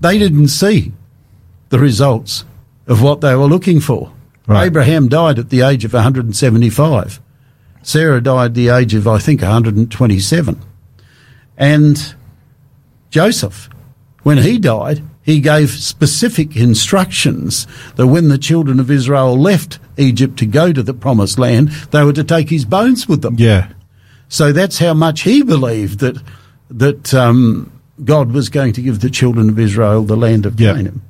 they 0.00 0.18
didn't 0.18 0.48
see 0.48 0.92
the 1.70 1.78
results 1.78 2.44
of 2.86 3.02
what 3.02 3.20
they 3.20 3.34
were 3.34 3.46
looking 3.46 3.80
for. 3.80 4.12
Right. 4.46 4.66
Abraham 4.66 5.08
died 5.08 5.38
at 5.38 5.50
the 5.50 5.62
age 5.62 5.84
of 5.84 5.92
175. 5.92 7.20
Sarah 7.82 8.20
died 8.20 8.46
at 8.46 8.54
the 8.54 8.68
age 8.68 8.94
of, 8.94 9.06
I 9.06 9.18
think, 9.18 9.42
127. 9.42 10.60
And 11.56 12.14
Joseph, 13.10 13.68
when 14.22 14.38
he 14.38 14.58
died, 14.58 15.02
he 15.22 15.40
gave 15.40 15.70
specific 15.70 16.56
instructions 16.56 17.66
that 17.94 18.08
when 18.08 18.28
the 18.28 18.38
children 18.38 18.80
of 18.80 18.90
Israel 18.90 19.38
left 19.38 19.78
Egypt 19.96 20.38
to 20.38 20.46
go 20.46 20.72
to 20.72 20.82
the 20.82 20.94
promised 20.94 21.38
land, 21.38 21.68
they 21.90 22.02
were 22.02 22.12
to 22.12 22.24
take 22.24 22.50
his 22.50 22.64
bones 22.64 23.08
with 23.08 23.22
them. 23.22 23.36
Yeah. 23.38 23.72
So 24.28 24.52
that's 24.52 24.78
how 24.78 24.94
much 24.94 25.22
he 25.22 25.42
believed 25.42 26.00
that 26.00 26.20
that 26.70 27.12
um, 27.12 27.70
God 28.02 28.32
was 28.32 28.48
going 28.48 28.72
to 28.72 28.82
give 28.82 29.00
the 29.00 29.10
children 29.10 29.50
of 29.50 29.58
Israel 29.58 30.02
the 30.04 30.16
land 30.16 30.46
of. 30.46 30.56
Canaan. 30.74 31.02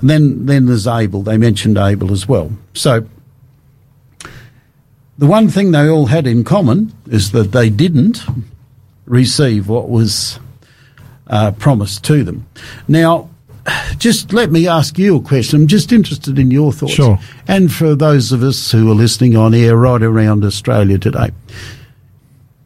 And 0.00 0.10
then 0.10 0.46
then 0.46 0.66
there's 0.66 0.86
Abel. 0.86 1.22
They 1.22 1.38
mentioned 1.38 1.78
Abel 1.78 2.12
as 2.12 2.28
well. 2.28 2.50
So 2.74 3.06
the 5.18 5.26
one 5.26 5.48
thing 5.48 5.70
they 5.72 5.88
all 5.88 6.06
had 6.06 6.26
in 6.26 6.44
common 6.44 6.92
is 7.06 7.32
that 7.32 7.52
they 7.52 7.70
didn't 7.70 8.22
receive 9.06 9.68
what 9.68 9.88
was 9.88 10.38
uh, 11.28 11.52
promised 11.52 12.04
to 12.04 12.22
them. 12.24 12.46
Now, 12.86 13.30
just 13.98 14.32
let 14.32 14.52
me 14.52 14.68
ask 14.68 14.98
you 14.98 15.16
a 15.16 15.20
question. 15.22 15.62
I'm 15.62 15.66
just 15.66 15.90
interested 15.92 16.38
in 16.38 16.50
your 16.50 16.72
thoughts. 16.72 16.92
Sure. 16.92 17.18
And 17.48 17.72
for 17.72 17.94
those 17.94 18.30
of 18.32 18.42
us 18.42 18.70
who 18.70 18.90
are 18.90 18.94
listening 18.94 19.36
on 19.36 19.54
air 19.54 19.76
right 19.76 20.02
around 20.02 20.44
Australia 20.44 20.98
today. 20.98 21.30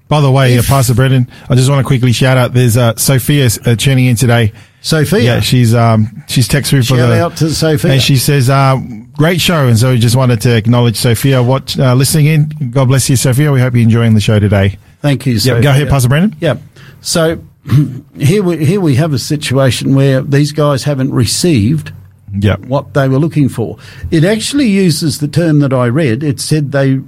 By 0.09 0.21
the 0.21 0.31
way, 0.31 0.57
uh, 0.57 0.61
If- 0.61 0.67
Pastor 0.67 0.95
Brenton, 0.95 1.29
I 1.49 1.55
just 1.55 1.71
want 1.71 1.81
to 1.81 1.87
quickly 1.87 2.13
shout 2.13 2.37
out. 2.37 2.53
There's 2.53 2.77
uh, 2.77 2.97
Sophia 2.97 3.49
uh, 3.65 3.77
tuning 3.77 4.07
in 4.07 4.17
today. 4.17 4.53
Sophia. 4.83 5.21
Yeah, 5.21 5.41
she's 5.41 5.75
um 5.75 6.25
she's 6.29 6.49
texted 6.49 6.73
me 6.75 6.79
for 6.81 6.97
Shout 6.97 7.09
the 7.09 7.23
out 7.23 7.37
to 7.39 7.51
Sophia. 7.51 7.93
and 7.93 8.03
she 8.03 8.17
says, 8.17 8.49
uh, 8.49 8.77
"Great 9.13 9.41
show." 9.41 9.67
And 9.67 9.79
so 9.79 9.91
we 9.91 9.99
just 9.99 10.17
wanted 10.17 10.41
to 10.43 10.57
acknowledge 10.57 10.97
Sophia. 10.97 11.43
What 11.43 11.79
uh, 11.79 11.95
listening 11.95 12.27
in? 12.27 12.71
God 12.71 12.89
bless 12.89 13.09
you, 13.11 13.17
Sophia. 13.17 13.53
We 13.53 13.61
hope 13.61 13.75
you're 13.75 13.83
enjoying 13.83 14.15
the 14.15 14.21
show 14.21 14.39
today. 14.39 14.79
Thank 15.01 15.27
you, 15.27 15.35
Yeah, 15.35 15.39
Sophia. 15.39 15.63
go 15.63 15.71
ahead, 15.71 15.89
Pastor 15.89 16.09
Brenton. 16.09 16.37
Yeah. 16.41 16.57
So 17.03 17.43
here 18.17 18.43
we 18.43 18.65
here 18.65 18.81
we 18.81 18.95
have 18.97 19.13
a 19.13 19.19
situation 19.19 19.95
where 19.95 20.23
these 20.23 20.53
guys 20.53 20.85
haven't 20.85 21.13
received 21.13 21.93
Yeah, 22.35 22.57
what 22.57 22.95
they 22.95 23.09
were 23.09 23.19
looking 23.19 23.49
for. 23.51 23.77
It 24.11 24.25
actually 24.25 24.69
uses 24.69 25.19
the 25.21 25.29
term 25.29 25.59
that 25.61 25.73
I 25.73 25.87
read. 25.87 26.23
It 26.23 26.41
said 26.41 26.73
they 26.73 27.01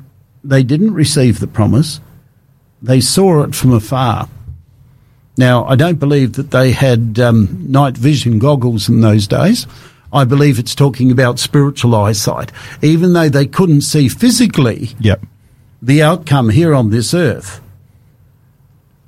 they 0.44 0.62
didn't 0.62 0.92
receive 0.94 1.40
the 1.40 1.46
promise. 1.46 2.00
They 2.82 3.00
saw 3.00 3.42
it 3.44 3.54
from 3.54 3.72
afar. 3.72 4.28
Now, 5.36 5.64
I 5.64 5.76
don't 5.76 5.98
believe 5.98 6.34
that 6.34 6.50
they 6.50 6.72
had 6.72 7.18
um, 7.18 7.64
night 7.70 7.96
vision 7.96 8.38
goggles 8.38 8.88
in 8.88 9.00
those 9.00 9.26
days. 9.26 9.66
I 10.12 10.24
believe 10.24 10.58
it's 10.58 10.74
talking 10.74 11.10
about 11.10 11.38
spiritual 11.38 11.94
eyesight. 11.94 12.52
Even 12.82 13.14
though 13.14 13.30
they 13.30 13.46
couldn't 13.46 13.80
see 13.80 14.08
physically 14.08 14.90
Yep. 15.00 15.24
the 15.80 16.02
outcome 16.02 16.50
here 16.50 16.74
on 16.74 16.90
this 16.90 17.14
earth, 17.14 17.60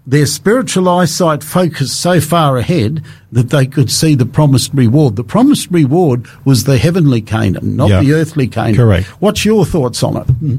their 0.06 0.24
spiritual 0.26 0.88
eyesight 0.88 1.42
focused 1.44 2.00
so 2.00 2.20
far 2.20 2.56
ahead 2.56 3.02
that 3.32 3.50
they 3.50 3.66
could 3.66 3.90
see 3.90 4.14
the 4.14 4.24
promised 4.26 4.72
reward. 4.72 5.16
The 5.16 5.24
promised 5.24 5.70
reward 5.70 6.26
was 6.44 6.64
the 6.64 6.78
heavenly 6.78 7.20
Canaan, 7.20 7.76
not 7.76 7.90
Yeah. 7.90 8.00
the 8.00 8.12
earthly 8.14 8.46
Canaan. 8.48 8.76
Correct. 8.76 9.06
What's 9.20 9.44
your 9.44 9.64
thoughts 9.66 10.02
on 10.02 10.16
it? 10.16 10.58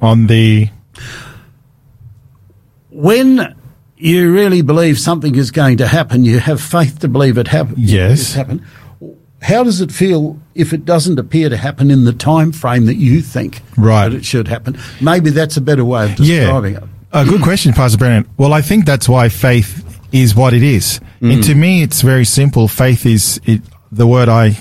On 0.00 0.26
the 0.28 0.70
when 2.90 3.54
you 3.98 4.32
really 4.32 4.62
believe 4.62 4.98
something 4.98 5.34
is 5.34 5.50
going 5.50 5.78
to 5.78 5.86
happen, 5.86 6.24
you 6.24 6.38
have 6.38 6.60
faith 6.60 7.00
to 7.00 7.08
believe 7.08 7.38
it 7.38 7.48
happen. 7.48 7.74
Yes. 7.76 8.34
happen. 8.34 8.64
How 9.42 9.62
does 9.62 9.80
it 9.80 9.92
feel 9.92 10.38
if 10.54 10.72
it 10.72 10.84
doesn't 10.84 11.18
appear 11.18 11.48
to 11.48 11.56
happen 11.56 11.90
in 11.90 12.04
the 12.04 12.12
time 12.12 12.52
frame 12.52 12.86
that 12.86 12.96
you 12.96 13.20
think 13.20 13.60
Right. 13.76 14.08
that 14.08 14.16
it 14.16 14.24
should 14.24 14.48
happen? 14.48 14.78
Maybe 15.00 15.30
that's 15.30 15.56
a 15.56 15.60
better 15.60 15.84
way 15.84 16.04
of 16.04 16.18
yeah, 16.18 16.40
describing 16.40 16.74
it. 16.76 16.82
a 17.12 17.24
good 17.24 17.42
question, 17.42 17.72
Pastor 17.72 17.98
Brenton. 17.98 18.32
Well, 18.36 18.52
I 18.52 18.62
think 18.62 18.84
that's 18.84 19.08
why 19.08 19.28
faith 19.28 19.84
is 20.10 20.34
what 20.34 20.54
it 20.54 20.62
is, 20.62 21.00
and 21.20 21.42
mm. 21.42 21.46
to 21.46 21.54
me, 21.54 21.82
it's 21.82 22.00
very 22.00 22.24
simple. 22.24 22.66
Faith 22.66 23.04
is 23.04 23.40
it, 23.44 23.60
the 23.92 24.06
word 24.06 24.28
I 24.28 24.56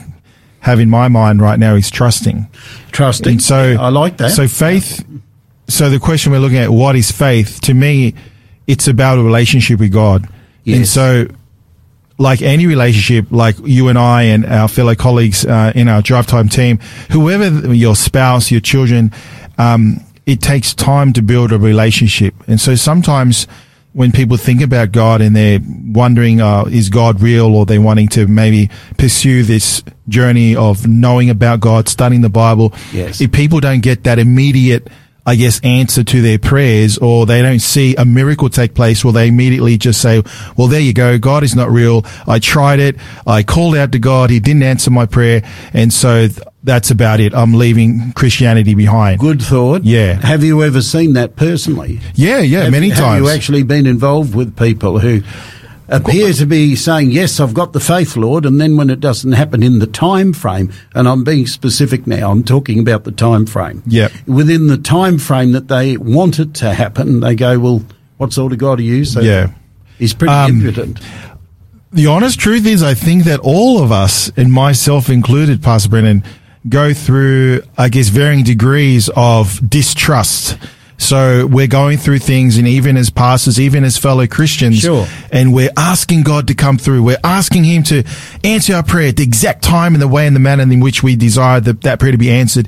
have 0.59 0.79
in 0.79 0.89
my 0.89 1.07
mind 1.07 1.41
right 1.41 1.57
now 1.57 1.75
is 1.75 1.89
trusting. 1.89 2.47
Trusting. 2.91 3.31
And 3.33 3.41
so 3.41 3.77
I 3.79 3.89
like 3.89 4.17
that. 4.17 4.31
So 4.31 4.47
faith. 4.47 5.05
So 5.69 5.89
the 5.89 5.99
question 5.99 6.31
we're 6.31 6.39
looking 6.39 6.57
at, 6.57 6.69
what 6.69 6.95
is 6.95 7.11
faith? 7.11 7.61
To 7.61 7.73
me, 7.73 8.13
it's 8.67 8.87
about 8.87 9.17
a 9.17 9.23
relationship 9.23 9.79
with 9.79 9.91
God. 9.91 10.27
And 10.77 10.87
so, 10.87 11.27
like 12.17 12.41
any 12.41 12.67
relationship, 12.67 13.31
like 13.31 13.55
you 13.63 13.87
and 13.87 13.97
I 13.97 14.23
and 14.23 14.45
our 14.45 14.67
fellow 14.67 14.95
colleagues 14.95 15.45
uh, 15.45 15.71
in 15.75 15.87
our 15.87 16.01
drive 16.01 16.27
time 16.27 16.49
team, 16.49 16.79
whoever 17.11 17.73
your 17.73 17.95
spouse, 17.95 18.51
your 18.51 18.59
children, 18.59 19.11
um, 19.57 20.01
it 20.25 20.41
takes 20.41 20.73
time 20.73 21.13
to 21.13 21.21
build 21.21 21.53
a 21.53 21.57
relationship. 21.57 22.33
And 22.47 22.59
so 22.59 22.75
sometimes 22.75 23.47
when 23.93 24.11
people 24.11 24.37
think 24.37 24.61
about 24.61 24.91
God 24.91 25.21
and 25.21 25.35
they're 25.35 25.59
wondering, 25.87 26.41
uh, 26.41 26.65
is 26.65 26.89
God 26.89 27.21
real? 27.21 27.55
Or 27.55 27.65
they're 27.65 27.81
wanting 27.81 28.09
to 28.09 28.27
maybe 28.27 28.69
pursue 28.97 29.41
this 29.43 29.83
journey 30.07 30.55
of 30.55 30.85
knowing 30.85 31.29
about 31.29 31.61
God, 31.61 31.87
studying 31.87 32.21
the 32.21 32.29
Bible. 32.29 32.73
Yes. 32.91 33.21
If 33.21 33.31
people 33.31 33.59
don't 33.59 33.81
get 33.81 34.03
that 34.03 34.19
immediate, 34.19 34.87
I 35.27 35.35
guess, 35.35 35.59
answer 35.59 36.03
to 36.05 36.21
their 36.21 36.39
prayers 36.39 36.97
or 36.97 37.25
they 37.25 37.41
don't 37.41 37.59
see 37.59 37.95
a 37.97 38.05
miracle 38.05 38.49
take 38.49 38.73
place, 38.73 39.03
well, 39.03 39.11
they 39.11 39.27
immediately 39.27 39.77
just 39.77 40.01
say, 40.01 40.23
well, 40.55 40.67
there 40.67 40.79
you 40.79 40.93
go. 40.93 41.19
God 41.19 41.43
is 41.43 41.53
not 41.53 41.69
real. 41.69 42.05
I 42.25 42.39
tried 42.39 42.79
it. 42.79 42.95
I 43.27 43.43
called 43.43 43.75
out 43.75 43.91
to 43.91 43.99
God. 43.99 44.29
He 44.29 44.39
didn't 44.39 44.63
answer 44.63 44.89
my 44.89 45.05
prayer. 45.05 45.43
And 45.73 45.91
so 45.91 46.29
th- 46.29 46.39
that's 46.63 46.91
about 46.91 47.19
it. 47.19 47.33
I'm 47.35 47.53
leaving 47.55 48.13
Christianity 48.13 48.73
behind. 48.73 49.19
Good 49.19 49.41
thought. 49.41 49.83
Yeah. 49.83 50.13
Have 50.13 50.45
you 50.45 50.63
ever 50.63 50.81
seen 50.81 51.13
that 51.13 51.35
personally? 51.35 51.99
Yeah, 52.15 52.39
yeah, 52.39 52.63
Have- 52.63 52.71
many 52.71 52.89
have 52.89 52.97
times. 52.97 53.25
you 53.25 53.29
actually 53.29 53.63
been 53.63 53.85
involved 53.85 54.33
with 54.33 54.55
people 54.57 54.97
who 54.99 55.21
appear 55.89 56.33
to 56.33 56.45
be 56.45 56.75
saying, 56.75 57.11
"Yes, 57.11 57.39
I've 57.39 57.53
got 57.53 57.73
the 57.73 57.79
faith, 57.79 58.15
Lord," 58.17 58.45
and 58.45 58.59
then 58.59 58.77
when 58.77 58.89
it 58.89 58.99
doesn't 58.99 59.31
happen 59.33 59.63
in 59.63 59.79
the 59.79 59.87
time 59.87 60.33
frame, 60.33 60.71
and 60.93 61.07
I'm 61.07 61.23
being 61.23 61.47
specific 61.47 62.05
now, 62.07 62.31
I'm 62.31 62.43
talking 62.43 62.79
about 62.79 63.03
the 63.03 63.11
time 63.11 63.45
frame. 63.45 63.83
Yep. 63.87 64.11
Within 64.25 64.67
the 64.67 64.77
time 64.77 65.17
frame 65.17 65.51
that 65.53 65.67
they 65.67 65.97
want 65.97 66.39
it 66.39 66.53
to 66.55 66.73
happen, 66.73 67.19
they 67.21 67.35
go, 67.35 67.57
"Well, 67.59 67.83
what 68.17 68.33
sort 68.33 68.53
of 68.53 68.59
God 68.59 68.79
are 68.79 68.83
you?" 68.83 69.05
So 69.05 69.21
Yeah. 69.21 69.47
he's 69.97 70.13
pretty 70.13 70.33
Um, 70.33 70.51
impudent. 70.51 70.99
the 71.93 72.07
honest 72.07 72.39
truth 72.39 72.65
is, 72.65 72.83
I 72.83 72.93
think 72.93 73.23
that 73.23 73.39
all 73.39 73.81
of 73.81 73.91
us, 73.91 74.31
and 74.35 74.51
myself 74.51 75.09
included, 75.09 75.61
Pastor 75.61 75.89
Brenton, 75.89 76.23
go 76.67 76.93
through, 76.93 77.61
I 77.77 77.87
guess, 77.87 78.09
varying 78.09 78.43
degrees 78.43 79.09
of 79.15 79.61
distrust. 79.69 80.57
So 80.99 81.45
we're 81.45 81.67
going 81.67 81.99
through 81.99 82.19
things, 82.19 82.57
and 82.57 82.67
even 82.67 82.97
as 82.97 83.09
pastors, 83.11 83.59
even 83.59 83.83
as 83.83 83.97
fellow 83.97 84.25
Christians, 84.25 84.79
Sure. 84.79 85.07
and 85.31 85.53
we're 85.53 85.69
asking 85.77 86.23
God 86.23 86.47
to 86.47 86.55
come 86.55 86.77
through. 86.79 87.03
We're 87.03 87.19
asking 87.23 87.65
Him 87.65 87.83
to 87.83 88.03
answer 88.43 88.75
our 88.75 88.83
prayer 88.83 89.09
at 89.09 89.17
the 89.17 89.23
exact 89.23 89.63
time 89.63 89.93
and 89.93 90.01
the 90.01 90.07
way 90.07 90.25
and 90.25 90.35
the 90.35 90.39
manner 90.39 90.63
in 90.63 90.79
which 90.79 91.03
we 91.03 91.15
desire 91.15 91.59
that, 91.59 91.81
that 91.81 91.99
prayer 91.99 92.11
to 92.11 92.17
be 92.17 92.31
answered. 92.31 92.67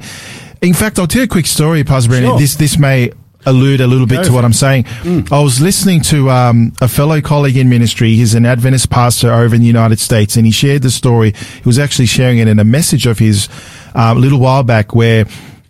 In 0.62 0.74
fact, 0.74 1.00
I'll 1.00 1.08
tell 1.08 1.22
you 1.22 1.26
a 1.26 1.28
quick 1.28 1.48
story, 1.48 1.84
Pastor 1.84 2.10
Brenton. 2.10 2.32
Sure. 2.32 2.40
This 2.40 2.56
this 2.56 2.78
may 2.78 3.12
allude 3.46 3.80
a 3.82 3.88
little 3.88 4.06
bit 4.06 4.26
to 4.26 4.32
what. 4.34 4.44
I'm 4.46 4.54
saying. 4.54 4.86
I 5.32 5.40
was 5.40 5.60
listening 5.62 6.02
to 6.02 6.30
um, 6.30 6.74
a 6.82 6.88
fellow 6.88 7.22
colleague 7.22 7.58
in 7.58 7.70
ministry. 7.70 8.14
He's 8.16 8.36
an 8.36 8.46
Adventist 8.46 8.90
pastor 8.90 9.32
over 9.32 9.56
in 9.56 9.62
the 9.62 9.68
United 9.68 10.00
States, 10.00 10.36
and 10.36 10.46
he 10.46 10.52
shared 10.52 10.82
the 10.82 10.92
story. 10.92 11.32
He 11.32 11.64
was 11.66 11.80
actually 11.80 12.06
sharing 12.08 12.38
it 12.38 12.48
in 12.48 12.60
a 12.60 12.66
message 12.66 13.08
of 13.08 13.18
his 13.18 13.48
uh, 13.96 14.14
a 14.16 14.20
little 14.20 14.40
while 14.40 14.64
back, 14.64 14.94
where 14.94 15.26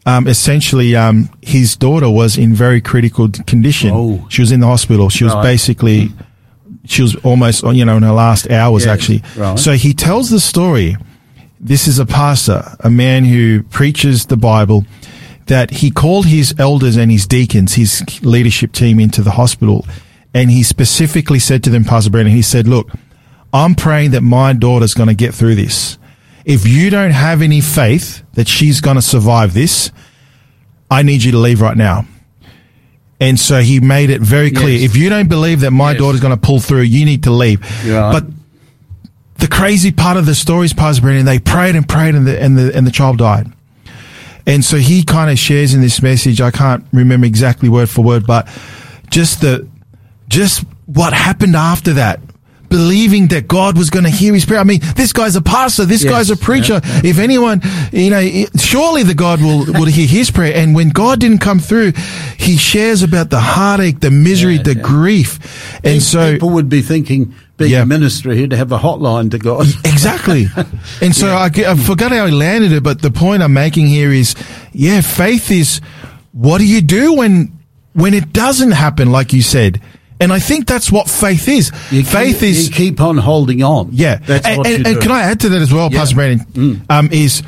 um, 0.09 0.27
essentially 0.27 0.95
um, 0.95 1.29
his 1.41 1.75
daughter 1.75 2.09
was 2.09 2.37
in 2.37 2.53
very 2.53 2.81
critical 2.81 3.29
condition. 3.45 3.91
Oh. 3.93 4.25
She 4.29 4.41
was 4.41 4.51
in 4.51 4.59
the 4.59 4.67
hospital. 4.67 5.09
She 5.09 5.23
was 5.23 5.35
basically 5.35 6.09
she 6.85 7.01
was 7.01 7.15
almost 7.17 7.63
you 7.63 7.85
know 7.85 7.97
in 7.97 8.03
her 8.03 8.11
last 8.11 8.49
hours 8.49 8.85
Yes, 8.85 8.93
actually. 8.93 9.23
right. 9.37 9.59
So 9.59 9.73
he 9.73 9.93
tells 9.93 10.29
the 10.29 10.39
story. 10.39 10.95
This 11.61 11.87
is 11.87 11.99
a 11.99 12.05
pastor, 12.05 12.63
a 12.79 12.89
man 12.89 13.25
who 13.25 13.63
preaches 13.63 14.25
the 14.27 14.37
Bible 14.37 14.85
that 15.47 15.69
he 15.71 15.91
called 15.91 16.25
his 16.25 16.55
elders 16.57 16.95
and 16.95 17.11
his 17.11 17.27
deacons, 17.27 17.73
his 17.73 18.01
leadership 18.23 18.71
team 18.71 18.97
into 18.97 19.21
the 19.21 19.31
hospital. 19.31 19.85
And 20.33 20.49
he 20.49 20.63
specifically 20.63 21.39
said 21.39 21.61
to 21.65 21.69
them, 21.69 21.83
Pastor 21.83 22.11
Brenton, 22.11 22.33
he 22.33 22.43
said, 22.43 22.65
look, 22.65 22.87
I'm 23.51 23.75
praying 23.75 24.11
that 24.11 24.21
my 24.21 24.53
daughter's 24.53 24.93
going 24.93 25.09
to 25.09 25.13
get 25.15 25.33
through 25.33 25.55
this. 25.55 25.97
If 26.49 26.67
you 26.67 26.89
don't 26.89 27.11
have 27.11 27.43
any 27.43 27.61
faith 27.61 28.23
that 28.33 28.47
she's 28.47 28.81
going 28.81 28.95
to 28.95 29.03
survive 29.03 29.53
this, 29.53 29.91
I 30.89 31.03
need 31.03 31.21
you 31.23 31.31
to 31.33 31.37
leave 31.37 31.61
right 31.61 31.77
now. 31.77 32.05
And 33.19 33.39
so 33.39 33.59
he 33.61 33.79
made 33.79 34.09
it 34.09 34.19
very 34.21 34.49
clear. 34.49 34.69
Yes. 34.79 34.89
If 34.89 34.97
you 34.97 35.09
don't 35.09 35.29
believe 35.29 35.59
that 35.59 35.69
my 35.69 35.91
Yes. 35.91 35.99
daughter's 35.99 36.21
going 36.21 36.33
to 36.33 36.41
pull 36.41 36.59
through, 36.59 36.81
you 36.81 37.05
need 37.05 37.23
to 37.23 37.31
leave. 37.31 37.61
Right. 37.85 38.11
But 38.11 38.25
the 39.37 39.47
crazy 39.47 39.91
part 39.91 40.17
of 40.17 40.25
the 40.25 40.33
story 40.33 40.65
is, 40.65 40.73
Pastor 40.73 41.03
Brenton, 41.03 41.25
they 41.27 41.37
prayed 41.37 41.75
and 41.75 41.87
prayed 41.87 42.15
and 42.15 42.25
the, 42.25 42.41
and 42.41 42.57
the, 42.57 42.75
and 42.75 42.87
the 42.87 42.91
child 42.91 43.19
died. 43.19 43.51
And 44.47 44.65
so 44.65 44.77
he 44.77 45.03
kind 45.03 45.29
of 45.29 45.37
shares 45.37 45.75
in 45.75 45.81
this 45.81 46.01
message. 46.01 46.41
I 46.41 46.49
can't 46.49 46.83
remember 46.91 47.27
exactly 47.27 47.69
word 47.69 47.89
for 47.91 48.03
word, 48.03 48.25
but 48.25 48.47
just 49.11 49.41
the, 49.41 49.67
just 50.29 50.63
what 50.87 51.13
happened 51.13 51.55
after 51.55 51.93
that. 51.93 52.21
Believing 52.69 53.27
that 53.29 53.47
God 53.47 53.77
was 53.77 53.89
going 53.89 54.05
to 54.05 54.11
hear 54.11 54.33
his 54.33 54.45
prayer. 54.45 54.59
I 54.59 54.63
mean, 54.63 54.79
this 54.95 55.11
guy's 55.11 55.35
a 55.35 55.41
pastor. 55.41 55.85
This 55.85 56.03
Yes. 56.03 56.11
guy's 56.11 56.29
a 56.29 56.37
preacher. 56.37 56.79
Yeah, 56.83 57.01
If 57.03 57.19
anyone, 57.19 57.61
you 57.91 58.09
know, 58.11 58.45
surely 58.57 59.03
the 59.03 59.15
God 59.15 59.41
will, 59.41 59.65
will 59.79 59.85
hear 59.85 60.07
his 60.07 60.29
prayer. 60.31 60.55
And 60.55 60.75
when 60.75 60.89
God 60.89 61.19
didn't 61.19 61.39
come 61.39 61.59
through, 61.59 61.93
he 62.37 62.57
shares 62.57 63.01
about 63.03 63.29
the 63.31 63.39
heartache, 63.39 63.99
the 64.01 64.11
misery, 64.11 64.55
Yeah, 64.57 64.63
the 64.63 64.75
yeah. 64.75 64.81
grief. 64.83 65.79
And 65.83 66.01
so, 66.03 66.33
people 66.33 66.51
would 66.51 66.69
be 66.69 66.81
thinking, 66.81 67.33
being 67.57 67.71
Yeah. 67.71 67.81
a 67.81 67.85
minister 67.85 68.31
here, 68.31 68.47
to 68.47 68.55
have 68.55 68.71
a 68.71 68.77
hotline 68.79 69.31
to 69.31 69.37
God. 69.39 69.67
Exactly. 69.83 70.47
And 71.01 71.15
so 71.15 71.27
I, 71.29 71.45
I 71.47 71.75
forgot 71.75 72.11
how 72.11 72.25
I 72.25 72.29
landed 72.29 72.71
it, 72.71 72.83
but 72.83 73.01
the 73.01 73.11
point 73.11 73.41
I'm 73.43 73.53
making 73.53 73.87
here 73.87 74.11
is, 74.11 74.35
yeah, 74.73 75.01
faith 75.01 75.49
is 75.51 75.81
what 76.33 76.59
do 76.59 76.65
you 76.65 76.81
do 76.81 77.13
when 77.15 77.51
when 77.93 78.13
it 78.13 78.31
doesn't 78.31 78.71
happen, 78.71 79.11
like 79.11 79.33
you 79.33 79.41
said? 79.41 79.81
And 80.19 80.33
I 80.33 80.39
think 80.39 80.67
that's 80.67 80.91
what 80.91 81.09
faith 81.09 81.47
is. 81.47 81.71
You 81.91 82.03
faith 82.03 82.39
keep, 82.39 82.49
is 82.49 82.69
you 82.69 82.75
keep 82.75 82.99
on 83.01 83.17
holding 83.17 83.63
on. 83.63 83.89
yeah. 83.93 84.17
that's 84.17 84.45
and, 84.45 84.57
what 84.57 84.67
and, 84.67 84.85
and 84.85 85.01
can 85.01 85.11
I 85.11 85.21
add 85.21 85.39
to 85.41 85.49
that 85.49 85.61
as 85.61 85.73
well, 85.73 85.89
Yeah. 85.91 85.97
Mm. 85.97 85.99
Pastor 85.99 86.15
Brenton? 86.15 86.85
Um, 86.89 87.09
is 87.11 87.41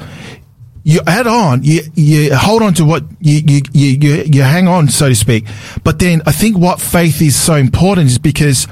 you 0.83 0.99
add 1.05 1.27
on, 1.27 1.63
you, 1.63 1.81
you 1.95 2.35
hold 2.35 2.61
on 2.61 2.73
to 2.75 2.85
what 2.85 3.03
you, 3.19 3.41
you, 3.45 3.61
you, 3.73 4.23
you 4.25 4.41
hang 4.41 4.67
on, 4.67 4.87
so 4.87 5.09
to 5.09 5.15
speak. 5.15 5.45
But 5.83 5.99
then 5.99 6.21
I 6.25 6.31
think 6.31 6.57
what 6.57 6.79
faith 6.81 7.21
is 7.21 7.35
so 7.35 7.55
important 7.55 8.07
is 8.07 8.17
because, 8.17 8.67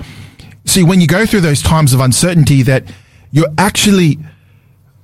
see, 0.66 0.84
when 0.84 1.02
you 1.02 1.08
go 1.08 1.26
through 1.26 1.42
those 1.42 1.62
times 1.62 1.94
of 1.94 2.00
uncertainty 2.00 2.64
that 2.64 2.86
you're 3.32 3.54
actually, 3.58 4.18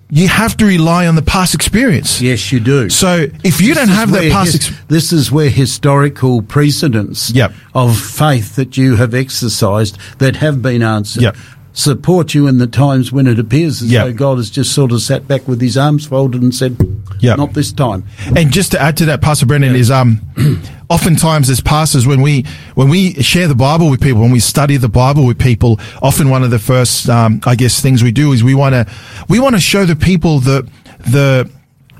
you 0.09 0.27
have 0.27 0.55
to 0.57 0.65
rely 0.65 1.07
on 1.07 1.15
the 1.15 1.21
past 1.23 1.55
experience. 1.55 2.21
Yes, 2.21 2.51
you 2.51 2.59
do. 2.59 2.89
So 2.89 3.25
if 3.43 3.59
you 3.59 3.73
don't 3.73 3.87
have 3.89 4.11
that 4.11 4.31
past 4.31 4.47
his- 4.51 4.55
experience, 4.55 4.85
this 4.87 5.11
is 5.11 5.31
where 5.31 5.49
historical 5.49 6.41
precedents 6.43 7.31
Yep. 7.31 7.53
of 7.73 7.97
faith 7.97 8.55
that 8.55 8.77
you 8.77 8.97
have 8.97 9.13
exercised 9.15 9.97
that 10.19 10.35
have 10.37 10.61
been 10.61 10.83
answered 10.83 11.23
Yep. 11.23 11.37
Support 11.77 12.33
you 12.33 12.47
in 12.47 12.57
the 12.57 12.67
times 12.67 13.11
when 13.11 13.27
it 13.27 13.37
appears 13.37 13.81
as 13.81 13.91
Yep. 13.91 14.05
though 14.05 14.13
God 14.13 14.37
has 14.37 14.49
just 14.49 14.71
sort 14.71 14.93
of 14.93 15.01
sat 15.01 15.27
back 15.27 15.45
with 15.45 15.59
his 15.59 15.77
arms 15.77 16.05
folded 16.05 16.41
and 16.41 16.55
said, 16.55 16.77
Yep. 17.19 17.37
"Not 17.37 17.53
this 17.53 17.73
time." 17.73 18.05
And 18.33 18.49
just 18.49 18.71
to 18.71 18.81
add 18.81 18.95
to 18.97 19.05
that, 19.07 19.19
Pastor 19.21 19.45
Brenton 19.45 19.75
is 19.75 19.91
um, 19.91 20.21
oftentimes 20.89 21.49
as 21.49 21.59
pastors 21.59 22.07
when 22.07 22.21
we 22.21 22.45
when 22.75 22.87
we 22.87 23.15
share 23.15 23.49
the 23.49 23.55
Bible 23.55 23.89
with 23.89 23.99
people, 23.99 24.21
when 24.21 24.31
we 24.31 24.39
study 24.39 24.77
the 24.77 24.87
Bible 24.87 25.25
with 25.25 25.37
people, 25.37 25.77
often 26.01 26.29
one 26.29 26.43
of 26.43 26.49
the 26.49 26.59
first 26.59 27.09
um, 27.09 27.41
I 27.45 27.55
guess 27.55 27.81
things 27.81 28.01
we 28.01 28.11
do 28.13 28.31
is 28.31 28.41
we 28.41 28.55
want 28.55 28.73
to 28.73 28.87
we 29.27 29.39
want 29.39 29.55
to 29.55 29.61
show 29.61 29.83
the 29.83 29.97
people 29.97 30.39
the 30.39 30.65
the 31.05 31.49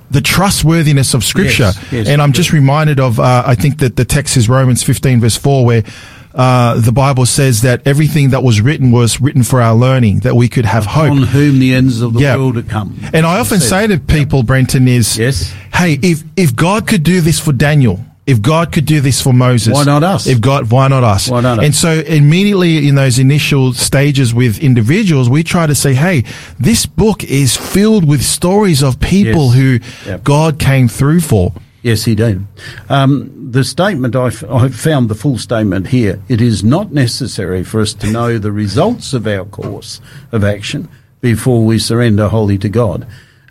the 0.10 0.22
trustworthiness 0.22 1.14
of 1.14 1.26
Scripture. 1.26 1.74
Yes, 1.76 1.92
yes, 1.92 2.08
and 2.08 2.22
I'm 2.22 2.30
we 2.30 2.34
just 2.34 2.54
reminded 2.54 3.02
of 3.02 3.20
uh, 3.20 3.44
I 3.46 3.56
think 3.56 3.80
that 3.80 3.98
the 3.98 4.06
text 4.06 4.38
is 4.38 4.48
Romans 4.48 4.84
15 4.84 5.20
verse 5.20 5.36
4 5.36 5.66
where. 5.66 5.84
Uh, 6.36 6.80
the 6.80 6.92
Bible 6.92 7.26
says 7.26 7.62
that 7.62 7.82
everything 7.86 8.32
that 8.32 8.44
was 8.44 8.60
written 8.62 8.92
was 8.92 9.22
written 9.22 9.42
for 9.44 9.62
our 9.62 9.74
learning, 9.74 10.20
that 10.20 10.36
we 10.36 10.48
could 10.50 10.66
have 10.66 10.86
hope. 10.86 11.12
On 11.12 11.24
whom 11.24 11.60
the 11.60 11.74
ends 11.74 12.02
of 12.02 12.14
the 12.14 12.20
Yeah. 12.20 12.36
world 12.36 12.58
are 12.58 12.62
come. 12.64 13.00
And 13.14 13.26
I 13.26 13.40
often 13.40 13.60
say 13.62 13.88
to 13.88 13.98
people, 14.00 14.44
Brenton, 14.44 14.88
is 14.88 15.18
Yes. 15.18 15.54
hey, 15.74 15.98
if 16.02 16.24
if 16.36 16.56
God 16.56 16.88
could 16.88 17.04
do 17.04 17.22
this 17.22 17.40
for 17.40 17.54
Daniel, 17.54 18.04
if 18.28 18.42
God 18.42 18.72
could 18.72 18.86
do 18.86 19.00
this 19.02 19.22
for 19.22 19.32
Moses, 19.34 19.74
Why 19.74 19.84
not 19.84 20.04
us? 20.04 20.28
If 20.28 20.42
God, 20.42 20.72
why 20.72 20.88
not 20.90 21.04
us? 21.04 21.30
Why 21.30 21.42
not 21.42 21.60
us? 21.60 21.66
And 21.66 21.76
so 21.76 21.92
immediately 22.02 22.88
in 22.88 22.96
those 22.96 23.18
initial 23.20 23.74
stages 23.74 24.34
with 24.34 24.58
individuals, 24.60 25.30
we 25.30 25.44
try 25.44 25.68
to 25.68 25.76
say, 25.76 25.94
hey, 25.94 26.24
this 26.60 26.86
book 26.88 27.24
is 27.24 27.56
filled 27.56 28.04
with 28.06 28.24
stories 28.24 28.82
of 28.84 29.00
people 29.00 29.46
Yes. 29.52 29.56
who 29.56 29.80
Yep. 30.08 30.24
God 30.24 30.60
came 30.60 30.88
through 30.90 31.22
for. 31.22 31.54
Yes, 31.86 32.04
he 32.04 32.16
did. 32.16 32.48
Um, 32.90 33.52
the 33.52 33.64
statement, 33.64 34.16
I, 34.16 34.30
f- 34.30 34.44
I 34.46 34.70
found 34.70 35.08
the 35.08 35.14
full 35.14 35.38
statement 35.38 35.90
here. 35.90 36.20
It 36.28 36.42
is 36.42 36.64
not 36.64 36.92
necessary 36.92 37.64
for 37.64 37.80
us 37.80 37.94
to 37.94 38.10
know 38.12 38.40
the 38.40 38.52
results 38.52 39.14
of 39.14 39.28
our 39.28 39.46
course 39.46 40.02
of 40.32 40.44
action 40.44 40.90
before 41.22 41.64
we 41.64 41.78
surrender 41.78 42.28
wholly 42.28 42.58
to 42.58 42.70
God. 42.70 43.06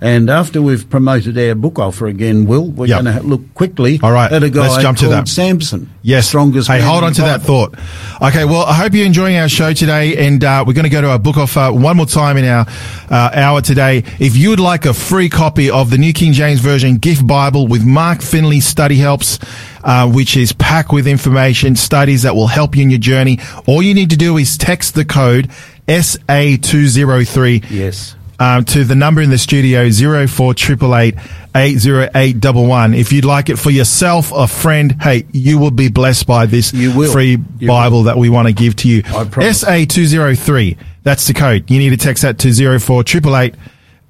And 0.05 0.29
after 0.29 0.61
we've 0.61 0.89
promoted 0.91 1.39
our 1.39 1.55
book 1.55 1.79
offer 1.79 2.07
again, 2.07 2.45
Will, 2.45 2.67
we're 2.67 2.89
Yep. 2.89 3.03
going 3.05 3.17
to 3.17 3.23
look 3.23 3.55
quickly 3.55 3.99
All 4.03 4.13
right, 4.13 4.31
at 4.31 4.43
a 4.43 4.51
guy 4.51 4.69
let's 4.69 4.83
jump 4.83 4.99
to 4.99 5.05
called 5.07 5.15
that. 5.15 5.29
Samson. 5.29 5.89
Yes. 6.03 6.29
Strongest 6.29 6.69
Hey, 6.69 6.83
hold 6.83 7.05
on 7.05 7.15
to 7.15 7.23
that 7.23 7.41
thought. 7.41 7.75
Okay. 8.21 8.45
Well, 8.45 8.65
I 8.65 8.75
hope 8.75 8.93
you're 8.93 9.07
enjoying 9.07 9.37
our 9.39 9.49
show 9.49 9.73
today, 9.73 10.27
and 10.27 10.45
uh, 10.45 10.63
we're 10.67 10.75
going 10.75 10.85
to 10.85 10.91
go 10.91 11.01
to 11.01 11.09
our 11.11 11.19
book 11.19 11.39
offer 11.39 11.73
one 11.73 11.97
more 11.97 12.05
time 12.05 12.37
in 12.37 12.45
our 12.45 12.67
uh, 13.11 13.31
hour 13.33 13.63
today. 13.63 14.05
If 14.21 14.37
you 14.37 14.51
would 14.51 14.61
like 14.61 14.85
a 14.85 14.93
free 14.93 15.31
copy 15.31 15.71
of 15.71 15.89
the 15.91 15.97
New 15.97 16.13
King 16.13 16.35
James 16.35 16.61
Version 16.61 16.99
Gift 16.99 17.27
Bible 17.27 17.67
with 17.67 17.83
Mark 17.87 18.21
Finley 18.21 18.61
study 18.61 18.97
helps, 18.97 19.39
uh, 19.85 20.07
which 20.13 20.37
is 20.37 20.53
packed 20.53 20.93
with 20.93 21.07
information, 21.07 21.77
studies 21.77 22.23
that 22.25 22.35
will 22.37 22.49
help 22.49 22.77
you 22.77 22.83
in 22.83 22.91
your 22.91 23.01
journey, 23.01 23.39
all 23.67 23.83
you 23.83 23.95
need 23.95 24.11
to 24.11 24.19
do 24.19 24.37
is 24.37 24.59
text 24.59 24.95
the 24.95 25.07
code 25.07 25.49
SA203 25.89 27.65
Yes. 27.71 28.17
Um, 28.39 28.65
to 28.67 28.85
the 28.85 28.95
number 28.95 29.21
in 29.23 29.31
the 29.31 29.39
studio 29.39 29.91
04888 29.91 31.15
80811. 31.55 32.95
If 32.95 33.13
you'd 33.13 33.25
like 33.25 33.49
it 33.49 33.57
for 33.57 33.71
yourself, 33.71 34.31
a 34.33 34.47
friend, 34.47 35.01
hey, 35.03 35.25
you 35.33 35.59
will 35.59 35.71
be 35.71 35.89
blessed 35.89 36.27
by 36.27 36.45
this 36.47 36.73
You 36.75 36.95
will. 36.97 37.13
free 37.13 37.39
You 37.59 37.69
Bible 37.69 38.05
that 38.05 38.17
we 38.17 38.29
want 38.31 38.49
to 38.49 38.55
give 38.55 38.77
to 38.77 38.89
you. 38.89 39.03
SA203. 39.03 40.77
That's 41.03 41.27
the 41.27 41.35
code. 41.35 41.71
You 41.71 41.79
need 41.79 41.91
to 41.91 41.97
text 41.97 42.23
that 42.23 42.39
to 42.41 42.53
04888 42.53 43.55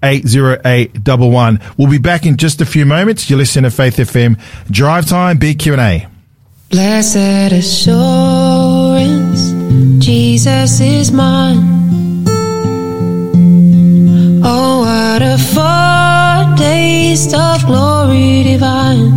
80811. 0.03 1.61
We'll 1.79 1.91
be 1.91 1.99
back 1.99 2.27
in 2.27 2.37
just 2.37 2.61
a 2.61 2.67
few 2.67 2.85
moments. 2.87 3.29
You're 3.31 3.39
listening 3.39 3.65
to 3.65 3.71
Faith 3.71 3.97
FM 3.97 4.39
Drive 4.71 5.07
Time, 5.07 5.39
Big 5.39 5.59
Q&A. 5.59 6.07
Blessed 6.71 7.53
assurance, 7.53 9.53
Jesus 10.05 10.81
is 10.81 11.13
mine. 11.13 12.14
Oh, 14.47 14.81
what 14.81 15.23
a 15.23 15.39
foretaste 15.55 17.33
of 17.33 17.65
glory 17.65 18.43
divine. 18.43 19.15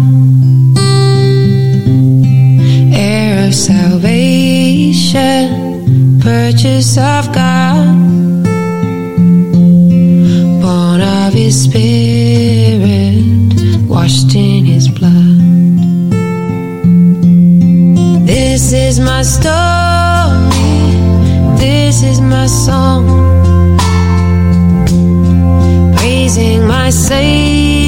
Heir 2.93 3.47
of 3.47 3.53
salvation, 3.53 5.09
purchase 6.21 6.97
of 6.97 7.33
God. 7.33 7.97
Born 10.61 11.01
of 11.01 11.33
his 11.33 11.63
spirit, 11.65 13.19
washed 13.85 14.33
in 14.33 14.63
his 14.63 14.87
blood. 14.87 15.11
This 18.25 18.71
is 18.71 18.97
my 19.01 19.23
story. 19.23 19.51
This 21.57 22.01
is 22.01 22.21
my 22.21 22.47
song. 22.47 23.16
Praising 26.37 26.67
my 26.67 26.91
Savior 26.91 27.86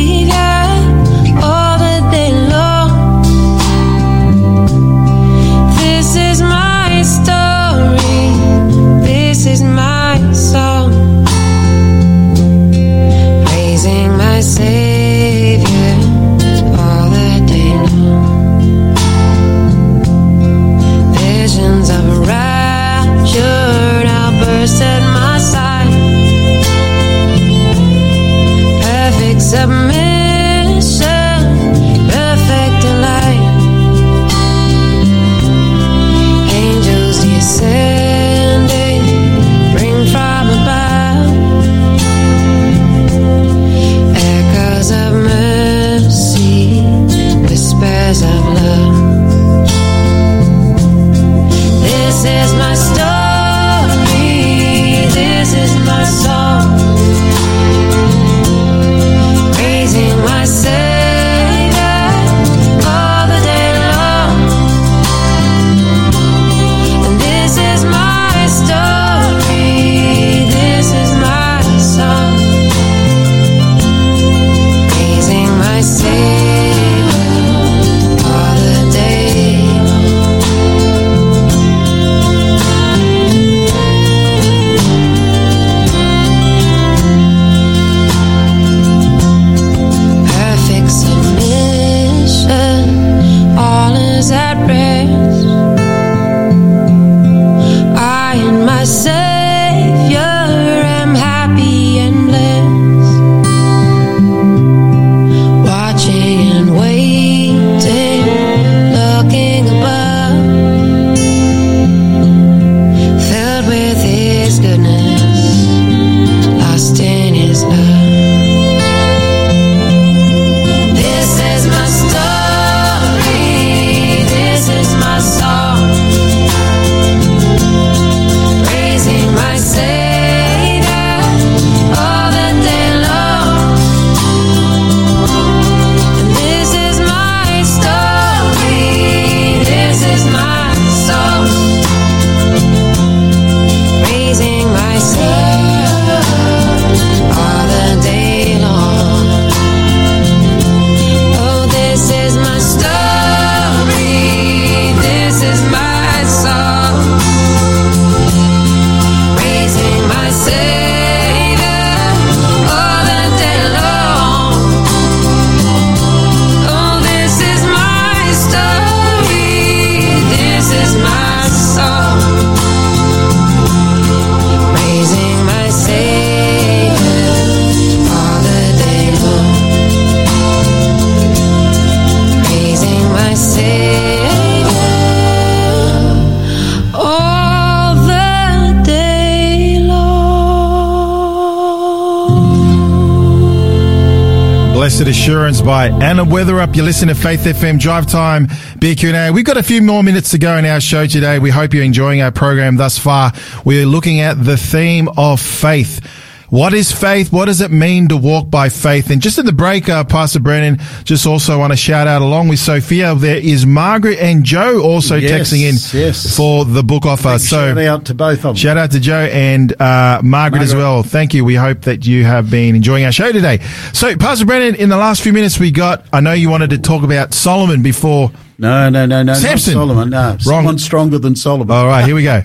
by 195.79 195.87
Anna 196.05 196.25
Weatherup. 196.25 196.75
You 196.75 196.83
listen 196.83 197.07
to 197.07 197.15
Faith 197.15 197.45
FM 197.45 197.79
Drive 197.79 198.05
Time 198.05 198.47
BQ&A. 198.47 199.31
We've 199.31 199.45
got 199.45 199.55
a 199.55 199.63
few 199.63 199.81
more 199.81 200.03
minutes 200.03 200.31
to 200.31 200.37
go 200.37 200.57
in 200.57 200.65
our 200.65 200.81
show 200.81 201.07
today. 201.07 201.39
We 201.39 201.51
hope 201.51 201.73
you're 201.73 201.85
enjoying 201.85 202.21
our 202.21 202.33
program 202.33 202.75
thus 202.75 202.97
far. 202.97 203.31
We're 203.63 203.85
looking 203.85 204.19
at 204.19 204.43
the 204.43 204.57
theme 204.57 205.07
of 205.15 205.39
faith. 205.39 206.01
What 206.49 206.73
is 206.73 206.91
faith? 206.91 207.31
What 207.31 207.45
does 207.45 207.61
it 207.61 207.69
mean 207.69 208.07
to 208.07 208.17
walk 208.17 208.49
by 208.49 208.69
faith? 208.69 209.11
And 209.11 209.21
just 209.21 209.37
in 209.37 209.45
the 209.45 209.53
break, 209.53 209.87
uh, 209.87 210.03
Pastor 210.03 210.39
Brenton, 210.39 210.83
just 211.03 211.27
also 211.27 211.59
want 211.59 211.73
to 211.73 211.77
shout 211.77 212.07
out 212.07 212.23
along 212.23 212.47
with 212.47 212.57
Sophia. 212.57 213.13
There 213.13 213.37
is 213.37 213.67
Margaret 213.67 214.17
and 214.17 214.43
Joe 214.43 214.81
also 214.81 215.17
Yes, 215.17 215.51
texting 215.51 215.61
in 215.61 215.99
yes. 215.99 216.35
for 216.35 216.65
the 216.65 216.81
book 216.83 217.05
offer. 217.05 217.37
So 217.37 217.75
shout 217.75 217.77
out 217.77 218.05
to 218.05 218.15
both 218.15 218.37
of 218.39 218.43
them. 218.43 218.55
Shout 218.55 218.77
out 218.77 218.91
to 218.91 218.99
Joe 218.99 219.29
and 219.31 219.79
uh, 219.79 220.21
Margaret, 220.23 220.63
as 220.63 220.73
well. 220.73 221.03
Thank 221.03 221.35
you. 221.35 221.45
We 221.45 221.53
hope 221.55 221.81
that 221.81 222.07
you 222.07 222.23
have 222.25 222.49
been 222.49 222.75
enjoying 222.75 223.05
our 223.05 223.11
show 223.11 223.31
today. 223.31 223.59
So, 223.93 224.15
Pastor 224.17 224.45
Brenton, 224.45 224.75
in 224.81 224.89
the 224.89 224.97
last 224.97 225.21
few 225.21 225.33
minutes 225.33 225.59
we 225.59 225.69
got, 225.69 226.03
I 226.11 226.19
know 226.19 226.33
you 226.33 226.49
wanted 226.49 226.71
to 226.71 226.79
talk 226.79 227.03
about 227.03 227.33
Solomon 227.33 227.83
before. 227.83 228.31
No, 228.59 228.89
no, 228.89 229.05
no, 229.05 229.23
no. 229.23 229.33
Samson. 229.35 229.73
Solomon. 229.73 230.09
No, 230.09 230.35
someone 230.39 230.77
stronger 230.77 231.17
than 231.17 231.35
Solomon. 231.35 231.71
All 231.75 231.87
right, 231.87 232.05
here 232.05 232.13
we 232.15 232.23
go. 232.23 232.43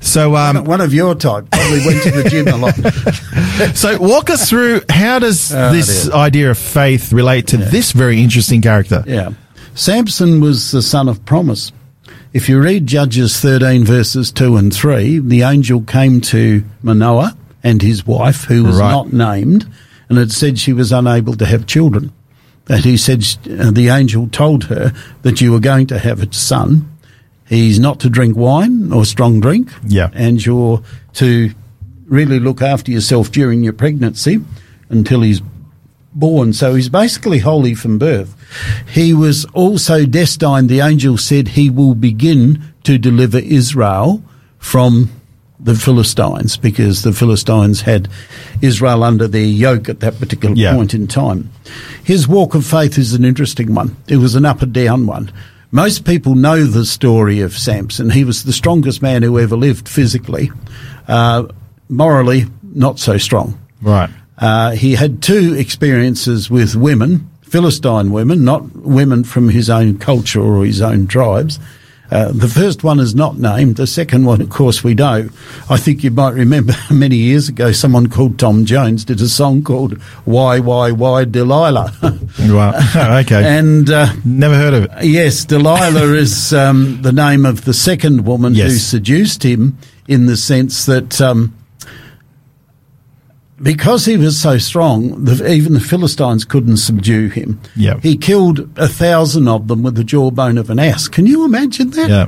So, 0.00 0.36
um, 0.36 0.64
One 0.64 0.80
of 0.82 0.92
your 0.92 1.14
type 1.14 1.50
probably 1.50 1.86
went 1.86 2.02
to 2.02 2.10
the 2.10 2.28
gym 2.28 2.48
a 2.48 2.56
lot. 2.58 2.74
so 3.76 3.98
walk 3.98 4.28
us 4.30 4.48
through 4.48 4.82
how 4.90 5.18
does 5.18 5.52
Oh, 5.54 5.72
this 5.72 6.04
dear. 6.04 6.12
idea 6.14 6.50
of 6.50 6.58
faith 6.58 7.12
relate 7.12 7.46
to 7.48 7.56
this 7.56 7.92
very 7.92 8.22
interesting 8.22 8.60
character? 8.60 9.02
Yeah. 9.06 9.30
Samson 9.74 10.40
was 10.40 10.70
the 10.70 10.82
son 10.82 11.08
of 11.08 11.24
promise. 11.24 11.72
If 12.34 12.48
you 12.48 12.60
read 12.60 12.86
Judges 12.86 13.40
13, 13.40 13.84
verses 13.84 14.30
2 14.32 14.56
and 14.56 14.74
3, 14.74 15.20
the 15.20 15.42
angel 15.42 15.80
came 15.82 16.20
to 16.22 16.62
Manoah 16.82 17.36
and 17.62 17.80
his 17.80 18.06
wife, 18.06 18.44
who 18.44 18.64
was 18.64 18.76
Right. 18.78 18.90
not 18.90 19.12
named, 19.12 19.66
and 20.10 20.18
it 20.18 20.30
said 20.32 20.58
she 20.58 20.72
was 20.72 20.92
unable 20.92 21.34
to 21.36 21.46
have 21.46 21.64
children. 21.66 22.12
And 22.68 22.84
he 22.84 22.96
said, 22.96 23.24
uh, 23.50 23.70
the 23.70 23.88
angel 23.88 24.28
told 24.28 24.64
her 24.64 24.92
that 25.22 25.40
you 25.40 25.52
were 25.52 25.60
going 25.60 25.86
to 25.88 25.98
have 25.98 26.22
a 26.22 26.32
son. 26.32 26.90
He's 27.46 27.78
not 27.78 28.00
to 28.00 28.08
drink 28.08 28.36
wine 28.36 28.92
or 28.92 29.04
strong 29.04 29.40
drink. 29.40 29.70
Yeah. 29.86 30.10
And 30.14 30.44
you're 30.44 30.82
to 31.14 31.50
really 32.06 32.40
look 32.40 32.62
after 32.62 32.90
yourself 32.90 33.30
during 33.30 33.62
your 33.62 33.74
pregnancy 33.74 34.40
until 34.88 35.20
he's 35.20 35.42
born. 36.14 36.52
So 36.52 36.74
he's 36.74 36.88
basically 36.88 37.40
holy 37.40 37.74
from 37.74 37.98
birth. 37.98 38.34
He 38.88 39.12
was 39.12 39.44
also 39.46 40.06
destined, 40.06 40.68
the 40.68 40.80
angel 40.80 41.18
said, 41.18 41.48
he 41.48 41.68
will 41.68 41.94
begin 41.94 42.62
to 42.84 42.98
deliver 42.98 43.38
Israel 43.38 44.22
from 44.58 45.10
the 45.64 45.74
Philistines 45.74 46.56
because 46.58 47.02
the 47.02 47.12
Philistines 47.12 47.80
had 47.80 48.08
Israel 48.60 49.02
under 49.02 49.26
their 49.26 49.44
yoke 49.44 49.88
at 49.88 50.00
that 50.00 50.18
particular 50.20 50.54
Yeah. 50.54 50.74
point 50.74 50.94
in 50.94 51.06
time. 51.06 51.50
His 52.04 52.28
walk 52.28 52.54
of 52.54 52.64
faith 52.66 52.98
is 52.98 53.14
an 53.14 53.24
interesting 53.24 53.74
one. 53.74 53.96
It 54.06 54.18
was 54.18 54.34
an 54.34 54.44
up 54.44 54.60
and 54.62 54.72
down 54.72 55.06
one. 55.06 55.30
Most 55.72 56.04
people 56.04 56.34
know 56.34 56.64
the 56.64 56.84
story 56.84 57.40
of 57.40 57.56
Samson. 57.58 58.10
He 58.10 58.24
was 58.24 58.44
the 58.44 58.52
strongest 58.52 59.02
man 59.02 59.22
who 59.22 59.38
ever 59.40 59.56
lived 59.56 59.88
physically. 59.88 60.50
Uh, 61.08 61.44
morally, 61.88 62.46
not 62.74 62.98
so 63.00 63.16
strong. 63.18 63.58
Right. 63.82 64.10
Uh, 64.38 64.72
he 64.72 64.94
had 64.94 65.22
two 65.22 65.54
experiences 65.54 66.50
with 66.50 66.76
women, 66.76 67.28
Philistine 67.42 68.10
women, 68.12 68.44
not 68.44 68.74
women 68.76 69.24
from 69.24 69.48
his 69.48 69.70
own 69.70 69.96
culture 69.98 70.40
or 70.42 70.64
his 70.64 70.80
own 70.82 71.06
tribes. 71.06 71.58
Uh, 72.14 72.30
the 72.30 72.46
first 72.48 72.84
one 72.84 73.00
is 73.00 73.12
not 73.12 73.38
named. 73.38 73.74
The 73.74 73.88
second 73.88 74.24
one, 74.24 74.40
of 74.40 74.48
course, 74.48 74.84
we 74.84 74.94
know. 74.94 75.28
I 75.68 75.76
think 75.76 76.04
you 76.04 76.12
might 76.12 76.34
remember 76.34 76.72
many 76.90 77.16
years 77.16 77.48
ago, 77.48 77.72
someone 77.72 78.08
called 78.08 78.38
Tom 78.38 78.64
Jones 78.64 79.04
did 79.04 79.20
a 79.20 79.28
song 79.28 79.64
called 79.64 80.00
"Why, 80.24 80.60
Why, 80.60 80.92
Why, 80.92 81.24
Delilah," 81.24 81.92
Wow. 82.38 83.18
okay. 83.20 83.58
and 83.58 83.90
uh, 83.90 84.12
Never 84.24 84.54
heard 84.54 84.74
of 84.74 84.84
it. 84.84 84.90
Yes, 85.04 85.44
Delilah 85.44 86.12
is 86.14 86.52
um, 86.54 87.02
the 87.02 87.10
name 87.12 87.44
of 87.44 87.64
the 87.64 87.74
second 87.74 88.24
woman 88.24 88.54
who 88.54 88.70
seduced 88.70 89.42
him 89.42 89.76
in 90.06 90.26
the 90.26 90.36
sense 90.36 90.86
that 90.86 91.20
um, 91.20 91.52
because 93.64 94.04
he 94.04 94.16
was 94.16 94.40
so 94.40 94.58
strong, 94.58 95.24
the, 95.24 95.50
even 95.50 95.72
the 95.72 95.80
Philistines 95.80 96.44
couldn't 96.44 96.76
subdue 96.76 97.28
him. 97.28 97.60
Yeah. 97.74 97.98
He 98.00 98.16
killed 98.16 98.68
a 98.76 98.86
thousand 98.86 99.48
of 99.48 99.68
them 99.68 99.82
with 99.82 99.96
the 99.96 100.04
jawbone 100.04 100.58
of 100.58 100.70
an 100.70 100.78
ass. 100.78 101.08
Can 101.08 101.26
you 101.26 101.44
imagine 101.44 101.90
that? 101.90 102.08
Yeah. 102.08 102.26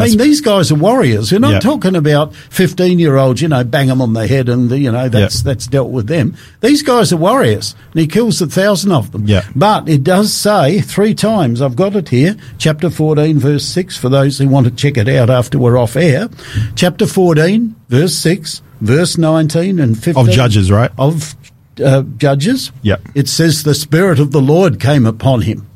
I 0.00 0.08
mean, 0.08 0.18
these 0.18 0.40
guys 0.40 0.70
are 0.72 0.76
warriors. 0.76 1.30
You're 1.30 1.40
not 1.40 1.52
Yeah. 1.54 1.60
talking 1.60 1.96
about 1.96 2.34
15 2.50 2.98
year 2.98 3.16
olds, 3.16 3.40
you 3.42 3.48
know, 3.48 3.64
bang 3.64 3.88
them 3.88 4.00
on 4.02 4.12
the 4.12 4.26
head 4.26 4.48
and, 4.48 4.70
you 4.70 4.90
know, 4.92 5.08
that's, 5.08 5.36
Yeah. 5.36 5.42
that's 5.44 5.66
dealt 5.66 5.90
with 5.90 6.06
them. 6.06 6.34
These 6.60 6.82
guys 6.82 7.12
are 7.12 7.16
warriors 7.16 7.74
and 7.92 8.00
he 8.00 8.06
kills 8.06 8.40
a 8.40 8.46
thousand 8.46 8.92
of 8.92 9.12
them. 9.12 9.24
Yeah. 9.26 9.42
But 9.54 9.88
it 9.88 10.04
does 10.04 10.32
say 10.32 10.80
three 10.80 11.14
times, 11.14 11.60
I've 11.62 11.76
got 11.76 11.96
it 11.96 12.08
here, 12.08 12.36
chapter 12.58 12.90
14, 12.90 13.38
verse 13.38 13.64
6, 13.64 13.96
for 13.96 14.08
those 14.08 14.38
who 14.38 14.48
want 14.48 14.66
to 14.66 14.72
check 14.72 14.96
it 14.96 15.08
out 15.08 15.30
after 15.30 15.58
we're 15.58 15.78
off 15.78 15.96
air. 15.96 16.28
Chapter 16.74 17.06
14, 17.06 17.74
verse 17.88 18.14
6, 18.14 18.62
verse 18.80 19.16
19 19.18 19.78
and 19.78 19.96
15. 19.98 20.28
Of 20.28 20.32
Judges, 20.34 20.70
right? 20.70 20.90
Of 20.98 21.34
uh, 21.84 22.02
Judges. 22.18 22.70
Yep. 22.82 23.00
It 23.14 23.28
says 23.28 23.62
the 23.64 23.74
Spirit 23.74 24.18
of 24.20 24.30
the 24.32 24.40
Lord 24.40 24.78
came 24.78 25.06
upon 25.06 25.42
him. 25.42 25.66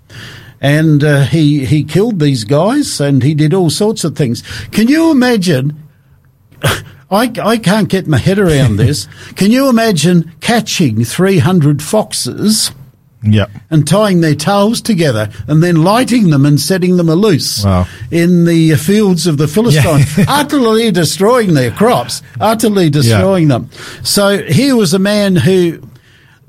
And 0.61 1.05
uh, 1.05 1.23
he 1.25 1.65
he 1.65 1.85
killed 1.85 2.19
these 2.19 2.45
guys, 2.45 3.01
and 3.01 3.23
he 3.23 3.35
did 3.35 3.55
all 3.55 3.71
sorts 3.71 4.03
of 4.05 4.17
things. 4.17 4.43
Can 4.73 4.89
you 4.89 5.11
imagine? 5.11 5.81
I, 7.11 7.33
I 7.43 7.57
can't 7.59 7.89
get 7.89 8.07
my 8.07 8.19
head 8.19 8.39
around 8.39 8.77
this. 8.79 9.07
Can 9.37 9.51
you 9.51 9.69
imagine 9.69 10.33
catching 10.41 11.05
300 11.05 11.83
foxes 11.83 12.71
Yeah. 13.23 13.47
and 13.71 13.89
tying 13.89 14.21
their 14.21 14.35
tails 14.35 14.83
together 14.83 15.31
and 15.47 15.63
then 15.63 15.83
lighting 15.85 16.29
them 16.31 16.45
and 16.45 16.61
setting 16.61 16.99
them 16.99 17.07
loose 17.07 17.65
Wow. 17.65 17.87
in 18.11 18.45
the 18.45 18.75
fields 18.77 19.27
of 19.27 19.39
the 19.39 19.49
Philistines, 19.49 20.07
utterly 20.29 20.91
destroying 20.91 21.55
their 21.55 21.71
crops, 21.71 22.21
utterly 22.41 22.91
destroying 22.91 23.49
them. 23.49 23.71
So 24.03 24.43
here 24.45 24.77
was 24.77 24.93
a 24.93 24.99
man 24.99 25.35
who, 25.37 25.81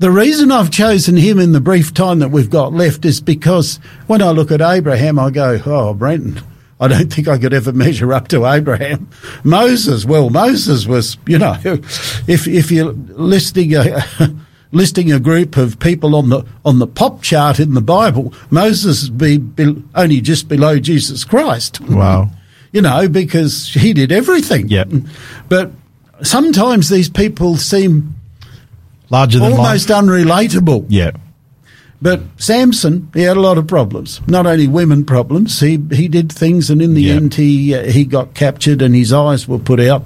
the 0.00 0.10
reason 0.10 0.50
I've 0.50 0.70
chosen 0.70 1.14
him 1.14 1.38
in 1.38 1.52
the 1.52 1.60
brief 1.60 1.92
time 1.92 2.20
that 2.20 2.30
we've 2.30 2.48
got 2.48 2.72
left 2.72 3.04
is 3.04 3.20
because 3.20 3.76
when 4.06 4.22
I 4.22 4.30
look 4.30 4.50
at 4.50 4.62
Abraham, 4.62 5.18
I 5.18 5.30
go, 5.30 5.60
oh, 5.66 5.92
Brenton. 5.92 6.42
I 6.80 6.88
don't 6.88 7.12
think 7.12 7.28
I 7.28 7.36
could 7.36 7.52
ever 7.52 7.74
measure 7.74 8.14
up 8.14 8.28
to 8.28 8.46
Abraham. 8.46 9.10
Moses, 9.44 10.06
well, 10.06 10.30
Moses 10.30 10.86
was, 10.86 11.18
you 11.26 11.36
know, 11.36 11.58
if 11.64 12.48
if 12.48 12.70
you're 12.70 12.92
listing 12.92 13.74
a 13.74 14.02
listing 14.72 15.12
a 15.12 15.20
group 15.20 15.58
of 15.58 15.78
people 15.78 16.16
on 16.16 16.30
the 16.30 16.46
on 16.64 16.78
the 16.78 16.86
pop 16.86 17.20
chart 17.20 17.60
in 17.60 17.74
the 17.74 17.82
Bible, 17.82 18.32
Moses 18.48 19.10
would 19.10 19.18
be, 19.18 19.36
be 19.36 19.84
only 19.94 20.22
just 20.22 20.48
below 20.48 20.78
Jesus 20.78 21.24
Christ. 21.24 21.78
Wow. 21.82 22.30
You 22.72 22.80
know, 22.80 23.06
because 23.06 23.68
he 23.74 23.92
did 23.92 24.12
everything. 24.12 24.68
Yeah. 24.68 24.84
But 25.50 25.72
sometimes 26.22 26.88
these 26.88 27.10
people 27.10 27.58
seem 27.58 28.14
Larger 29.10 29.40
than 29.40 29.52
almost 29.52 29.90
life. 29.90 30.04
unrelatable. 30.04 30.86
Yeah. 30.88 31.10
But 32.02 32.22
Samson, 32.38 33.10
he 33.12 33.22
had 33.22 33.36
a 33.36 33.40
lot 33.40 33.58
of 33.58 33.66
problems. 33.66 34.20
Not 34.26 34.46
only 34.46 34.66
women 34.66 35.04
problems. 35.04 35.60
He 35.60 35.78
he 35.92 36.08
did 36.08 36.32
things, 36.32 36.70
and 36.70 36.80
in 36.80 36.94
the 36.94 37.02
Yeah. 37.02 37.14
end, 37.14 37.34
he 37.34 37.74
uh, 37.74 37.90
he 37.90 38.04
got 38.04 38.32
captured, 38.34 38.80
and 38.80 38.94
his 38.94 39.12
eyes 39.12 39.46
were 39.46 39.58
put 39.58 39.80
out. 39.80 40.04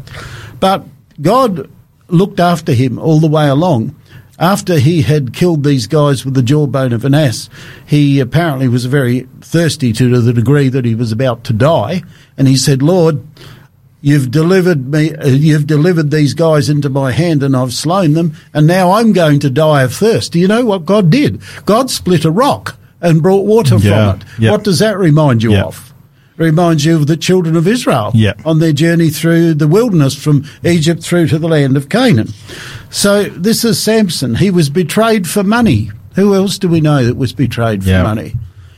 But 0.58 0.84
God 1.22 1.68
looked 2.08 2.40
after 2.40 2.72
him 2.72 2.98
all 2.98 3.20
the 3.20 3.28
way 3.28 3.48
along. 3.48 3.94
After 4.40 4.80
he 4.80 5.02
had 5.02 5.32
killed 5.32 5.62
these 5.62 5.86
guys 5.86 6.24
with 6.24 6.34
the 6.34 6.42
jawbone 6.42 6.92
of 6.92 7.04
an 7.04 7.14
ass, 7.14 7.48
he 7.86 8.18
apparently 8.18 8.66
was 8.66 8.86
very 8.86 9.28
thirsty 9.40 9.92
to 9.92 10.20
the 10.20 10.32
degree 10.32 10.68
that 10.68 10.84
he 10.84 10.96
was 10.96 11.12
about 11.12 11.44
to 11.44 11.52
die, 11.52 12.02
and 12.36 12.48
he 12.48 12.56
said, 12.56 12.82
"Lord." 12.82 13.20
You've 14.06 14.30
delivered 14.30 14.88
me. 14.92 15.14
Uh, 15.14 15.28
you've 15.28 15.66
delivered 15.66 16.10
these 16.10 16.34
guys 16.34 16.68
into 16.68 16.90
my 16.90 17.10
hand, 17.10 17.42
and 17.42 17.56
I've 17.56 17.72
slain 17.72 18.12
them. 18.12 18.34
And 18.52 18.66
now 18.66 18.92
I'm 18.92 19.14
going 19.14 19.40
to 19.40 19.48
die 19.48 19.82
of 19.82 19.94
thirst. 19.94 20.32
Do 20.32 20.38
you 20.38 20.46
know 20.46 20.62
what 20.62 20.84
God 20.84 21.08
did? 21.08 21.40
God 21.64 21.90
split 21.90 22.26
a 22.26 22.30
rock 22.30 22.76
and 23.00 23.22
brought 23.22 23.46
water 23.46 23.76
Yeah, 23.76 24.12
from 24.12 24.20
it. 24.20 24.26
yeah. 24.38 24.50
What 24.50 24.62
does 24.62 24.78
that 24.80 24.98
remind 24.98 25.42
you 25.42 25.52
Yeah. 25.52 25.64
of? 25.64 25.94
Reminds 26.36 26.84
you 26.84 26.96
of 26.96 27.06
the 27.06 27.16
children 27.16 27.56
of 27.56 27.66
Israel 27.66 28.10
Yeah. 28.14 28.34
on 28.44 28.58
their 28.58 28.72
journey 28.74 29.08
through 29.08 29.54
the 29.54 29.68
wilderness 29.68 30.14
from 30.14 30.44
Egypt 30.64 31.02
through 31.02 31.28
to 31.28 31.38
the 31.38 31.48
land 31.48 31.74
of 31.78 31.88
Canaan. 31.88 32.34
So 32.90 33.24
this 33.24 33.64
is 33.64 33.78
Samson. 33.78 34.34
He 34.34 34.50
was 34.50 34.68
betrayed 34.68 35.26
for 35.26 35.42
money. 35.42 35.90
Who 36.16 36.34
else 36.34 36.58
do 36.58 36.68
we 36.68 36.82
know 36.82 37.06
that 37.06 37.16
was 37.16 37.32
betrayed 37.32 37.82
for 37.84 37.88
Yeah. 37.90 38.02
money? 38.02 38.34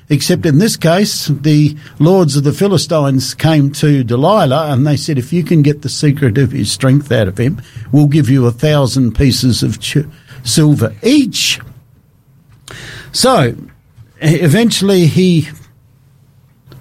Except 0.09 0.46
in 0.46 0.59
this 0.59 0.76
case, 0.76 1.26
the 1.26 1.76
lords 1.98 2.36
of 2.36 2.44
the 2.44 2.52
Philistines 2.52 3.34
came 3.34 3.72
to 3.72 4.04
Delilah 4.04 4.72
and 4.72 4.86
they 4.86 4.96
said, 4.96 5.18
if 5.18 5.32
you 5.32 5.42
can 5.42 5.62
get 5.62 5.82
the 5.82 5.88
secret 5.88 6.38
of 6.38 6.52
his 6.52 6.70
strength 6.70 7.11
out 7.11 7.26
of 7.26 7.38
him, 7.38 7.61
we'll 7.90 8.07
give 8.07 8.30
you 8.30 8.46
a 8.46 8.52
thousand 8.52 9.16
pieces 9.16 9.64
of 9.64 9.80
ch- 9.80 10.07
silver 10.44 10.94
each. 11.02 11.59
So 13.11 13.57
eventually 14.20 15.07
he 15.07 15.48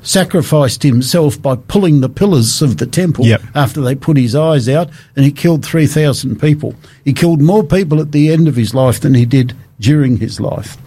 sacrificed 0.01 0.83
himself 0.83 1.41
by 1.41 1.55
pulling 1.55 2.01
the 2.01 2.09
pillars 2.09 2.61
of 2.61 2.77
the 2.77 2.85
temple 2.85 3.25
Yep. 3.25 3.41
after 3.55 3.81
they 3.81 3.95
put 3.95 4.17
his 4.17 4.35
eyes 4.35 4.69
out 4.69 4.89
and 5.15 5.25
he 5.25 5.31
killed 5.31 5.65
3,000 5.65 6.39
people. 6.39 6.75
He 7.03 7.11
killed 7.13 7.41
more 7.41 7.63
people 7.63 7.99
at 7.99 8.11
the 8.11 8.31
end 8.31 8.47
of 8.47 8.55
his 8.55 8.75
life 8.75 8.99
than 8.99 9.15
he 9.15 9.25
did 9.25 9.55
during 9.79 10.17
his 10.17 10.39
life. 10.39 10.77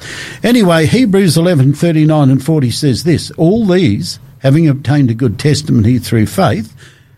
Anyway, 0.45 0.87
Hebrews 0.87 1.37
11 1.37 1.75
39 1.75 2.31
and 2.31 2.45
40 2.45 2.71
says 2.71 3.05
this 3.05 3.31
All 3.33 3.67
these, 3.67 4.19
having 4.41 4.69
obtained 4.69 5.11
a 5.11 5.15
good 5.15 5.39
testimony 5.39 5.99
through 5.99 6.27
faith, 6.27 6.75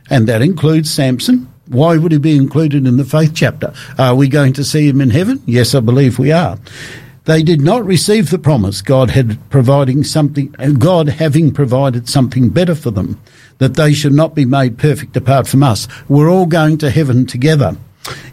and 0.08 0.26
that 0.28 0.42
includes 0.42 0.92
Samson. 0.92 1.46
Why 1.68 1.96
would 1.96 2.10
he 2.10 2.18
be 2.18 2.36
included 2.36 2.84
in 2.86 2.96
the 2.96 3.04
faith 3.04 3.32
chapter? 3.32 3.72
Are 3.96 4.16
we 4.16 4.28
going 4.28 4.52
to 4.54 4.64
see 4.64 4.88
him 4.88 5.00
in 5.00 5.10
heaven? 5.10 5.40
Yes, 5.46 5.72
I 5.72 5.78
believe 5.78 6.18
we 6.18 6.32
are. 6.32 6.58
They 7.26 7.44
did 7.44 7.60
not 7.60 7.84
receive 7.84 8.30
the 8.30 8.38
promise 8.38 8.82
God 8.82 9.10
had 9.10 9.38
providing 9.50 10.02
something, 10.02 10.50
God 10.78 11.08
having 11.08 11.52
provided 11.52 12.08
something 12.08 12.48
better 12.48 12.74
for 12.74 12.90
them, 12.90 13.20
that 13.58 13.74
they 13.74 13.92
should 13.92 14.14
not 14.14 14.34
be 14.34 14.44
made 14.44 14.78
perfect 14.78 15.16
apart 15.16 15.46
from 15.46 15.62
us. 15.62 15.86
We're 16.08 16.28
all 16.28 16.46
going 16.46 16.78
to 16.78 16.90
heaven 16.90 17.26
together. 17.26 17.76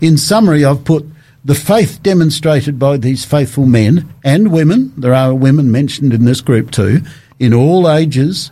In 0.02 0.18
summary, 0.18 0.66
I've 0.66 0.84
put 0.84 1.06
the 1.48 1.56
faith 1.56 2.04
demonstrated 2.04 2.78
by 2.78 2.98
these 2.98 3.24
faithful 3.24 3.66
men 3.66 4.14
and 4.22 4.52
women, 4.52 4.92
there 4.98 5.14
are 5.14 5.34
women 5.34 5.72
mentioned 5.72 6.14
in 6.14 6.26
this 6.26 6.42
group 6.42 6.72
too, 6.72 7.00
in 7.40 7.54
all 7.54 7.90
ages, 7.90 8.52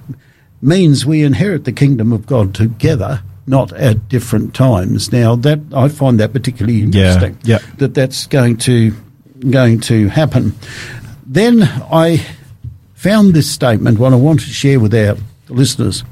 means 0.62 1.06
we 1.06 1.22
inherit 1.22 1.66
the 1.66 1.74
kingdom 1.74 2.14
of 2.14 2.26
God 2.26 2.56
together, 2.56 3.22
not 3.48 3.74
at 3.74 4.08
different 4.08 4.56
times. 4.56 5.12
Now, 5.12 5.36
that 5.36 5.60
I 5.76 5.90
find 5.90 6.22
that 6.22 6.32
particularly 6.32 6.84
interesting. 6.84 7.38
yeah. 7.44 7.58
That 7.80 7.96
that's 7.96 8.28
going 8.28 8.56
to 8.60 8.96
going 9.50 9.82
to 9.82 10.08
happen. 10.08 10.56
Then 11.26 11.64
I 11.92 12.26
found 12.94 13.34
this 13.34 13.52
statement, 13.52 14.00
what 14.00 14.14
I 14.14 14.16
want 14.16 14.40
to 14.40 14.46
share 14.48 14.80
with 14.80 14.96
our 14.96 15.18
listeners. 15.50 16.06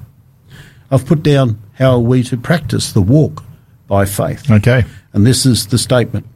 I've 0.91 1.05
put 1.05 1.23
down 1.23 1.61
how 1.75 1.91
are 1.91 1.99
we 1.99 2.23
to 2.23 2.35
practice 2.35 2.91
the 2.91 3.01
walk 3.01 3.41
by 3.87 4.03
faith. 4.03 4.51
Okay. 4.51 4.83
And 5.13 5.25
this 5.25 5.45
is 5.45 5.67
the 5.67 5.77
statement 5.77 6.27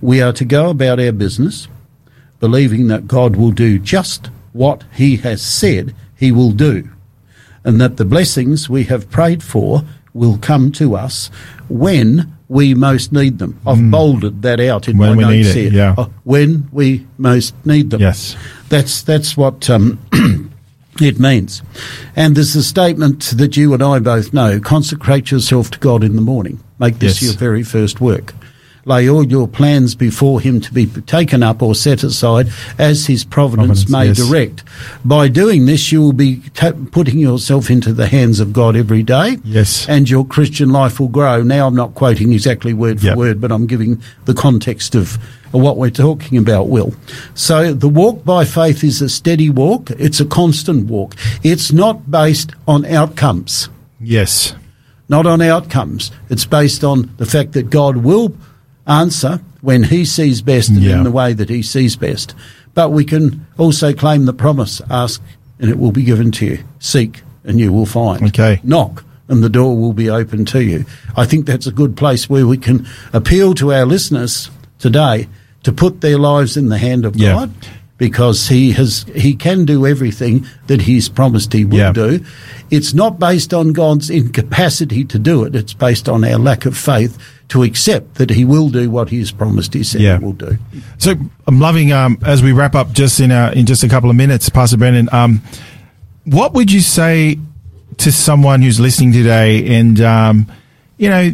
We 0.00 0.20
are 0.22 0.32
to 0.32 0.44
go 0.44 0.70
about 0.70 1.00
our 1.00 1.12
business 1.12 1.68
believing 2.40 2.88
that 2.88 3.06
God 3.08 3.36
will 3.36 3.52
do 3.52 3.78
just 3.78 4.26
what 4.52 4.84
He 4.94 5.16
has 5.18 5.40
said 5.42 5.94
He 6.16 6.30
will 6.32 6.52
do, 6.52 6.88
and 7.64 7.80
that 7.80 7.96
the 7.96 8.04
blessings 8.04 8.68
we 8.68 8.84
have 8.84 9.10
prayed 9.10 9.42
for 9.42 9.82
will 10.12 10.38
come 10.38 10.70
to 10.72 10.94
us 10.94 11.30
when 11.68 12.30
we 12.48 12.74
most 12.74 13.10
need 13.12 13.38
them. 13.38 13.58
I've 13.66 13.90
bolded 13.90 14.42
that 14.42 14.60
out 14.60 14.86
in 14.88 14.96
Mm. 14.96 15.00
When 15.00 15.10
my 15.10 15.16
we 15.16 15.22
notes 15.42 15.54
need 15.54 15.66
it, 15.66 15.72
here. 15.72 15.80
yeah. 15.80 15.94
Uh, 15.96 16.08
When 16.24 16.68
we 16.70 17.06
most 17.18 17.54
need 17.64 17.90
them. 17.90 18.00
Yes. 18.00 18.36
That's 18.68 19.02
that's 19.02 19.36
what 19.36 19.68
um, 19.70 19.98
it 21.00 21.18
means. 21.18 21.62
And 22.14 22.36
there's 22.36 22.54
a 22.54 22.62
statement 22.62 23.32
that 23.38 23.56
you 23.56 23.72
and 23.74 23.82
I 23.82 23.98
both 23.98 24.32
know: 24.32 24.60
consecrate 24.60 25.30
yourself 25.30 25.70
to 25.72 25.78
God 25.78 26.04
in 26.04 26.14
the 26.16 26.22
morning. 26.22 26.60
Make 26.78 26.98
this 26.98 27.20
Yes. 27.20 27.22
your 27.22 27.32
very 27.38 27.62
first 27.62 28.00
work. 28.00 28.34
Lay 28.86 29.08
all 29.08 29.24
your 29.26 29.48
plans 29.48 29.94
before 29.94 30.40
Him 30.40 30.60
to 30.60 30.72
be 30.72 30.86
taken 30.86 31.42
up 31.42 31.62
or 31.62 31.74
set 31.74 32.02
aside 32.02 32.48
as 32.78 33.06
His 33.06 33.24
providence, 33.24 33.84
Providence, 33.84 33.90
may 33.90 34.06
yes. 34.08 34.16
direct. 34.18 34.62
By 35.04 35.28
doing 35.28 35.66
this, 35.66 35.90
you 35.90 36.02
will 36.02 36.12
be 36.12 36.40
ta 36.54 36.72
putting 36.92 37.18
yourself 37.18 37.70
into 37.70 37.92
the 37.92 38.06
hands 38.08 38.40
of 38.40 38.52
God 38.52 38.76
every 38.76 39.02
day. 39.02 39.38
Yes. 39.44 39.88
And 39.88 40.08
your 40.10 40.26
Christian 40.26 40.70
life 40.70 41.00
will 41.00 41.08
grow. 41.08 41.42
Now, 41.42 41.66
I'm 41.66 41.74
not 41.76 41.94
quoting 41.94 42.32
exactly 42.32 42.74
word 42.74 43.00
for 43.00 43.06
Yep. 43.06 43.16
word, 43.16 43.40
but 43.40 43.50
I'm 43.52 43.66
giving 43.66 44.02
the 44.26 44.34
context 44.34 44.94
of 44.94 45.18
what 45.52 45.76
we're 45.76 45.90
talking 45.90 46.36
about, 46.36 46.68
Will. 46.68 46.94
So 47.34 47.72
the 47.72 47.88
walk 47.88 48.24
by 48.24 48.44
faith 48.44 48.82
is 48.84 49.00
a 49.00 49.08
steady 49.08 49.48
walk. 49.48 49.90
It's 49.92 50.20
a 50.20 50.24
constant 50.26 50.88
walk. 50.88 51.14
It's 51.42 51.72
not 51.72 52.10
based 52.10 52.52
on 52.66 52.84
outcomes, 52.84 53.68
Yes. 54.00 54.54
not 55.08 55.26
on 55.26 55.40
outcomes. 55.40 56.10
It's 56.28 56.44
based 56.44 56.82
on 56.84 57.08
the 57.18 57.26
fact 57.26 57.52
that 57.52 57.70
God 57.70 57.98
will 57.98 58.34
answer 58.86 59.40
when 59.60 59.84
he 59.84 60.04
sees 60.04 60.42
best 60.42 60.68
and 60.70 60.82
Yeah. 60.82 60.98
in 60.98 61.04
the 61.04 61.10
way 61.10 61.32
that 61.32 61.48
he 61.48 61.62
sees 61.62 61.96
best. 61.96 62.34
But 62.74 62.90
we 62.90 63.04
can 63.04 63.46
also 63.56 63.92
claim 63.92 64.24
the 64.26 64.32
promise, 64.32 64.82
ask 64.90 65.22
and 65.60 65.70
it 65.70 65.78
will 65.78 65.92
be 65.92 66.02
given 66.02 66.30
to 66.32 66.46
you. 66.46 66.58
Seek 66.80 67.22
and 67.44 67.58
you 67.60 67.72
will 67.72 67.86
find. 67.86 68.22
Okay. 68.24 68.60
Knock 68.64 69.04
and 69.28 69.42
the 69.42 69.48
door 69.48 69.76
will 69.76 69.92
be 69.92 70.10
open 70.10 70.44
to 70.46 70.62
you. 70.62 70.84
I 71.16 71.24
think 71.24 71.46
that's 71.46 71.66
a 71.66 71.72
good 71.72 71.96
place 71.96 72.28
where 72.28 72.46
we 72.46 72.58
can 72.58 72.86
appeal 73.12 73.54
to 73.54 73.72
our 73.72 73.86
listeners 73.86 74.50
today 74.78 75.28
to 75.62 75.72
put 75.72 76.00
their 76.02 76.18
lives 76.18 76.56
in 76.56 76.68
the 76.68 76.78
hand 76.78 77.06
of 77.06 77.16
Yeah. 77.16 77.32
God 77.32 77.50
because 77.96 78.48
he 78.48 78.72
has 78.72 79.06
he 79.14 79.34
can 79.34 79.64
do 79.64 79.86
everything 79.86 80.44
that 80.66 80.82
he's 80.82 81.08
promised 81.08 81.52
he 81.52 81.64
will 81.64 81.78
Yeah. 81.78 81.92
do. 81.92 82.20
It's 82.70 82.92
not 82.92 83.18
based 83.20 83.54
on 83.54 83.72
God's 83.72 84.10
incapacity 84.10 85.04
to 85.04 85.18
do 85.18 85.44
it. 85.44 85.54
It's 85.54 85.72
based 85.74 86.08
on 86.08 86.24
our 86.24 86.38
lack 86.38 86.66
of 86.66 86.76
faith 86.76 87.16
to 87.54 87.62
accept 87.62 88.16
that 88.16 88.30
he 88.30 88.44
will 88.44 88.68
do 88.68 88.90
what 88.90 89.08
he 89.10 89.20
has 89.20 89.30
promised 89.30 89.74
he 89.74 89.84
said 89.84 90.00
Yeah. 90.00 90.18
he 90.18 90.24
will 90.24 90.32
do. 90.32 90.58
So 90.98 91.14
I'm 91.46 91.60
loving 91.60 91.92
um, 91.92 92.18
as 92.26 92.42
we 92.42 92.50
wrap 92.50 92.74
up 92.74 92.90
just 92.92 93.20
in 93.20 93.30
a, 93.30 93.52
in 93.54 93.64
just 93.64 93.84
a 93.84 93.88
couple 93.88 94.10
of 94.10 94.16
minutes, 94.16 94.48
Pastor 94.48 94.76
Brenton. 94.76 95.08
Um, 95.12 95.40
what 96.24 96.52
would 96.54 96.72
you 96.72 96.80
say 96.80 97.38
to 97.98 98.10
someone 98.10 98.60
who's 98.60 98.80
listening 98.80 99.12
today 99.12 99.78
and 99.78 100.00
um, 100.00 100.50
you 100.98 101.08
know 101.08 101.32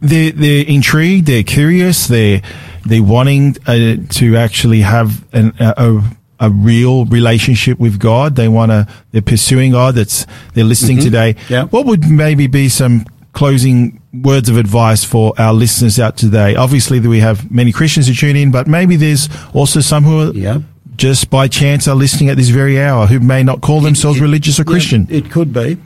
they're 0.00 0.30
they're 0.30 0.64
intrigued, 0.66 1.26
they're 1.26 1.42
curious, 1.42 2.06
they're 2.06 2.42
they're 2.86 3.02
wanting 3.02 3.56
uh, 3.66 3.96
to 4.10 4.36
actually 4.36 4.82
have 4.82 5.24
an, 5.34 5.52
a, 5.58 6.00
a 6.38 6.48
real 6.50 7.06
relationship 7.06 7.78
with 7.80 7.98
God. 7.98 8.36
They 8.36 8.48
want 8.48 8.70
to. 8.70 8.86
They're 9.10 9.20
pursuing 9.20 9.72
God. 9.72 9.96
That's 9.96 10.26
they're 10.54 10.64
listening 10.64 11.00
today. 11.00 11.34
Yeah. 11.48 11.64
What 11.64 11.86
would 11.86 12.08
maybe 12.08 12.46
be 12.46 12.68
some 12.68 13.04
closing 13.32 13.99
words 14.12 14.48
of 14.48 14.56
advice 14.56 15.04
for 15.04 15.32
our 15.38 15.52
listeners 15.52 15.98
out 15.98 16.16
today? 16.16 16.56
Obviously, 16.56 17.00
we 17.00 17.20
have 17.20 17.50
many 17.50 17.72
Christians 17.72 18.06
who 18.08 18.14
tune 18.14 18.36
in, 18.36 18.50
but 18.50 18.66
maybe 18.66 18.96
there's 18.96 19.28
also 19.52 19.80
some 19.80 20.04
who 20.04 20.20
are 20.20 20.32
Yeah. 20.32 20.58
just 20.96 21.30
by 21.30 21.48
chance 21.48 21.86
are 21.88 21.94
listening 21.96 22.28
at 22.28 22.36
this 22.36 22.48
very 22.50 22.80
hour 22.80 23.06
who 23.06 23.20
may 23.20 23.42
not 23.42 23.60
call 23.60 23.80
themselves 23.80 24.20
religious 24.20 24.58
or 24.58 24.62
Yeah, 24.62 24.72
Christian. 24.72 25.06
it 25.10 25.30
could 25.30 25.52
be. 25.52 25.78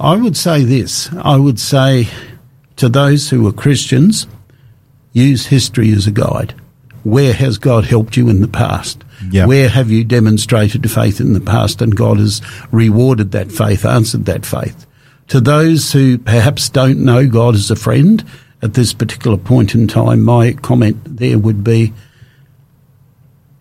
I 0.00 0.16
would 0.16 0.36
say 0.36 0.64
this. 0.64 1.08
I 1.22 1.36
would 1.36 1.58
say 1.58 2.08
to 2.76 2.88
those 2.88 3.30
who 3.30 3.46
are 3.46 3.52
Christians, 3.52 4.26
use 5.12 5.46
history 5.46 5.90
as 5.92 6.06
a 6.06 6.10
guide. 6.10 6.54
Where 7.04 7.32
has 7.32 7.58
God 7.58 7.86
helped 7.86 8.16
you 8.16 8.28
in 8.28 8.40
the 8.40 8.48
past? 8.48 9.02
Yeah. 9.32 9.46
Where 9.46 9.68
have 9.68 9.90
you 9.90 10.04
demonstrated 10.04 10.88
faith 10.90 11.20
in 11.20 11.32
the 11.32 11.40
past 11.40 11.80
and 11.80 11.96
God 11.96 12.18
has 12.18 12.42
rewarded 12.70 13.32
that 13.32 13.50
faith, 13.50 13.84
answered 13.84 14.26
that 14.26 14.44
faith? 14.44 14.84
To 15.28 15.40
those 15.40 15.92
who 15.92 16.18
perhaps 16.18 16.68
don't 16.68 17.00
know 17.04 17.28
God 17.28 17.54
as 17.54 17.70
a 17.70 17.76
friend 17.76 18.24
at 18.62 18.74
this 18.74 18.92
particular 18.94 19.36
point 19.36 19.74
in 19.74 19.86
time, 19.86 20.22
my 20.22 20.52
comment 20.52 20.96
there 21.18 21.38
would 21.38 21.62
be 21.62 21.92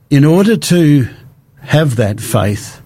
in 0.09 0.23
order 0.23 0.55
to 0.55 1.09
have 1.59 1.97
that 1.97 2.21
faith, 2.21 2.81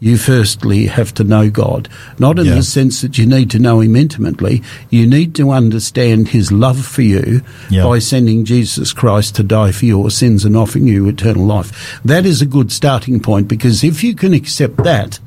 you 0.00 0.18
firstly 0.18 0.86
have 0.86 1.14
to 1.14 1.24
know 1.24 1.48
God. 1.48 1.88
Not 2.18 2.38
in 2.38 2.44
Yeah. 2.46 2.56
the 2.56 2.62
sense 2.62 3.00
that 3.00 3.16
you 3.16 3.24
need 3.26 3.50
to 3.52 3.58
know 3.58 3.80
Him 3.80 3.96
intimately, 3.96 4.62
you 4.90 5.06
need 5.06 5.34
to 5.36 5.50
understand 5.50 6.28
His 6.28 6.52
love 6.52 6.84
for 6.84 7.00
you 7.02 7.40
Yeah. 7.70 7.84
by 7.84 7.98
sending 7.98 8.44
Jesus 8.44 8.92
Christ 8.92 9.34
to 9.36 9.42
die 9.42 9.72
for 9.72 9.86
your 9.86 10.10
sins 10.10 10.44
and 10.44 10.54
offering 10.56 10.86
you 10.86 11.08
eternal 11.08 11.46
life. 11.46 11.98
That 12.04 12.26
is 12.26 12.42
a 12.42 12.46
good 12.46 12.70
starting 12.70 13.18
point 13.18 13.48
because 13.48 13.82
if 13.82 14.04
you 14.04 14.14
can 14.14 14.34
accept 14.34 14.76
that 14.84 15.18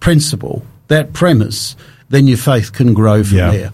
principle, 0.00 0.64
that 0.88 1.12
premise, 1.12 1.76
then 2.08 2.26
your 2.26 2.38
faith 2.38 2.72
can 2.72 2.94
grow 2.94 3.22
from 3.24 3.36
Yeah. 3.38 3.50
there. 3.50 3.70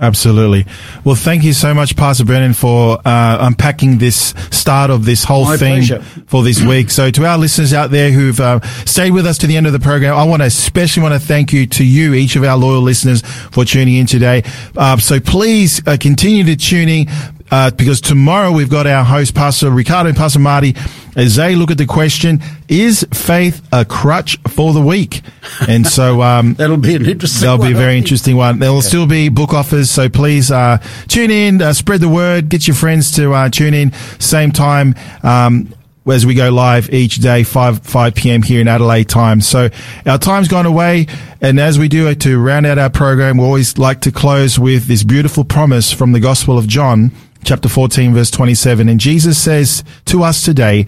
Absolutely. 0.00 0.66
Well, 1.04 1.14
thank 1.14 1.44
you 1.44 1.52
so 1.52 1.72
much, 1.74 1.94
Pastor 1.94 2.24
Brenton, 2.24 2.54
for 2.54 2.98
uh, 3.04 3.38
unpacking 3.40 3.98
this 3.98 4.34
start 4.50 4.90
of 4.90 5.04
this 5.04 5.22
whole 5.22 5.44
My 5.44 5.56
theme 5.56 5.76
pleasure. 5.76 6.02
for 6.26 6.42
this 6.42 6.60
week. 6.66 6.90
So, 6.90 7.10
to 7.12 7.24
our 7.24 7.38
listeners 7.38 7.72
out 7.72 7.92
there 7.92 8.10
who've 8.10 8.40
uh, 8.40 8.60
stayed 8.84 9.12
with 9.12 9.26
us 9.26 9.38
to 9.38 9.46
the 9.46 9.56
end 9.56 9.68
of 9.68 9.72
the 9.72 9.78
program, 9.78 10.16
I 10.16 10.24
want 10.24 10.42
to 10.42 10.46
especially 10.46 11.04
want 11.04 11.14
to 11.14 11.20
thank 11.20 11.52
you 11.52 11.66
to 11.66 11.84
you, 11.84 12.14
each 12.14 12.34
of 12.34 12.42
our 12.42 12.56
loyal 12.56 12.80
listeners, 12.82 13.22
for 13.52 13.64
tuning 13.64 13.94
in 13.94 14.06
today. 14.06 14.42
Uh, 14.76 14.96
so, 14.96 15.20
please 15.20 15.80
uh, 15.86 15.96
continue 16.00 16.42
to 16.46 16.56
tune 16.56 16.88
in. 16.88 17.06
Uh, 17.52 17.70
because 17.70 18.00
tomorrow 18.00 18.50
we've 18.50 18.70
got 18.70 18.86
our 18.86 19.04
host, 19.04 19.34
Pastor 19.34 19.70
Ricardo 19.70 20.08
and 20.08 20.16
Pastor 20.16 20.38
Marty, 20.38 20.74
as 21.14 21.36
they 21.36 21.54
look 21.54 21.70
at 21.70 21.76
the 21.76 21.84
question, 21.84 22.40
is 22.66 23.06
faith 23.12 23.60
a 23.70 23.84
crutch 23.84 24.38
for 24.48 24.72
the 24.72 24.80
weak? 24.80 25.20
And 25.68 25.86
so, 25.86 26.22
um, 26.32 26.54
That'll 26.54 26.78
be 26.78 26.94
an 26.94 27.04
interesting 27.04 27.46
That'll 27.46 27.62
be 27.62 27.72
a 27.72 27.74
one, 27.74 27.82
very 27.82 27.98
interesting 27.98 28.36
one. 28.36 28.58
There 28.58 28.72
will 28.72 28.80
still 28.80 29.06
be 29.06 29.28
book 29.28 29.52
offers, 29.52 29.90
so 29.90 30.08
please 30.08 30.50
uh, 30.50 30.78
tune 31.08 31.30
in, 31.30 31.60
uh, 31.60 31.74
spread 31.74 32.00
the 32.00 32.08
word, 32.08 32.48
get 32.48 32.66
your 32.66 32.74
friends 32.74 33.10
to 33.16 33.34
uh, 33.34 33.50
tune 33.50 33.74
in. 33.74 33.92
Same 34.18 34.50
time 34.50 34.94
um, 35.22 35.74
as 36.10 36.24
we 36.24 36.34
go 36.34 36.48
live 36.48 36.88
each 36.90 37.16
day, 37.16 37.42
five 37.42 37.80
five 37.80 38.14
p.m. 38.14 38.42
here 38.42 38.62
in 38.62 38.66
Adelaide 38.68 39.10
time. 39.10 39.42
So 39.42 39.68
our 40.06 40.16
time's 40.16 40.48
gone 40.48 40.64
away, 40.64 41.06
and 41.42 41.60
as 41.60 41.78
we 41.78 41.88
do 41.88 42.08
it 42.08 42.20
to 42.20 42.38
round 42.38 42.64
out 42.64 42.78
our 42.78 42.88
program, 42.88 43.36
we 43.36 43.44
always 43.44 43.76
like 43.76 44.00
to 44.00 44.10
close 44.10 44.58
with 44.58 44.86
this 44.86 45.04
beautiful 45.04 45.44
promise 45.44 45.92
from 45.92 46.12
the 46.12 46.20
Gospel 46.20 46.56
of 46.56 46.66
John, 46.66 47.12
chapter 47.44 47.68
fourteen, 47.68 48.14
verse 48.14 48.30
twenty-seven. 48.30 48.88
And 48.88 49.00
Jesus 49.00 49.38
says 49.38 49.84
to 50.06 50.22
us 50.22 50.44
today, 50.44 50.86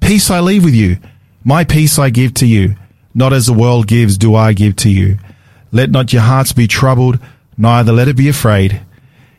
"Peace 0.00 0.30
I 0.30 0.40
leave 0.40 0.64
with 0.64 0.74
you, 0.74 0.98
my 1.44 1.64
peace 1.64 1.98
I 1.98 2.10
give 2.10 2.34
to 2.34 2.46
you." 2.46 2.76
Not 3.14 3.32
as 3.32 3.46
the 3.46 3.52
world 3.52 3.86
gives, 3.86 4.16
do 4.16 4.34
I 4.34 4.54
give 4.54 4.76
to 4.76 4.88
you. 4.88 5.18
Let 5.70 5.90
not 5.90 6.12
your 6.12 6.22
hearts 6.22 6.52
be 6.52 6.66
troubled, 6.66 7.18
neither 7.58 7.92
let 7.92 8.08
it 8.08 8.16
be 8.16 8.28
afraid. 8.28 8.80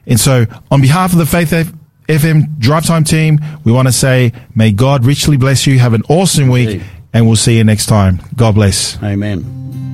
And 0.05 0.19
so, 0.19 0.45
on 0.69 0.81
behalf 0.81 1.13
of 1.13 1.17
the 1.17 1.25
Faith 1.25 1.73
FM 2.07 2.59
Drive 2.59 2.85
Time 2.85 3.03
team, 3.03 3.39
we 3.63 3.71
want 3.71 3.87
to 3.87 3.91
say, 3.91 4.33
may 4.53 4.71
God 4.71 5.05
richly 5.05 5.37
bless 5.37 5.65
you. 5.65 5.79
Have 5.79 5.93
an 5.93 6.03
awesome 6.09 6.49
week, 6.49 6.81
and 7.13 7.25
we'll 7.25 7.35
see 7.35 7.57
you 7.57 7.63
next 7.63 7.87
time. 7.87 8.21
God 8.35 8.55
bless. 8.55 9.01
Amen. 9.01 9.92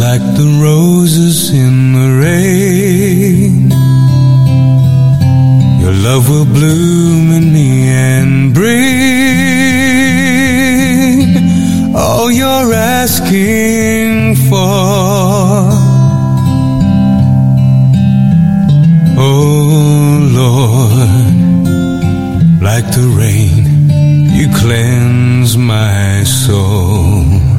Like 0.00 0.24
the 0.34 0.48
roses 0.62 1.52
in 1.52 1.92
the 1.92 2.08
rain. 2.24 3.68
Your 5.82 5.92
love 5.92 6.24
will 6.30 6.46
bloom 6.46 7.30
in 7.38 7.52
me 7.52 7.88
and 7.90 8.54
bring 8.54 8.80
all 11.94 12.32
you're 12.32 12.72
asking 12.72 14.36
for. 14.48 15.68
Oh 19.18 20.18
Lord, 20.40 21.34
like 22.62 22.86
the 22.98 23.06
rain, 23.20 23.62
you 24.38 24.48
cleanse 24.62 25.58
my 25.58 26.24
soul. 26.24 27.49